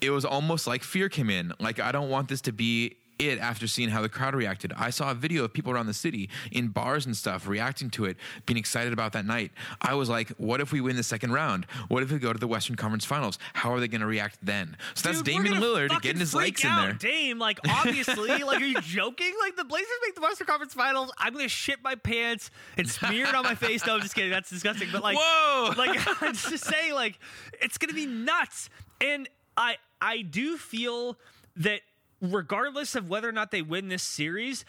It 0.00 0.10
was 0.10 0.24
almost 0.24 0.66
like 0.66 0.82
fear 0.82 1.08
came 1.08 1.30
in. 1.30 1.52
Like 1.58 1.80
I 1.80 1.92
don't 1.92 2.08
want 2.08 2.28
this 2.28 2.40
to 2.42 2.52
be 2.52 2.96
it 3.18 3.38
after 3.38 3.66
seeing 3.66 3.88
how 3.88 4.02
the 4.02 4.08
crowd 4.08 4.34
reacted. 4.34 4.72
I 4.76 4.90
saw 4.90 5.10
a 5.10 5.14
video 5.14 5.44
of 5.44 5.52
people 5.52 5.72
around 5.72 5.86
the 5.86 5.94
city 5.94 6.30
in 6.52 6.68
bars 6.68 7.06
and 7.06 7.16
stuff 7.16 7.48
reacting 7.48 7.90
to 7.90 8.04
it, 8.04 8.16
being 8.46 8.58
excited 8.58 8.92
about 8.92 9.12
that 9.12 9.26
night. 9.26 9.50
I 9.80 9.94
was 9.94 10.08
like, 10.08 10.30
what 10.38 10.60
if 10.60 10.72
we 10.72 10.80
win 10.80 10.96
the 10.96 11.02
second 11.02 11.32
round? 11.32 11.66
What 11.88 12.02
if 12.02 12.12
we 12.12 12.18
go 12.18 12.32
to 12.32 12.38
the 12.38 12.48
Western 12.48 12.76
Conference 12.76 13.04
Finals? 13.04 13.38
How 13.54 13.72
are 13.72 13.80
they 13.80 13.88
going 13.88 14.00
to 14.00 14.06
react 14.06 14.38
then? 14.42 14.76
So 14.94 15.08
that's 15.08 15.22
Dude, 15.22 15.44
Damian 15.44 15.60
Lillard 15.60 16.00
getting 16.00 16.20
his 16.20 16.32
freak 16.32 16.62
likes 16.62 16.64
in 16.64 16.76
there. 16.76 16.92
Dame, 16.92 17.38
like 17.38 17.58
obviously, 17.68 18.28
like 18.44 18.60
are 18.60 18.64
you 18.64 18.80
joking? 18.80 19.32
Like 19.40 19.56
the 19.56 19.64
Blazers 19.64 19.88
make 20.04 20.14
the 20.14 20.20
Western 20.20 20.46
Conference 20.46 20.74
Finals. 20.74 21.12
I'm 21.18 21.32
gonna 21.32 21.48
shit 21.48 21.82
my 21.82 21.94
pants 21.94 22.50
and 22.76 22.88
smear 22.88 23.26
it 23.26 23.34
on 23.34 23.44
my 23.44 23.54
face. 23.54 23.84
No, 23.86 23.94
I'm 23.94 24.00
just 24.00 24.14
kidding. 24.14 24.30
That's 24.30 24.50
disgusting. 24.50 24.88
But 24.92 25.02
like, 25.02 25.16
Whoa! 25.18 25.72
like 25.76 25.98
I'm 26.22 26.34
just 26.34 26.64
saying, 26.64 26.94
like 26.94 27.18
it's 27.60 27.78
gonna 27.78 27.94
be 27.94 28.06
nuts. 28.06 28.70
And 29.00 29.28
I 29.56 29.76
I 30.00 30.22
do 30.22 30.56
feel 30.56 31.16
that 31.56 31.80
regardless 32.20 32.94
of 32.94 33.08
whether 33.08 33.28
or 33.28 33.32
not 33.32 33.50
they 33.50 33.62
win 33.62 33.88
this 33.88 34.02
series. 34.02 34.64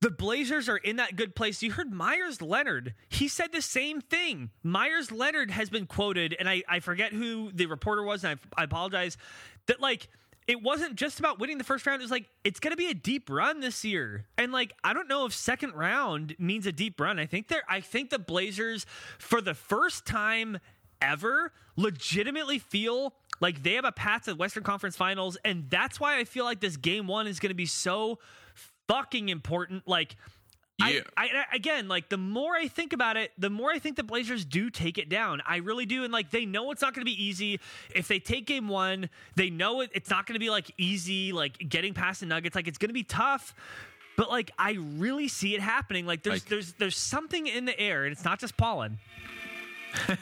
The 0.00 0.10
Blazers 0.10 0.68
are 0.68 0.76
in 0.76 0.96
that 0.96 1.16
good 1.16 1.34
place. 1.34 1.62
You 1.62 1.72
heard 1.72 1.90
Meyers 1.90 2.42
Leonard. 2.42 2.94
He 3.08 3.26
said 3.26 3.52
the 3.52 3.62
same 3.62 4.02
thing. 4.02 4.50
Meyers 4.62 5.10
Leonard 5.10 5.50
has 5.50 5.70
been 5.70 5.86
quoted, 5.86 6.36
and 6.38 6.48
I, 6.48 6.62
I 6.68 6.80
forget 6.80 7.12
who 7.12 7.50
the 7.52 7.66
reporter 7.66 8.02
was, 8.02 8.22
and 8.22 8.38
I, 8.38 8.60
I 8.60 8.64
apologize, 8.64 9.16
that 9.66 9.80
like 9.80 10.08
it 10.46 10.62
wasn't 10.62 10.96
just 10.96 11.18
about 11.18 11.38
winning 11.38 11.56
the 11.56 11.64
first 11.64 11.86
round. 11.86 12.02
It 12.02 12.04
was 12.04 12.10
like 12.10 12.26
it's 12.44 12.60
going 12.60 12.72
to 12.72 12.76
be 12.76 12.90
a 12.90 12.94
deep 12.94 13.30
run 13.30 13.60
this 13.60 13.84
year, 13.84 14.26
and 14.36 14.52
like 14.52 14.74
I 14.82 14.92
don't 14.92 15.08
know 15.08 15.24
if 15.24 15.32
second 15.32 15.72
round 15.72 16.34
means 16.38 16.66
a 16.66 16.72
deep 16.72 17.00
run. 17.00 17.18
I 17.18 17.26
think 17.26 17.48
they're. 17.48 17.62
I 17.68 17.80
think 17.80 18.10
the 18.10 18.18
Blazers, 18.18 18.84
for 19.18 19.40
the 19.40 19.54
first 19.54 20.04
time 20.04 20.58
ever, 21.00 21.52
legitimately 21.76 22.58
feel 22.58 23.14
like 23.44 23.62
they 23.62 23.74
have 23.74 23.84
a 23.84 23.92
path 23.92 24.24
to 24.24 24.30
the 24.30 24.36
Western 24.36 24.62
Conference 24.62 24.96
Finals, 24.96 25.36
and 25.44 25.68
that's 25.68 26.00
why 26.00 26.16
I 26.18 26.24
feel 26.24 26.46
like 26.46 26.60
this 26.60 26.78
game 26.78 27.06
one 27.06 27.26
is 27.26 27.38
going 27.38 27.50
to 27.50 27.54
be 27.54 27.66
so 27.66 28.18
fucking 28.88 29.28
important. 29.28 29.86
Like. 29.86 30.16
Yeah. 30.76 31.02
I, 31.16 31.28
I 31.52 31.54
again 31.54 31.86
like 31.86 32.08
the 32.08 32.16
more 32.16 32.52
I 32.56 32.66
think 32.66 32.92
about 32.92 33.16
it, 33.16 33.30
the 33.38 33.48
more 33.48 33.70
I 33.70 33.78
think 33.78 33.94
the 33.94 34.02
Blazers 34.02 34.44
do 34.44 34.70
take 34.70 34.98
it 34.98 35.08
down. 35.08 35.40
I 35.46 35.58
really 35.58 35.86
do, 35.86 36.02
and 36.02 36.12
like 36.12 36.30
they 36.32 36.46
know 36.46 36.72
it's 36.72 36.82
not 36.82 36.94
going 36.94 37.02
to 37.02 37.08
be 37.08 37.22
easy. 37.24 37.60
If 37.94 38.08
they 38.08 38.18
take 38.18 38.46
game 38.46 38.66
one, 38.66 39.08
they 39.36 39.50
know 39.50 39.82
it, 39.82 39.90
it's 39.94 40.10
not 40.10 40.26
going 40.26 40.34
to 40.34 40.40
be 40.40 40.50
like 40.50 40.72
easy, 40.76 41.32
like 41.32 41.58
getting 41.68 41.94
past 41.94 42.20
the 42.20 42.26
Nuggets. 42.26 42.56
Like 42.56 42.66
it's 42.66 42.78
going 42.78 42.88
to 42.88 42.94
be 42.94 43.04
tough. 43.04 43.54
But 44.16 44.30
like 44.30 44.50
I 44.58 44.72
really 44.96 45.28
see 45.28 45.54
it 45.54 45.60
happening. 45.60 46.06
Like 46.06 46.24
there's 46.24 46.42
Like- 46.42 46.48
there's 46.48 46.72
there's 46.72 46.96
something 46.96 47.46
in 47.46 47.66
the 47.66 47.78
air, 47.78 48.02
and 48.04 48.10
it's 48.10 48.24
not 48.24 48.40
just 48.40 48.56
pollen. 48.56 48.98
Although 50.08 50.16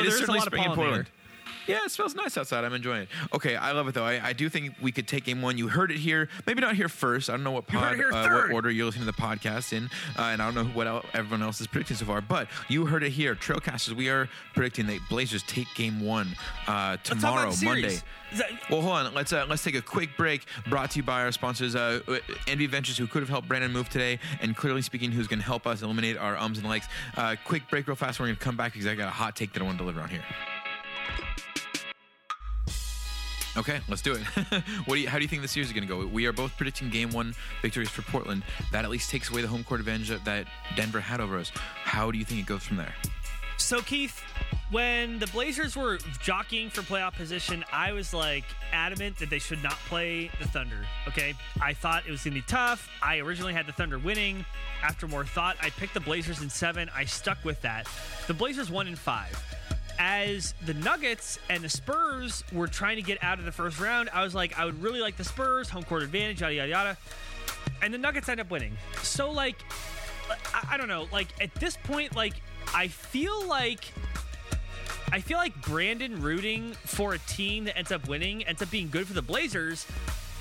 it 0.00 0.06
is 0.06 0.14
there 0.14 0.22
is 0.22 0.28
a 0.28 0.32
lot 0.32 0.38
of 0.38 0.44
spring 0.44 0.62
in 0.62 0.72
pollen 0.74 0.92
there. 0.92 1.06
Yeah, 1.68 1.80
it 1.84 1.90
smells 1.90 2.14
nice 2.14 2.36
outside. 2.38 2.64
I'm 2.64 2.72
enjoying 2.72 3.02
it. 3.02 3.08
Okay, 3.34 3.54
I 3.56 3.72
love 3.72 3.86
it 3.88 3.94
though. 3.94 4.04
I, 4.04 4.28
I 4.28 4.32
do 4.32 4.48
think 4.48 4.74
we 4.80 4.90
could 4.90 5.06
take 5.06 5.24
game 5.24 5.42
one. 5.42 5.58
You 5.58 5.68
heard 5.68 5.90
it 5.90 5.98
here. 5.98 6.28
Maybe 6.46 6.60
not 6.60 6.74
here 6.76 6.88
first. 6.88 7.28
I 7.28 7.32
don't 7.34 7.44
know 7.44 7.50
what 7.50 7.66
pod, 7.66 7.98
uh, 8.00 8.28
what 8.46 8.50
order 8.52 8.70
you're 8.70 8.86
listening 8.86 9.06
to 9.06 9.12
the 9.12 9.18
podcast 9.20 9.72
in, 9.72 9.84
uh, 10.18 10.22
and 10.22 10.40
I 10.42 10.50
don't 10.50 10.54
know 10.54 10.72
what 10.72 10.86
el- 10.86 11.04
everyone 11.14 11.42
else 11.42 11.60
is 11.60 11.66
predicting 11.66 11.96
so 11.96 12.06
far. 12.06 12.20
But 12.20 12.48
you 12.68 12.86
heard 12.86 13.02
it 13.02 13.10
here, 13.10 13.34
Trailcasters. 13.34 13.92
We 13.94 14.08
are 14.08 14.28
predicting 14.54 14.86
that 14.86 15.00
Blazers 15.10 15.42
take 15.44 15.66
game 15.74 16.00
one 16.00 16.28
uh, 16.66 16.96
tomorrow. 17.04 17.52
Monday. 17.62 17.98
That- 18.36 18.50
Well, 18.70 18.82
hold 18.82 18.94
on. 18.94 19.14
Let's 19.14 19.32
uh, 19.32 19.46
let's 19.48 19.62
take 19.62 19.74
a 19.74 19.82
quick 19.82 20.16
break. 20.16 20.44
Brought 20.68 20.90
to 20.92 20.98
you 20.98 21.02
by 21.02 21.22
our 21.22 21.32
sponsors, 21.32 21.74
uh, 21.76 22.00
Envy 22.46 22.66
Ventures, 22.66 22.96
who 22.98 23.06
could 23.06 23.20
have 23.22 23.28
helped 23.28 23.48
Brandon 23.48 23.72
move 23.72 23.88
today, 23.88 24.18
and 24.40 24.54
clearly 24.56 24.82
speaking, 24.82 25.10
who's 25.12 25.26
going 25.26 25.38
to 25.40 25.44
help 25.44 25.66
us 25.66 25.82
eliminate 25.82 26.16
our 26.18 26.36
ums 26.36 26.58
and 26.58 26.66
likes. 26.68 26.86
Uh, 27.16 27.36
quick 27.44 27.62
break, 27.70 27.86
real 27.86 27.96
fast. 27.96 28.20
We're 28.20 28.26
going 28.26 28.36
to 28.36 28.42
come 28.42 28.56
back 28.56 28.72
because 28.72 28.86
I 28.86 28.94
got 28.94 29.08
a 29.08 29.12
hot 29.12 29.34
take 29.36 29.52
that 29.54 29.62
I 29.62 29.64
want 29.64 29.78
to 29.78 29.82
deliver 29.84 30.00
on 30.00 30.08
here. 30.10 30.24
Okay, 33.58 33.80
let's 33.88 34.02
do 34.02 34.14
it. 34.14 34.22
what 34.84 34.94
do 34.94 35.00
you, 35.00 35.08
how 35.08 35.16
do 35.16 35.22
you 35.22 35.28
think 35.28 35.44
series 35.48 35.66
is 35.66 35.72
going 35.72 35.86
to 35.86 35.92
go? 35.92 36.06
We 36.06 36.26
are 36.26 36.32
both 36.32 36.56
predicting 36.56 36.90
game 36.90 37.10
one 37.10 37.34
victories 37.60 37.88
for 37.88 38.02
Portland. 38.02 38.44
That 38.70 38.84
at 38.84 38.90
least 38.90 39.10
takes 39.10 39.30
away 39.30 39.42
the 39.42 39.48
home 39.48 39.64
court 39.64 39.80
advantage 39.80 40.10
that- 40.10 40.46
Denver 40.76 41.00
had 41.00 41.20
over 41.20 41.38
us. 41.38 41.50
How 41.82 42.12
do 42.12 42.18
you 42.18 42.24
think 42.24 42.40
it 42.40 42.46
goes 42.46 42.62
from 42.62 42.76
there? 42.76 42.94
So 43.56 43.80
Keith, 43.80 44.22
when 44.70 45.18
the 45.18 45.26
Blazers 45.26 45.76
were 45.76 45.98
jockeying 46.22 46.70
for 46.70 46.82
playoff 46.82 47.14
position, 47.14 47.64
I 47.72 47.90
was 47.90 48.14
like 48.14 48.44
adamant 48.72 49.18
that 49.18 49.30
they 49.30 49.40
should 49.40 49.60
not 49.64 49.72
play 49.88 50.30
the 50.40 50.46
Thunder. 50.46 50.86
Okay, 51.08 51.34
I 51.60 51.74
thought 51.74 52.06
it 52.06 52.10
was 52.12 52.22
gonna 52.22 52.34
be 52.34 52.42
tough. 52.42 52.88
I 53.02 53.18
originally 53.18 53.54
had 53.54 53.66
the 53.66 53.72
Thunder 53.72 53.98
winning. 53.98 54.46
After 54.80 55.08
more 55.08 55.24
thought, 55.24 55.56
I 55.60 55.70
picked 55.70 55.94
the 55.94 56.00
Blazers 56.00 56.40
in 56.40 56.48
seven. 56.48 56.88
I 56.94 57.04
stuck 57.04 57.44
with 57.44 57.60
that. 57.62 57.88
The 58.28 58.34
Blazers 58.34 58.70
won 58.70 58.86
in 58.86 58.94
five. 58.94 59.36
As 59.98 60.54
the 60.64 60.74
Nuggets 60.74 61.38
and 61.50 61.62
the 61.62 61.68
Spurs 61.68 62.44
were 62.52 62.68
trying 62.68 62.96
to 62.96 63.02
get 63.02 63.22
out 63.22 63.38
of 63.38 63.44
the 63.44 63.52
first 63.52 63.80
round, 63.80 64.08
I 64.12 64.22
was 64.22 64.34
like, 64.34 64.58
I 64.58 64.64
would 64.64 64.80
really 64.82 65.00
like 65.00 65.16
the 65.16 65.24
Spurs, 65.24 65.68
home 65.68 65.82
court 65.82 66.02
advantage, 66.02 66.40
yada 66.40 66.54
yada 66.54 66.68
yada. 66.68 66.96
And 67.82 67.92
the 67.92 67.98
Nuggets 67.98 68.28
end 68.28 68.40
up 68.40 68.50
winning. 68.50 68.76
So 69.02 69.30
like 69.30 69.56
I, 70.54 70.68
I 70.72 70.76
don't 70.76 70.88
know. 70.88 71.06
Like 71.12 71.28
at 71.40 71.54
this 71.54 71.76
point, 71.76 72.14
like 72.14 72.34
I 72.74 72.88
feel 72.88 73.46
like 73.46 73.92
I 75.10 75.20
feel 75.20 75.38
like 75.38 75.60
Brandon 75.62 76.20
rooting 76.20 76.72
for 76.84 77.14
a 77.14 77.18
team 77.20 77.64
that 77.64 77.76
ends 77.76 77.92
up 77.92 78.08
winning 78.08 78.44
ends 78.44 78.62
up 78.62 78.70
being 78.70 78.88
good 78.88 79.06
for 79.06 79.14
the 79.14 79.22
Blazers. 79.22 79.86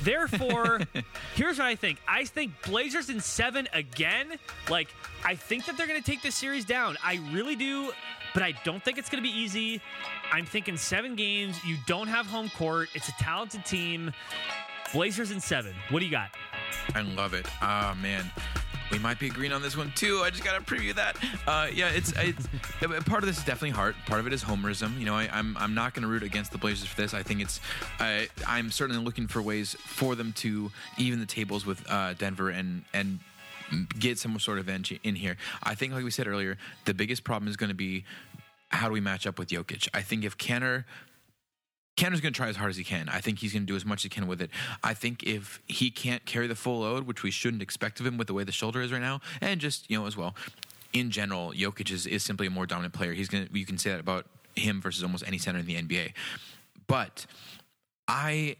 Therefore, 0.03 0.81
here's 1.35 1.57
what 1.57 1.67
I 1.67 1.75
think. 1.75 1.99
I 2.07 2.25
think 2.25 2.51
Blazers 2.63 3.09
in 3.09 3.19
seven 3.19 3.67
again. 3.73 4.33
Like 4.69 4.89
I 5.23 5.35
think 5.35 5.65
that 5.65 5.77
they're 5.77 5.87
going 5.87 6.01
to 6.01 6.05
take 6.05 6.21
this 6.21 6.35
series 6.35 6.65
down. 6.65 6.97
I 7.03 7.19
really 7.31 7.55
do, 7.55 7.91
but 8.33 8.43
I 8.43 8.53
don't 8.63 8.83
think 8.83 8.97
it's 8.97 9.09
going 9.09 9.23
to 9.23 9.29
be 9.29 9.35
easy. 9.35 9.81
I'm 10.31 10.45
thinking 10.45 10.77
seven 10.77 11.15
games. 11.15 11.63
You 11.65 11.77
don't 11.85 12.07
have 12.07 12.25
home 12.25 12.49
court. 12.49 12.89
It's 12.93 13.09
a 13.09 13.13
talented 13.13 13.65
team. 13.65 14.11
Blazers 14.93 15.31
in 15.31 15.39
seven. 15.39 15.73
What 15.89 15.99
do 15.99 16.05
you 16.05 16.11
got? 16.11 16.29
I 16.93 17.01
love 17.01 17.33
it. 17.33 17.45
Ah, 17.61 17.95
man. 18.01 18.31
We 18.91 18.99
might 18.99 19.19
be 19.19 19.27
agreeing 19.27 19.51
on 19.51 19.61
this 19.61 19.75
one 19.75 19.91
too. 19.95 20.21
I 20.23 20.29
just 20.29 20.45
gotta 20.45 20.63
preview 20.63 20.95
that. 20.95 21.17
Uh, 21.45 21.67
yeah, 21.73 21.89
it's, 21.89 22.13
it's 22.17 22.47
part 23.05 23.21
of 23.21 23.27
this 23.27 23.37
is 23.37 23.43
definitely 23.43 23.71
heart. 23.71 23.95
Part 24.05 24.21
of 24.21 24.27
it 24.27 24.33
is 24.33 24.43
homerism. 24.43 24.97
You 24.97 25.05
know, 25.05 25.15
I, 25.15 25.29
I'm 25.31 25.57
I'm 25.57 25.73
not 25.73 25.93
gonna 25.93 26.07
root 26.07 26.23
against 26.23 26.53
the 26.53 26.57
Blazers 26.57 26.87
for 26.87 27.01
this. 27.01 27.13
I 27.13 27.21
think 27.21 27.41
it's 27.41 27.59
I 27.99 28.29
I'm 28.47 28.71
certainly 28.71 29.03
looking 29.03 29.27
for 29.27 29.41
ways 29.41 29.75
for 29.79 30.15
them 30.15 30.31
to 30.37 30.71
even 30.97 31.19
the 31.19 31.25
tables 31.25 31.65
with 31.65 31.83
uh, 31.89 32.13
Denver 32.13 32.49
and 32.49 32.85
and 32.93 33.19
get 33.99 34.17
some 34.17 34.37
sort 34.39 34.59
of 34.59 34.69
edge 34.69 34.97
in 35.03 35.15
here. 35.15 35.37
I 35.63 35.75
think, 35.75 35.93
like 35.93 36.03
we 36.03 36.11
said 36.11 36.27
earlier, 36.27 36.57
the 36.85 36.93
biggest 36.93 37.23
problem 37.23 37.49
is 37.49 37.57
going 37.57 37.69
to 37.69 37.75
be 37.75 38.05
how 38.69 38.87
do 38.87 38.93
we 38.93 39.01
match 39.01 39.25
up 39.25 39.39
with 39.39 39.49
Jokic. 39.49 39.87
I 39.93 40.01
think 40.01 40.23
if 40.23 40.37
Kenner 40.37 40.85
Kenner's 41.95 42.21
going 42.21 42.31
to 42.31 42.37
try 42.37 42.47
as 42.47 42.55
hard 42.55 42.69
as 42.69 42.77
he 42.77 42.83
can. 42.83 43.09
I 43.09 43.21
think 43.21 43.39
he's 43.39 43.53
going 43.53 43.63
to 43.63 43.65
do 43.65 43.75
as 43.75 43.83
much 43.83 44.01
as 44.01 44.03
he 44.03 44.09
can 44.09 44.27
with 44.27 44.39
it. 44.39 44.51
I 44.83 44.93
think 44.93 45.23
if 45.23 45.59
he 45.65 45.89
can't 45.89 46.23
carry 46.25 46.45
the 46.45 46.53
full 46.53 46.81
load, 46.81 47.07
which 47.07 47.23
we 47.23 47.31
shouldn't 47.31 47.63
expect 47.63 47.99
of 47.99 48.05
him 48.05 48.17
with 48.17 48.27
the 48.27 48.35
way 48.35 48.43
the 48.43 48.51
shoulder 48.51 48.81
is 48.81 48.91
right 48.91 49.01
now, 49.01 49.19
and 49.41 49.59
just 49.59 49.89
you 49.89 49.97
know 49.97 50.05
as 50.05 50.15
well, 50.15 50.35
in 50.93 51.09
general, 51.09 51.51
Jokic 51.53 51.91
is, 51.91 52.05
is 52.05 52.23
simply 52.23 52.47
a 52.47 52.49
more 52.51 52.67
dominant 52.67 52.93
player. 52.93 53.13
He's 53.13 53.27
going 53.27 53.47
to 53.47 53.59
you 53.59 53.65
can 53.65 53.79
say 53.79 53.89
that 53.89 53.99
about 53.99 54.27
him 54.55 54.79
versus 54.79 55.03
almost 55.03 55.23
any 55.25 55.39
center 55.39 55.59
in 55.59 55.65
the 55.65 55.75
NBA. 55.75 56.13
But 56.85 57.25
I 58.07 58.57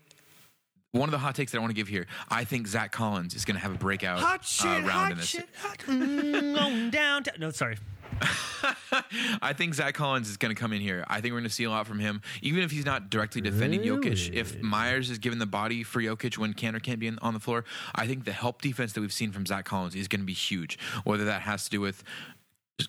one 0.92 1.10
of 1.10 1.12
the 1.12 1.18
hot 1.18 1.36
takes 1.36 1.52
that 1.52 1.58
I 1.58 1.62
want 1.62 1.72
to 1.72 1.76
give 1.76 1.88
here, 1.88 2.08
I 2.30 2.44
think 2.44 2.68
Zach 2.68 2.92
Collins 2.92 3.36
is 3.36 3.46
going 3.46 3.56
to 3.56 3.62
have 3.62 3.74
a 3.74 3.78
breakout 3.78 4.22
uh, 4.22 4.82
round 4.82 5.12
in 5.12 5.18
this. 5.18 5.36
hot. 5.58 5.80
Mm, 5.80 6.92
downtown. 6.92 7.36
No, 7.40 7.52
sorry. 7.52 7.78
I 9.42 9.54
think 9.56 9.76
Zach 9.76 9.94
Collins 9.94 10.30
is 10.30 10.38
going 10.38 10.54
to 10.54 10.60
come 10.60 10.74
in 10.74 10.82
here. 10.82 11.06
I 11.08 11.22
think 11.22 11.34
we're 11.34 11.40
going 11.40 11.50
to 11.50 11.56
see 11.56 11.66
a 11.66 11.70
lot 11.70 11.86
from 11.86 12.00
him, 12.00 12.22
even 12.42 12.64
if 12.64 12.72
he's 12.72 12.86
not 12.86 13.10
directly 13.10 13.42
defending 13.42 13.82
Jokic. 13.82 14.34
If 14.34 14.62
Meyers 14.62 15.10
is 15.10 15.20
given 15.20 15.40
the 15.40 15.46
body 15.46 15.84
for 15.84 16.02
Jokic 16.02 16.38
when 16.38 16.54
Kanter 16.54 16.82
can't 16.82 17.00
be 17.00 17.08
in, 17.08 17.20
on 17.20 17.34
the 17.34 17.40
floor, 17.40 17.64
I 17.94 18.08
think 18.08 18.26
the 18.26 18.32
help 18.32 18.62
defense 18.62 18.94
that 18.94 19.02
we've 19.02 19.14
seen 19.14 19.32
from 19.32 19.46
Zach 19.46 19.66
Collins 19.66 19.94
is 19.96 20.08
going 20.08 20.22
to 20.22 20.26
be 20.26 20.34
huge. 20.34 20.80
Whether 21.04 21.26
that 21.26 21.42
has 21.44 21.66
to 21.66 21.70
do 21.70 21.82
with 21.82 22.04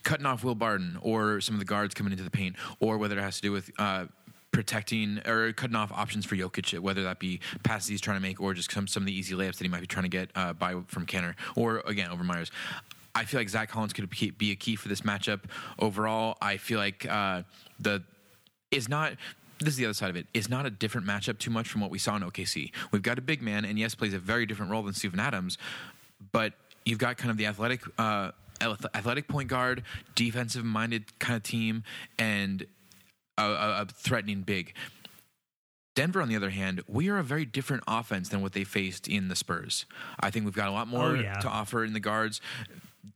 cutting 0.02 0.26
off 0.26 0.44
Will 0.44 0.54
Barton 0.54 0.98
or 1.00 1.40
some 1.40 1.54
of 1.54 1.58
the 1.58 1.64
guards 1.64 1.94
coming 1.94 2.12
into 2.12 2.24
the 2.24 2.30
paint, 2.30 2.56
or 2.80 2.96
whether 2.96 3.18
it 3.18 3.22
has 3.22 3.36
to 3.36 3.42
do 3.42 3.52
with. 3.52 3.70
Uh, 3.78 4.06
Protecting 4.50 5.20
or 5.26 5.52
cutting 5.52 5.76
off 5.76 5.92
options 5.92 6.24
for 6.24 6.34
Jokic, 6.34 6.78
whether 6.80 7.02
that 7.04 7.18
be 7.18 7.40
passes 7.62 7.88
he's 7.88 8.00
trying 8.00 8.16
to 8.16 8.22
make 8.22 8.40
or 8.40 8.54
just 8.54 8.72
some, 8.72 8.86
some 8.86 9.02
of 9.02 9.06
the 9.06 9.12
easy 9.12 9.34
layups 9.34 9.56
that 9.56 9.64
he 9.64 9.68
might 9.68 9.80
be 9.80 9.86
trying 9.86 10.04
to 10.04 10.08
get 10.08 10.30
uh, 10.34 10.52
by 10.52 10.74
from 10.86 11.06
Kenner 11.06 11.36
or 11.54 11.82
again 11.86 12.10
over 12.10 12.24
Meyers. 12.24 12.50
I 13.14 13.24
feel 13.24 13.40
like 13.40 13.48
Zach 13.48 13.68
Collins 13.68 13.92
could 13.92 14.08
be 14.38 14.52
a 14.52 14.56
key 14.56 14.76
for 14.76 14.88
this 14.88 15.00
matchup. 15.00 15.40
Overall, 15.78 16.36
I 16.40 16.56
feel 16.56 16.78
like 16.78 17.04
uh, 17.04 17.42
the 17.80 18.02
is 18.70 18.88
not. 18.88 19.14
This 19.60 19.70
is 19.70 19.76
the 19.76 19.86
other 19.86 19.94
side 19.94 20.10
of 20.10 20.16
it. 20.16 20.26
It's 20.32 20.48
not 20.48 20.66
a 20.66 20.70
different 20.70 21.04
matchup 21.04 21.38
too 21.38 21.50
much 21.50 21.68
from 21.68 21.80
what 21.80 21.90
we 21.90 21.98
saw 21.98 22.14
in 22.14 22.22
OKC. 22.22 22.70
We've 22.92 23.02
got 23.02 23.18
a 23.18 23.22
big 23.22 23.42
man, 23.42 23.64
and 23.64 23.76
yes, 23.76 23.94
plays 23.96 24.14
a 24.14 24.18
very 24.20 24.46
different 24.46 24.70
role 24.70 24.84
than 24.84 24.94
Steven 24.94 25.18
Adams, 25.18 25.58
but 26.30 26.52
you've 26.84 27.00
got 27.00 27.16
kind 27.16 27.32
of 27.32 27.38
the 27.38 27.46
athletic 27.46 27.80
uh, 27.98 28.30
athletic 28.60 29.26
point 29.26 29.48
guard, 29.48 29.82
defensive 30.14 30.64
minded 30.64 31.18
kind 31.18 31.36
of 31.36 31.42
team, 31.42 31.82
and 32.18 32.66
a, 33.42 33.86
threatening 33.86 34.42
big. 34.42 34.74
Denver, 35.94 36.22
on 36.22 36.28
the 36.28 36.36
other 36.36 36.50
hand, 36.50 36.82
we 36.86 37.08
are 37.08 37.18
a 37.18 37.24
very 37.24 37.44
different 37.44 37.82
offense 37.88 38.28
than 38.28 38.40
what 38.40 38.52
they 38.52 38.62
faced 38.62 39.08
in 39.08 39.28
the 39.28 39.34
Spurs. 39.34 39.84
I 40.20 40.30
think 40.30 40.44
we've 40.44 40.54
got 40.54 40.68
a 40.68 40.72
lot 40.72 40.86
more 40.86 41.06
Oh, 41.10 41.14
yeah. 41.14 41.40
to 41.40 41.48
offer 41.48 41.84
in 41.84 41.92
the 41.92 41.98
guards. 42.00 42.40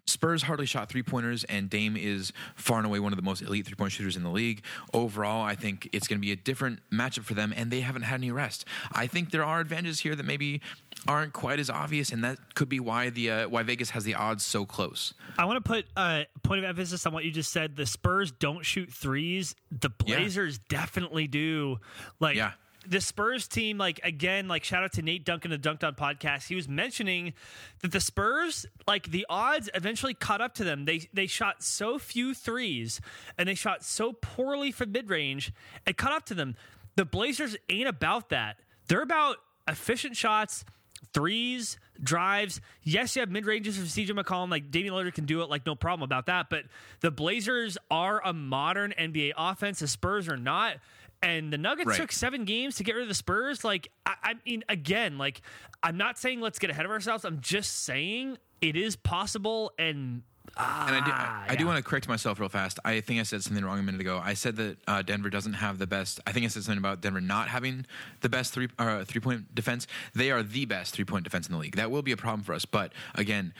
Spurs 0.06 0.42
hardly 0.42 0.66
shot 0.66 0.88
three 0.88 1.02
pointers, 1.02 1.44
and 1.44 1.68
Dame 1.70 1.96
is 1.96 2.32
far 2.54 2.78
and 2.78 2.86
away 2.86 2.98
one 3.00 3.12
of 3.12 3.16
the 3.16 3.22
most 3.22 3.42
elite 3.42 3.66
three 3.66 3.74
point 3.76 3.92
shooters 3.92 4.16
in 4.16 4.22
the 4.22 4.30
league. 4.30 4.62
Overall, 4.92 5.42
I 5.42 5.54
think 5.54 5.88
it's 5.92 6.08
going 6.08 6.18
to 6.18 6.24
be 6.24 6.32
a 6.32 6.36
different 6.36 6.80
matchup 6.92 7.24
for 7.24 7.34
them, 7.34 7.52
and 7.56 7.70
they 7.70 7.80
haven't 7.80 8.02
had 8.02 8.16
any 8.16 8.30
rest. 8.30 8.64
I 8.92 9.06
think 9.06 9.30
there 9.30 9.44
are 9.44 9.60
advantages 9.60 10.00
here 10.00 10.14
that 10.14 10.24
maybe 10.24 10.60
aren't 11.06 11.32
quite 11.32 11.58
as 11.60 11.68
obvious, 11.70 12.10
and 12.10 12.22
that 12.24 12.54
could 12.54 12.68
be 12.68 12.80
why 12.80 13.10
the 13.10 13.30
uh, 13.30 13.48
why 13.48 13.62
Vegas 13.62 13.90
has 13.90 14.04
the 14.04 14.14
odds 14.14 14.44
so 14.44 14.64
close. 14.64 15.14
I 15.38 15.44
want 15.44 15.62
to 15.64 15.68
put 15.68 15.86
a 15.96 16.26
point 16.42 16.58
of 16.60 16.64
emphasis 16.68 17.04
on 17.06 17.12
what 17.12 17.24
you 17.24 17.30
just 17.30 17.52
said. 17.52 17.76
The 17.76 17.86
Spurs 17.86 18.32
don't 18.32 18.64
shoot 18.64 18.92
threes. 18.92 19.54
The 19.70 19.90
Yeah. 20.04 20.16
Blazers 20.18 20.58
definitely 20.58 21.26
do. 21.26 21.78
Like 22.20 22.36
Yeah. 22.36 22.52
The 22.86 23.00
Spurs 23.00 23.46
team, 23.46 23.78
like 23.78 24.00
again, 24.02 24.48
like 24.48 24.64
shout 24.64 24.82
out 24.82 24.92
to 24.94 25.02
Nate 25.02 25.24
Duncan 25.24 25.52
of 25.52 25.62
Dunc'd 25.62 25.84
On 25.84 25.94
podcast. 25.94 26.48
He 26.48 26.56
was 26.56 26.68
mentioning 26.68 27.32
that 27.80 27.92
the 27.92 28.00
Spurs, 28.00 28.66
like 28.88 29.10
the 29.10 29.24
odds 29.28 29.70
eventually 29.74 30.14
caught 30.14 30.40
up 30.40 30.54
to 30.54 30.64
them. 30.64 30.84
They 30.84 31.08
they 31.12 31.26
shot 31.26 31.62
so 31.62 31.98
few 31.98 32.34
threes 32.34 33.00
and 33.38 33.48
they 33.48 33.54
shot 33.54 33.84
so 33.84 34.12
poorly 34.12 34.72
from 34.72 34.90
mid 34.90 35.10
range. 35.10 35.52
It 35.86 35.96
caught 35.96 36.12
up 36.12 36.26
to 36.26 36.34
them. 36.34 36.56
The 36.96 37.04
Blazers 37.04 37.56
ain't 37.68 37.88
about 37.88 38.30
that. 38.30 38.58
They're 38.88 39.02
about 39.02 39.36
efficient 39.68 40.16
shots 40.16 40.64
threes, 41.12 41.78
drives. 42.02 42.60
Yes, 42.82 43.14
you 43.16 43.20
have 43.20 43.30
mid 43.30 43.46
ranges 43.46 43.76
from 43.76 43.86
CJ 43.86 44.10
McCollum. 44.10 44.50
Like 44.50 44.70
Damian 44.70 44.94
Lillard 44.94 45.14
can 45.14 45.26
do 45.26 45.42
it, 45.42 45.50
like 45.50 45.66
no 45.66 45.74
problem 45.74 46.02
about 46.02 46.26
that. 46.26 46.48
But 46.50 46.64
the 47.00 47.10
Blazers 47.10 47.78
are 47.90 48.20
a 48.24 48.32
modern 48.32 48.94
NBA 48.98 49.32
offense. 49.36 49.80
The 49.80 49.88
Spurs 49.88 50.28
are 50.28 50.36
not. 50.36 50.76
And 51.22 51.52
the 51.52 51.58
Nuggets 51.58 51.86
Right. 51.88 51.96
took 52.00 52.10
seven 52.12 52.44
games 52.44 52.76
to 52.76 52.84
get 52.84 52.94
rid 52.94 53.02
of 53.02 53.08
the 53.08 53.14
Spurs. 53.14 53.62
Like, 53.64 53.90
I, 54.04 54.14
I 54.22 54.34
mean, 54.44 54.64
again, 54.68 55.18
like, 55.18 55.40
I'm 55.82 55.96
not 55.96 56.18
saying 56.18 56.40
let's 56.40 56.58
get 56.58 56.70
ahead 56.70 56.84
of 56.84 56.90
ourselves. 56.90 57.24
I'm 57.24 57.40
just 57.40 57.84
saying 57.84 58.38
it 58.60 58.76
is 58.76 58.96
possible. 58.96 59.72
And 59.78 60.22
And 60.56 60.96
I 60.96 61.00
do, 61.04 61.10
I, 61.12 61.14
Ah, 61.14 61.44
I 61.48 61.54
do 61.56 61.64
want 61.66 61.76
to 61.76 61.88
correct 61.88 62.08
myself 62.08 62.40
real 62.40 62.48
fast. 62.48 62.80
I 62.84 63.00
think 63.00 63.20
I 63.20 63.22
said 63.22 63.42
something 63.42 63.64
wrong 63.64 63.78
a 63.78 63.82
minute 63.82 64.00
ago. 64.00 64.20
I 64.22 64.34
said 64.34 64.56
that 64.56 64.78
uh, 64.88 65.02
Denver 65.02 65.30
doesn't 65.30 65.54
have 65.54 65.78
the 65.78 65.86
best. 65.86 66.18
I 66.26 66.32
think 66.32 66.44
I 66.44 66.48
said 66.48 66.64
something 66.64 66.78
about 66.78 67.00
Denver 67.00 67.20
not 67.20 67.48
having 67.48 67.86
the 68.20 68.28
best 68.28 68.52
three 68.52 68.68
uh, 68.78 69.04
three 69.04 69.20
point 69.20 69.54
defense. 69.54 69.86
They 70.14 70.30
are 70.32 70.42
the 70.42 70.64
best 70.64 70.92
three 70.94 71.04
point 71.04 71.22
defense 71.24 71.46
in 71.46 71.52
the 71.52 71.58
league. 71.58 71.76
That 71.76 71.90
will 71.92 72.02
be 72.02 72.12
a 72.12 72.16
problem 72.16 72.42
for 72.42 72.52
us. 72.52 72.64
But 72.64 72.92
again. 73.14 73.54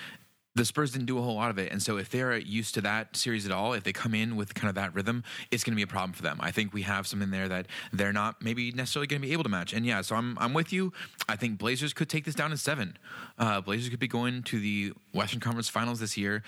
The 0.54 0.66
Spurs 0.66 0.92
didn't 0.92 1.06
do 1.06 1.18
a 1.18 1.22
whole 1.22 1.36
lot 1.36 1.50
of 1.50 1.58
it, 1.58 1.72
and 1.72 1.82
so 1.82 1.96
if 1.96 2.10
they're 2.10 2.36
used 2.36 2.74
to 2.74 2.82
that 2.82 3.16
series 3.16 3.46
at 3.46 3.52
all, 3.52 3.72
if 3.72 3.84
they 3.84 3.92
come 3.92 4.14
in 4.14 4.36
with 4.36 4.52
kind 4.52 4.68
of 4.68 4.74
that 4.74 4.94
rhythm, 4.94 5.24
it's 5.50 5.64
going 5.64 5.72
to 5.72 5.76
be 5.76 5.82
a 5.82 5.86
problem 5.86 6.12
for 6.12 6.22
them. 6.22 6.38
I 6.40 6.50
think 6.50 6.74
we 6.74 6.82
have 6.82 7.06
something 7.06 7.30
there 7.30 7.48
that 7.48 7.66
they're 7.90 8.12
not 8.12 8.42
maybe 8.42 8.70
necessarily 8.70 9.06
going 9.06 9.22
to 9.22 9.26
be 9.26 9.32
able 9.32 9.44
to 9.44 9.48
match. 9.48 9.72
And 9.72 9.86
yeah, 9.86 10.02
so 10.02 10.14
I'm 10.14 10.36
I'm 10.38 10.52
with 10.52 10.70
you. 10.70 10.92
I 11.26 11.36
think 11.36 11.58
Blazers 11.58 11.94
could 11.94 12.10
take 12.10 12.26
this 12.26 12.34
down 12.34 12.50
in 12.50 12.58
seven. 12.58 12.98
Uh, 13.38 13.62
Blazers 13.62 13.88
could 13.88 13.98
be 13.98 14.08
going 14.08 14.42
to 14.44 14.60
the 14.60 14.92
Western 15.14 15.40
Conference 15.40 15.70
Finals 15.70 16.00
this 16.00 16.18
year, 16.18 16.42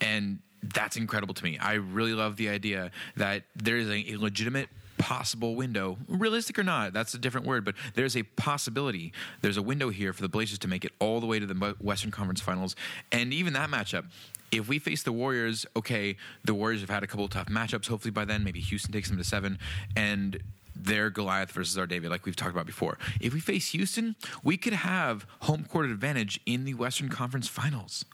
and 0.00 0.40
that's 0.62 0.96
incredible 0.96 1.34
to 1.34 1.44
me. 1.44 1.56
I 1.58 1.74
really 1.74 2.14
love 2.14 2.36
the 2.36 2.48
idea 2.48 2.90
that 3.16 3.44
there 3.54 3.76
is 3.76 3.88
a, 3.88 4.14
a 4.14 4.16
legitimate 4.16 4.68
possible 5.04 5.54
window, 5.54 5.98
realistic 6.08 6.58
or 6.58 6.62
not, 6.62 6.94
that's 6.94 7.12
a 7.12 7.18
different 7.18 7.46
word, 7.46 7.62
but 7.62 7.74
there's 7.92 8.16
a 8.16 8.22
possibility, 8.22 9.12
there's 9.42 9.58
a 9.58 9.62
window 9.62 9.90
here 9.90 10.14
for 10.14 10.22
the 10.22 10.30
Blazers 10.30 10.58
to 10.60 10.66
make 10.66 10.82
it 10.82 10.92
all 10.98 11.20
the 11.20 11.26
way 11.26 11.38
to 11.38 11.44
the 11.44 11.76
Western 11.78 12.10
Conference 12.10 12.40
Finals. 12.40 12.74
And 13.12 13.30
even 13.30 13.52
that 13.52 13.68
matchup, 13.68 14.06
if 14.50 14.66
we 14.66 14.78
face 14.78 15.02
the 15.02 15.12
Warriors, 15.12 15.66
okay, 15.76 16.16
the 16.42 16.54
Warriors 16.54 16.80
have 16.80 16.88
had 16.88 17.02
a 17.02 17.06
couple 17.06 17.26
of 17.26 17.30
tough 17.30 17.48
matchups. 17.48 17.86
Hopefully 17.86 18.12
by 18.12 18.24
then, 18.24 18.44
maybe 18.44 18.60
Houston 18.60 18.92
takes 18.92 19.10
them 19.10 19.18
to 19.18 19.24
seven. 19.24 19.58
And 19.94 20.42
they're 20.74 21.10
Goliath 21.10 21.52
versus 21.52 21.76
our 21.76 21.86
David, 21.86 22.10
like 22.10 22.24
we've 22.24 22.34
talked 22.34 22.52
about 22.52 22.64
before. 22.64 22.96
If 23.20 23.34
we 23.34 23.40
face 23.40 23.72
Houston, 23.72 24.16
we 24.42 24.56
could 24.56 24.72
have 24.72 25.26
home 25.40 25.64
court 25.64 25.84
advantage 25.90 26.40
in 26.46 26.64
the 26.64 26.72
Western 26.72 27.10
Conference 27.10 27.46
Finals. 27.46 28.06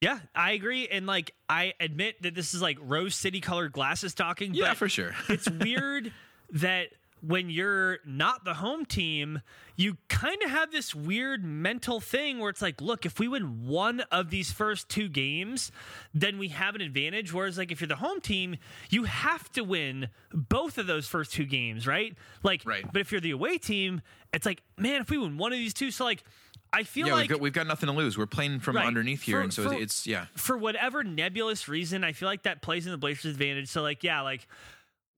yeah, 0.00 0.20
I 0.34 0.52
agree. 0.52 0.88
And 0.88 1.06
like, 1.06 1.34
I 1.50 1.74
admit 1.80 2.22
that 2.22 2.34
this 2.34 2.54
is 2.54 2.62
like 2.62 2.78
rose 2.80 3.14
city 3.14 3.42
colored 3.42 3.72
glasses 3.72 4.14
talking. 4.14 4.54
Yeah, 4.54 4.70
but 4.70 4.78
for 4.78 4.88
sure. 4.88 5.14
it's 5.28 5.50
weird 5.50 6.12
that 6.52 6.88
when 7.22 7.50
you're 7.50 7.98
not 8.06 8.44
the 8.46 8.54
home 8.54 8.86
team, 8.86 9.42
you 9.76 9.98
kind 10.08 10.42
of 10.42 10.50
have 10.50 10.72
this 10.72 10.94
weird 10.94 11.44
mental 11.44 12.00
thing 12.00 12.38
where 12.38 12.48
it's 12.48 12.62
like, 12.62 12.80
look, 12.80 13.04
if 13.04 13.18
we 13.18 13.28
win 13.28 13.66
one 13.66 14.00
of 14.10 14.30
these 14.30 14.50
first 14.50 14.88
two 14.88 15.06
games, 15.06 15.70
then 16.14 16.38
we 16.38 16.48
have 16.48 16.74
an 16.74 16.80
advantage. 16.80 17.30
Whereas, 17.30 17.58
like, 17.58 17.70
if 17.70 17.80
you're 17.82 17.88
the 17.88 17.96
home 17.96 18.22
team, 18.22 18.56
you 18.88 19.04
have 19.04 19.52
to 19.52 19.62
win 19.62 20.08
both 20.32 20.78
of 20.78 20.86
those 20.86 21.06
first 21.06 21.32
two 21.34 21.44
games, 21.44 21.86
right? 21.86 22.16
Like, 22.42 22.62
Right. 22.64 22.90
but 22.90 23.02
if 23.02 23.12
you're 23.12 23.20
the 23.20 23.32
away 23.32 23.58
team, 23.58 24.00
it's 24.32 24.46
like, 24.46 24.62
man, 24.78 25.02
if 25.02 25.10
we 25.10 25.18
win 25.18 25.36
one 25.36 25.52
of 25.52 25.58
these 25.58 25.74
two, 25.74 25.90
so 25.90 26.04
like, 26.04 26.24
I 26.72 26.84
feel 26.84 27.08
Yeah, 27.08 27.14
like 27.14 27.22
we've, 27.24 27.28
got, 27.30 27.40
we've 27.40 27.52
got 27.52 27.66
nothing 27.66 27.88
to 27.88 27.92
lose. 27.92 28.16
We're 28.16 28.26
playing 28.26 28.60
from 28.60 28.76
Right. 28.76 28.86
underneath 28.86 29.22
here, 29.22 29.38
For- 29.38 29.42
and 29.42 29.52
so 29.52 29.68
for- 29.68 29.74
it's 29.74 30.06
yeah. 30.06 30.26
for 30.36 30.56
whatever 30.56 31.04
nebulous 31.04 31.68
reason, 31.68 32.02
I 32.02 32.12
feel 32.12 32.28
like 32.28 32.44
that 32.44 32.62
plays 32.62 32.86
in 32.86 32.92
the 32.92 32.98
Blazers' 32.98 33.32
advantage. 33.32 33.68
So, 33.68 33.82
like, 33.82 34.02
yeah, 34.04 34.22
like, 34.22 34.46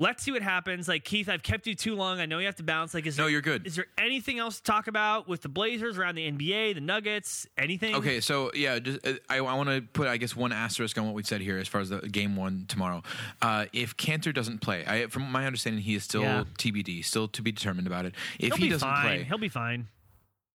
let's 0.02 0.22
see 0.22 0.32
what 0.32 0.42
happens. 0.42 0.88
Like, 0.88 1.04
Keith, 1.04 1.28
I've 1.28 1.42
kept 1.42 1.66
you 1.66 1.74
too 1.74 1.94
long. 1.94 2.20
I 2.20 2.26
know 2.26 2.38
you 2.40 2.46
have 2.46 2.56
to 2.56 2.62
bounce. 2.62 2.92
Like, 2.92 3.06
is 3.06 3.16
No, 3.16 3.24
there, 3.24 3.30
you're 3.30 3.40
good. 3.40 3.66
Is 3.66 3.76
there 3.76 3.86
anything 3.96 4.38
else 4.38 4.56
to 4.58 4.62
talk 4.64 4.88
about 4.88 5.28
with 5.28 5.42
the 5.42 5.48
Blazers 5.48 5.96
around 5.96 6.16
the 6.16 6.30
NBA, 6.30 6.74
the 6.74 6.80
Nuggets, 6.80 7.46
anything? 7.56 7.94
Okay, 7.94 8.20
so 8.20 8.50
yeah, 8.54 8.78
just, 8.80 9.06
uh, 9.06 9.14
I, 9.30 9.38
I 9.38 9.54
want 9.54 9.68
to 9.68 9.80
put, 9.80 10.08
I 10.08 10.16
guess, 10.16 10.34
one 10.34 10.52
asterisk 10.52 10.98
on 10.98 11.06
what 11.06 11.14
we 11.14 11.22
said 11.22 11.40
here 11.40 11.58
as 11.58 11.68
far 11.68 11.80
as 11.80 11.88
the 11.88 12.00
game 12.00 12.34
one 12.36 12.64
tomorrow. 12.68 13.02
Uh, 13.40 13.66
if 13.72 13.96
Kanter 13.96 14.34
doesn't 14.34 14.60
play, 14.60 14.84
I, 14.86 15.06
from 15.06 15.22
my 15.30 15.46
understanding, 15.46 15.82
he 15.82 15.94
is 15.94 16.02
still 16.04 16.22
Yeah. 16.22 16.44
TBD, 16.58 17.04
still 17.04 17.28
to 17.28 17.40
be 17.42 17.52
determined 17.52 17.86
about 17.86 18.04
it. 18.04 18.14
If 18.38 18.48
he'll 18.54 18.56
he 18.56 18.68
doesn't 18.68 18.88
fine. 18.88 19.02
play, 19.04 19.22
He'll 19.24 19.38
be 19.38 19.48
fine. 19.48 19.86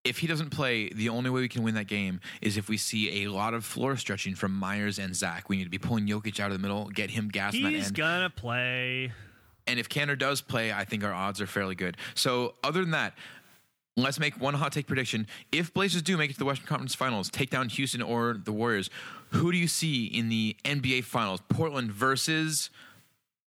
if 0.03 0.19
he 0.19 0.27
doesn't 0.27 0.49
play, 0.51 0.89
the 0.89 1.09
only 1.09 1.29
way 1.29 1.41
we 1.41 1.49
can 1.49 1.63
win 1.63 1.75
that 1.75 1.87
game 1.87 2.19
is 2.41 2.57
if 2.57 2.69
we 2.69 2.77
see 2.77 3.23
a 3.23 3.29
lot 3.29 3.53
of 3.53 3.63
floor 3.65 3.95
stretching 3.97 4.35
from 4.35 4.53
Meyers 4.53 4.99
and 4.99 5.15
Zach. 5.15 5.49
We 5.49 5.57
need 5.57 5.65
to 5.65 5.69
be 5.69 5.77
pulling 5.77 6.05
Jokic 6.07 6.39
out 6.39 6.51
of 6.51 6.57
the 6.57 6.61
middle, 6.61 6.85
get 6.89 7.09
him 7.11 7.27
gas 7.29 7.53
He's 7.53 7.91
gonna 7.91 8.29
play. 8.29 9.11
And 9.67 9.79
if 9.79 9.89
Kanter 9.89 10.17
does 10.17 10.41
play, 10.41 10.71
I 10.71 10.85
think 10.85 11.03
our 11.03 11.13
odds 11.13 11.41
are 11.41 11.47
fairly 11.47 11.75
good. 11.75 11.97
So, 12.15 12.55
other 12.63 12.81
than 12.81 12.91
that, 12.91 13.13
let's 13.97 14.19
make 14.19 14.39
one 14.39 14.53
hot 14.53 14.71
take 14.71 14.87
prediction. 14.87 15.27
If 15.51 15.73
Blazers 15.73 16.01
do 16.01 16.15
make 16.15 16.29
it 16.29 16.33
to 16.33 16.39
the 16.39 16.45
Western 16.45 16.67
Conference 16.67 16.95
Finals, 16.95 17.29
take 17.29 17.49
down 17.49 17.69
Houston 17.69 18.01
or 18.01 18.39
the 18.41 18.53
Warriors, 18.53 18.89
who 19.31 19.51
do 19.51 19.57
you 19.57 19.67
see 19.67 20.05
in 20.05 20.29
the 20.29 20.55
NBA 20.63 21.03
Finals? 21.03 21.41
Portland 21.49 21.91
versus. 21.91 22.69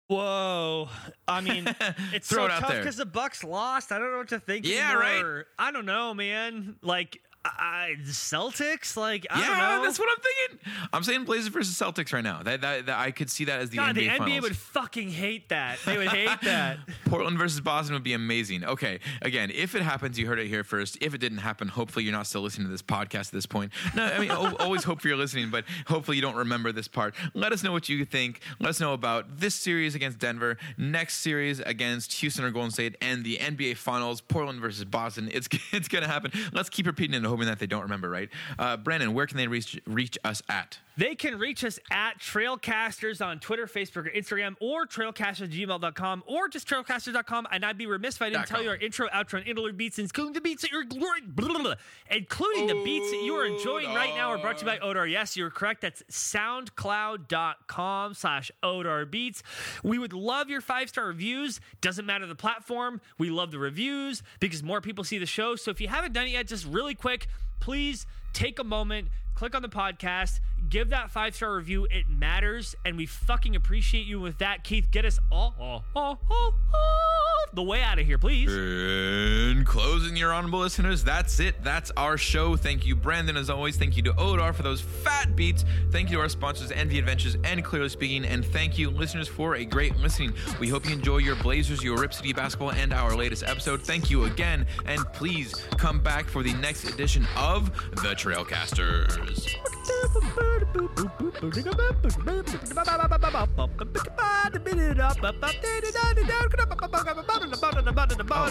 Whoa! 0.08 0.90
I 1.28 1.42
mean, 1.42 1.66
it's 2.14 2.28
Throw 2.28 2.48
so 2.48 2.54
it 2.54 2.60
tough 2.60 2.78
because 2.78 2.98
the 2.98 3.06
Bucks 3.06 3.44
lost. 3.44 3.92
I 3.92 3.98
don't 3.98 4.12
know 4.12 4.18
what 4.18 4.30
to 4.30 4.40
think. 4.40 4.68
Yeah, 4.68 4.94
right? 4.94 5.44
I 5.58 5.72
don't 5.72 5.86
know, 5.86 6.14
man. 6.14 6.76
Like, 6.84 7.22
I, 7.46 7.96
Celtics. 8.04 8.96
Like, 8.96 9.28
I 9.30 9.42
yeah, 9.42 9.48
don't 9.48 9.58
know. 9.58 9.84
that's 9.84 10.00
what 10.00 10.10
I'm 10.10 10.24
thinking. 10.24 10.74
I'm 10.94 11.04
saying 11.04 11.26
Blazers 11.26 11.48
versus 11.48 11.76
Celtics 11.76 12.14
right 12.14 12.24
now. 12.24 12.42
That, 12.42 12.62
that, 12.62 12.86
that 12.86 12.98
I 12.98 13.12
could 13.12 13.30
see 13.30 13.46
that 13.46 13.60
as 13.60 13.70
the 13.70 13.78
God, 13.78 13.96
NBA 13.96 14.00
the 14.00 14.08
NBA 14.08 14.18
Finals. 14.18 14.42
would 14.44 14.58
fucking 14.58 15.10
hate 15.10 15.50
that. 15.50 15.80
They 15.86 15.98
would 15.98 16.08
hate 16.08 16.30
that. 16.44 16.80
Portland 17.06 17.38
versus 17.38 17.60
Boston 17.60 17.94
would 17.94 18.04
be 18.04 18.14
amazing. 18.14 18.64
Okay, 18.64 19.00
again, 19.22 19.52
if 19.54 19.76
it 19.76 19.82
happens, 19.82 20.18
you 20.18 20.28
heard 20.28 20.40
it 20.40 20.48
here 20.48 20.64
first. 20.64 20.98
If 21.02 21.14
it 21.14 21.18
didn't 21.18 21.40
happen, 21.40 21.68
hopefully 21.68 22.06
you're 22.06 22.14
not 22.14 22.28
still 22.28 22.42
listening 22.42 22.68
to 22.68 22.72
this 22.72 22.82
podcast 22.82 23.28
at 23.28 23.32
this 23.34 23.46
point. 23.46 23.74
No, 23.96 24.06
I 24.06 24.20
mean, 24.20 24.32
always 24.60 24.84
hope 24.84 25.04
you're 25.04 25.18
listening, 25.18 25.50
but 25.50 25.66
hopefully 25.88 26.18
you 26.18 26.22
don't 26.22 26.36
remember 26.36 26.72
this 26.72 26.88
part. 26.88 27.16
Let 27.34 27.52
us 27.52 27.64
know 27.64 27.72
what 27.72 27.90
you 27.90 28.06
think. 28.06 28.40
Let 28.60 28.70
us 28.70 28.80
know 28.80 28.94
about 28.94 29.40
this 29.40 29.56
series 29.56 29.96
against 29.96 30.20
Denver, 30.20 30.58
next 30.78 31.18
series 31.18 31.60
against 31.60 32.14
Houston 32.14 32.46
or 32.46 32.52
Golden 32.52 32.72
State, 32.72 32.96
and 33.02 33.24
the 33.24 33.38
NBA 33.38 33.78
Finals, 33.78 34.22
Portland 34.22 34.62
versus 34.62 34.86
Boston. 34.86 35.30
It's 35.34 35.48
it's 35.72 35.88
gonna 35.88 36.08
happen. 36.08 36.32
Let's 36.54 36.70
keep 36.70 36.86
repeating 36.86 37.16
it 37.16 37.33
hoping 37.34 37.48
that 37.48 37.60
they 37.60 37.68
don't 37.68 37.84
remember. 37.84 38.10
Right, 38.10 38.30
uh, 38.60 38.78
Brandon, 38.78 39.14
where 39.14 39.28
can 39.28 39.38
they 39.38 39.48
reach 39.48 39.80
reach 39.86 40.18
us 40.24 40.42
at? 40.48 40.78
They 40.96 41.16
can 41.16 41.40
reach 41.40 41.64
us 41.64 41.80
at 41.90 42.20
Trailcasters 42.20 43.26
on 43.26 43.40
Twitter, 43.40 43.66
Facebook, 43.66 44.06
or 44.06 44.12
Instagram, 44.12 44.56
or 44.60 44.86
trailcasters@gmail.com, 44.86 46.24
or 46.28 46.50
just 46.50 46.68
trailcasters.com. 46.68 47.48
And 47.52 47.66
I'd 47.66 47.78
be 47.78 47.88
remiss 47.88 48.16
if 48.16 48.22
I 48.22 48.30
didn't 48.30 48.48
tell 48.48 48.62
you 48.62 48.70
our 48.70 48.76
intro, 48.76 49.08
outro, 49.10 49.40
and 49.40 49.48
interlude 49.48 49.78
beats, 49.78 49.98
including 49.98 50.34
the 50.34 50.42
beats 50.42 50.62
that 50.62 50.72
you're 50.72 50.84
including 50.84 52.68
the 52.68 52.82
beats 52.84 53.12
that 53.12 53.24
you 53.24 53.36
are 53.36 53.46
enjoying 53.46 53.94
right 53.94 54.14
now 54.16 54.30
are 54.30 54.38
brought 54.38 54.60
to 54.60 54.66
you 54.66 54.72
by 54.72 54.78
Odar. 54.80 55.10
Yes, 55.10 55.36
you're 55.36 55.50
correct. 55.50 55.82
That's 55.82 56.04
soundcloud.com 56.04 58.14
slash 58.14 58.52
Odar 58.62 59.10
Beats. 59.10 59.42
We 59.84 59.98
would 59.98 60.14
love 60.14 60.50
your 60.50 60.62
five-star 60.62 61.08
reviews. 61.08 61.60
Doesn't 61.82 62.06
matter 62.06 62.28
the 62.28 62.36
platform. 62.36 63.02
We 63.18 63.30
love 63.30 63.52
the 63.52 63.60
reviews 63.60 64.22
because 64.40 64.62
more 64.62 64.82
people 64.82 65.04
see 65.04 65.18
the 65.18 65.26
show. 65.26 65.56
So 65.56 65.72
if 65.72 65.82
you 65.82 65.88
haven't 65.88 66.14
done 66.14 66.28
it 66.28 66.32
yet, 66.32 66.48
just 66.48 66.66
really 66.66 66.96
quick, 66.96 67.28
please 67.60 68.06
take 68.34 68.60
a 68.60 68.64
moment, 68.64 69.10
click 69.36 69.56
on 69.56 69.62
the 69.62 69.70
podcast, 69.70 70.40
give 70.70 70.90
that 70.90 71.12
five 71.12 71.36
star 71.36 71.56
review. 71.56 71.86
It 71.86 72.10
matters, 72.10 72.76
and 72.86 72.98
we 72.98 73.06
fucking 73.06 73.56
appreciate 73.56 74.06
you 74.06 74.20
with 74.20 74.40
that. 74.40 74.64
Keith, 74.64 74.90
get 74.92 75.06
us 75.06 75.20
all, 75.32 75.56
all, 75.60 75.84
all, 75.96 76.20
all, 76.30 76.54
all 76.74 77.33
the 77.54 77.64
way 77.64 77.82
out 77.82 78.00
of 78.00 78.06
here, 78.06 78.18
please. 78.18 78.52
In 78.54 79.64
closing, 79.66 80.16
your 80.16 80.34
honorable 80.34 80.60
listeners, 80.60 81.04
that's 81.04 81.40
it. 81.40 81.56
That's 81.64 81.92
our 81.98 82.18
show. 82.18 82.56
Thank 82.56 82.86
you, 82.86 82.96
Brandon, 82.96 83.38
as 83.38 83.50
always. 83.50 83.78
Thank 83.78 83.96
you 83.96 84.04
to 84.04 84.14
Odar 84.14 84.54
for 84.54 84.64
those 84.64 84.82
fat 84.82 85.36
beats. 85.36 85.64
Thank 85.92 86.10
you 86.10 86.18
to 86.18 86.22
our 86.22 86.30
sponsors, 86.30 86.72
Envi 86.72 86.98
Adventures 87.00 87.38
and 87.44 87.64
Clearly 87.64 87.90
Speaking. 87.90 88.26
And 88.26 88.46
thank 88.46 88.78
you, 88.78 88.90
listeners, 88.90 89.28
for 89.28 89.56
a 89.56 89.66
great 89.66 89.96
listening. 89.98 90.34
We 90.60 90.70
hope 90.70 90.86
you 90.86 90.94
enjoy 90.94 91.18
your 91.18 91.36
Blazers, 91.36 91.84
your 91.84 91.98
Rip 91.98 92.14
City 92.14 92.34
basketball, 92.34 92.72
and 92.72 92.94
our 92.94 93.16
latest 93.16 93.44
episode. 93.44 93.82
Thank 93.82 94.10
you 94.10 94.26
again. 94.26 94.66
And 94.86 95.06
please 95.14 95.54
come 95.78 96.00
back 96.00 96.26
for 96.26 96.44
the 96.44 96.54
next 96.54 96.86
edition 96.86 97.28
of 97.38 97.72
The 97.92 98.16
Trailcasters. 98.16 99.83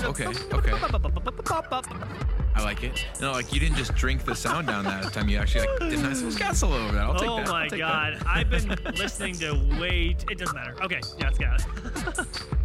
Oh, 0.04 0.08
okay, 0.10 0.26
okay. 0.26 0.72
I 2.54 2.62
like 2.62 2.82
it. 2.84 3.06
No, 3.20 3.32
like 3.32 3.52
you 3.52 3.60
didn't 3.60 3.76
just 3.76 3.94
drink 3.94 4.24
the 4.24 4.34
sound 4.34 4.66
down 4.66 4.84
that 4.84 5.12
time. 5.12 5.28
You 5.28 5.38
actually 5.38 5.66
like 5.66 5.90
did 5.90 5.98
a 5.98 6.02
nice 6.02 6.22
little 6.22 6.38
castle 6.38 6.72
over 6.72 6.92
that. 6.92 7.02
I'll 7.02 7.14
take 7.14 7.28
Oh 7.28 7.36
that. 7.38 7.48
I'll 7.48 7.52
my 7.52 7.68
god. 7.68 8.14
that. 8.14 8.26
I've 8.26 8.50
been 8.50 8.78
listening 8.94 9.34
to 9.36 9.78
wait. 9.80 10.24
It 10.30 10.38
doesn't 10.38 10.54
matter. 10.54 10.76
Okay, 10.82 11.00
yeah, 11.18 11.28
it's 11.28 11.38
got 11.38 12.18
out. 12.18 12.28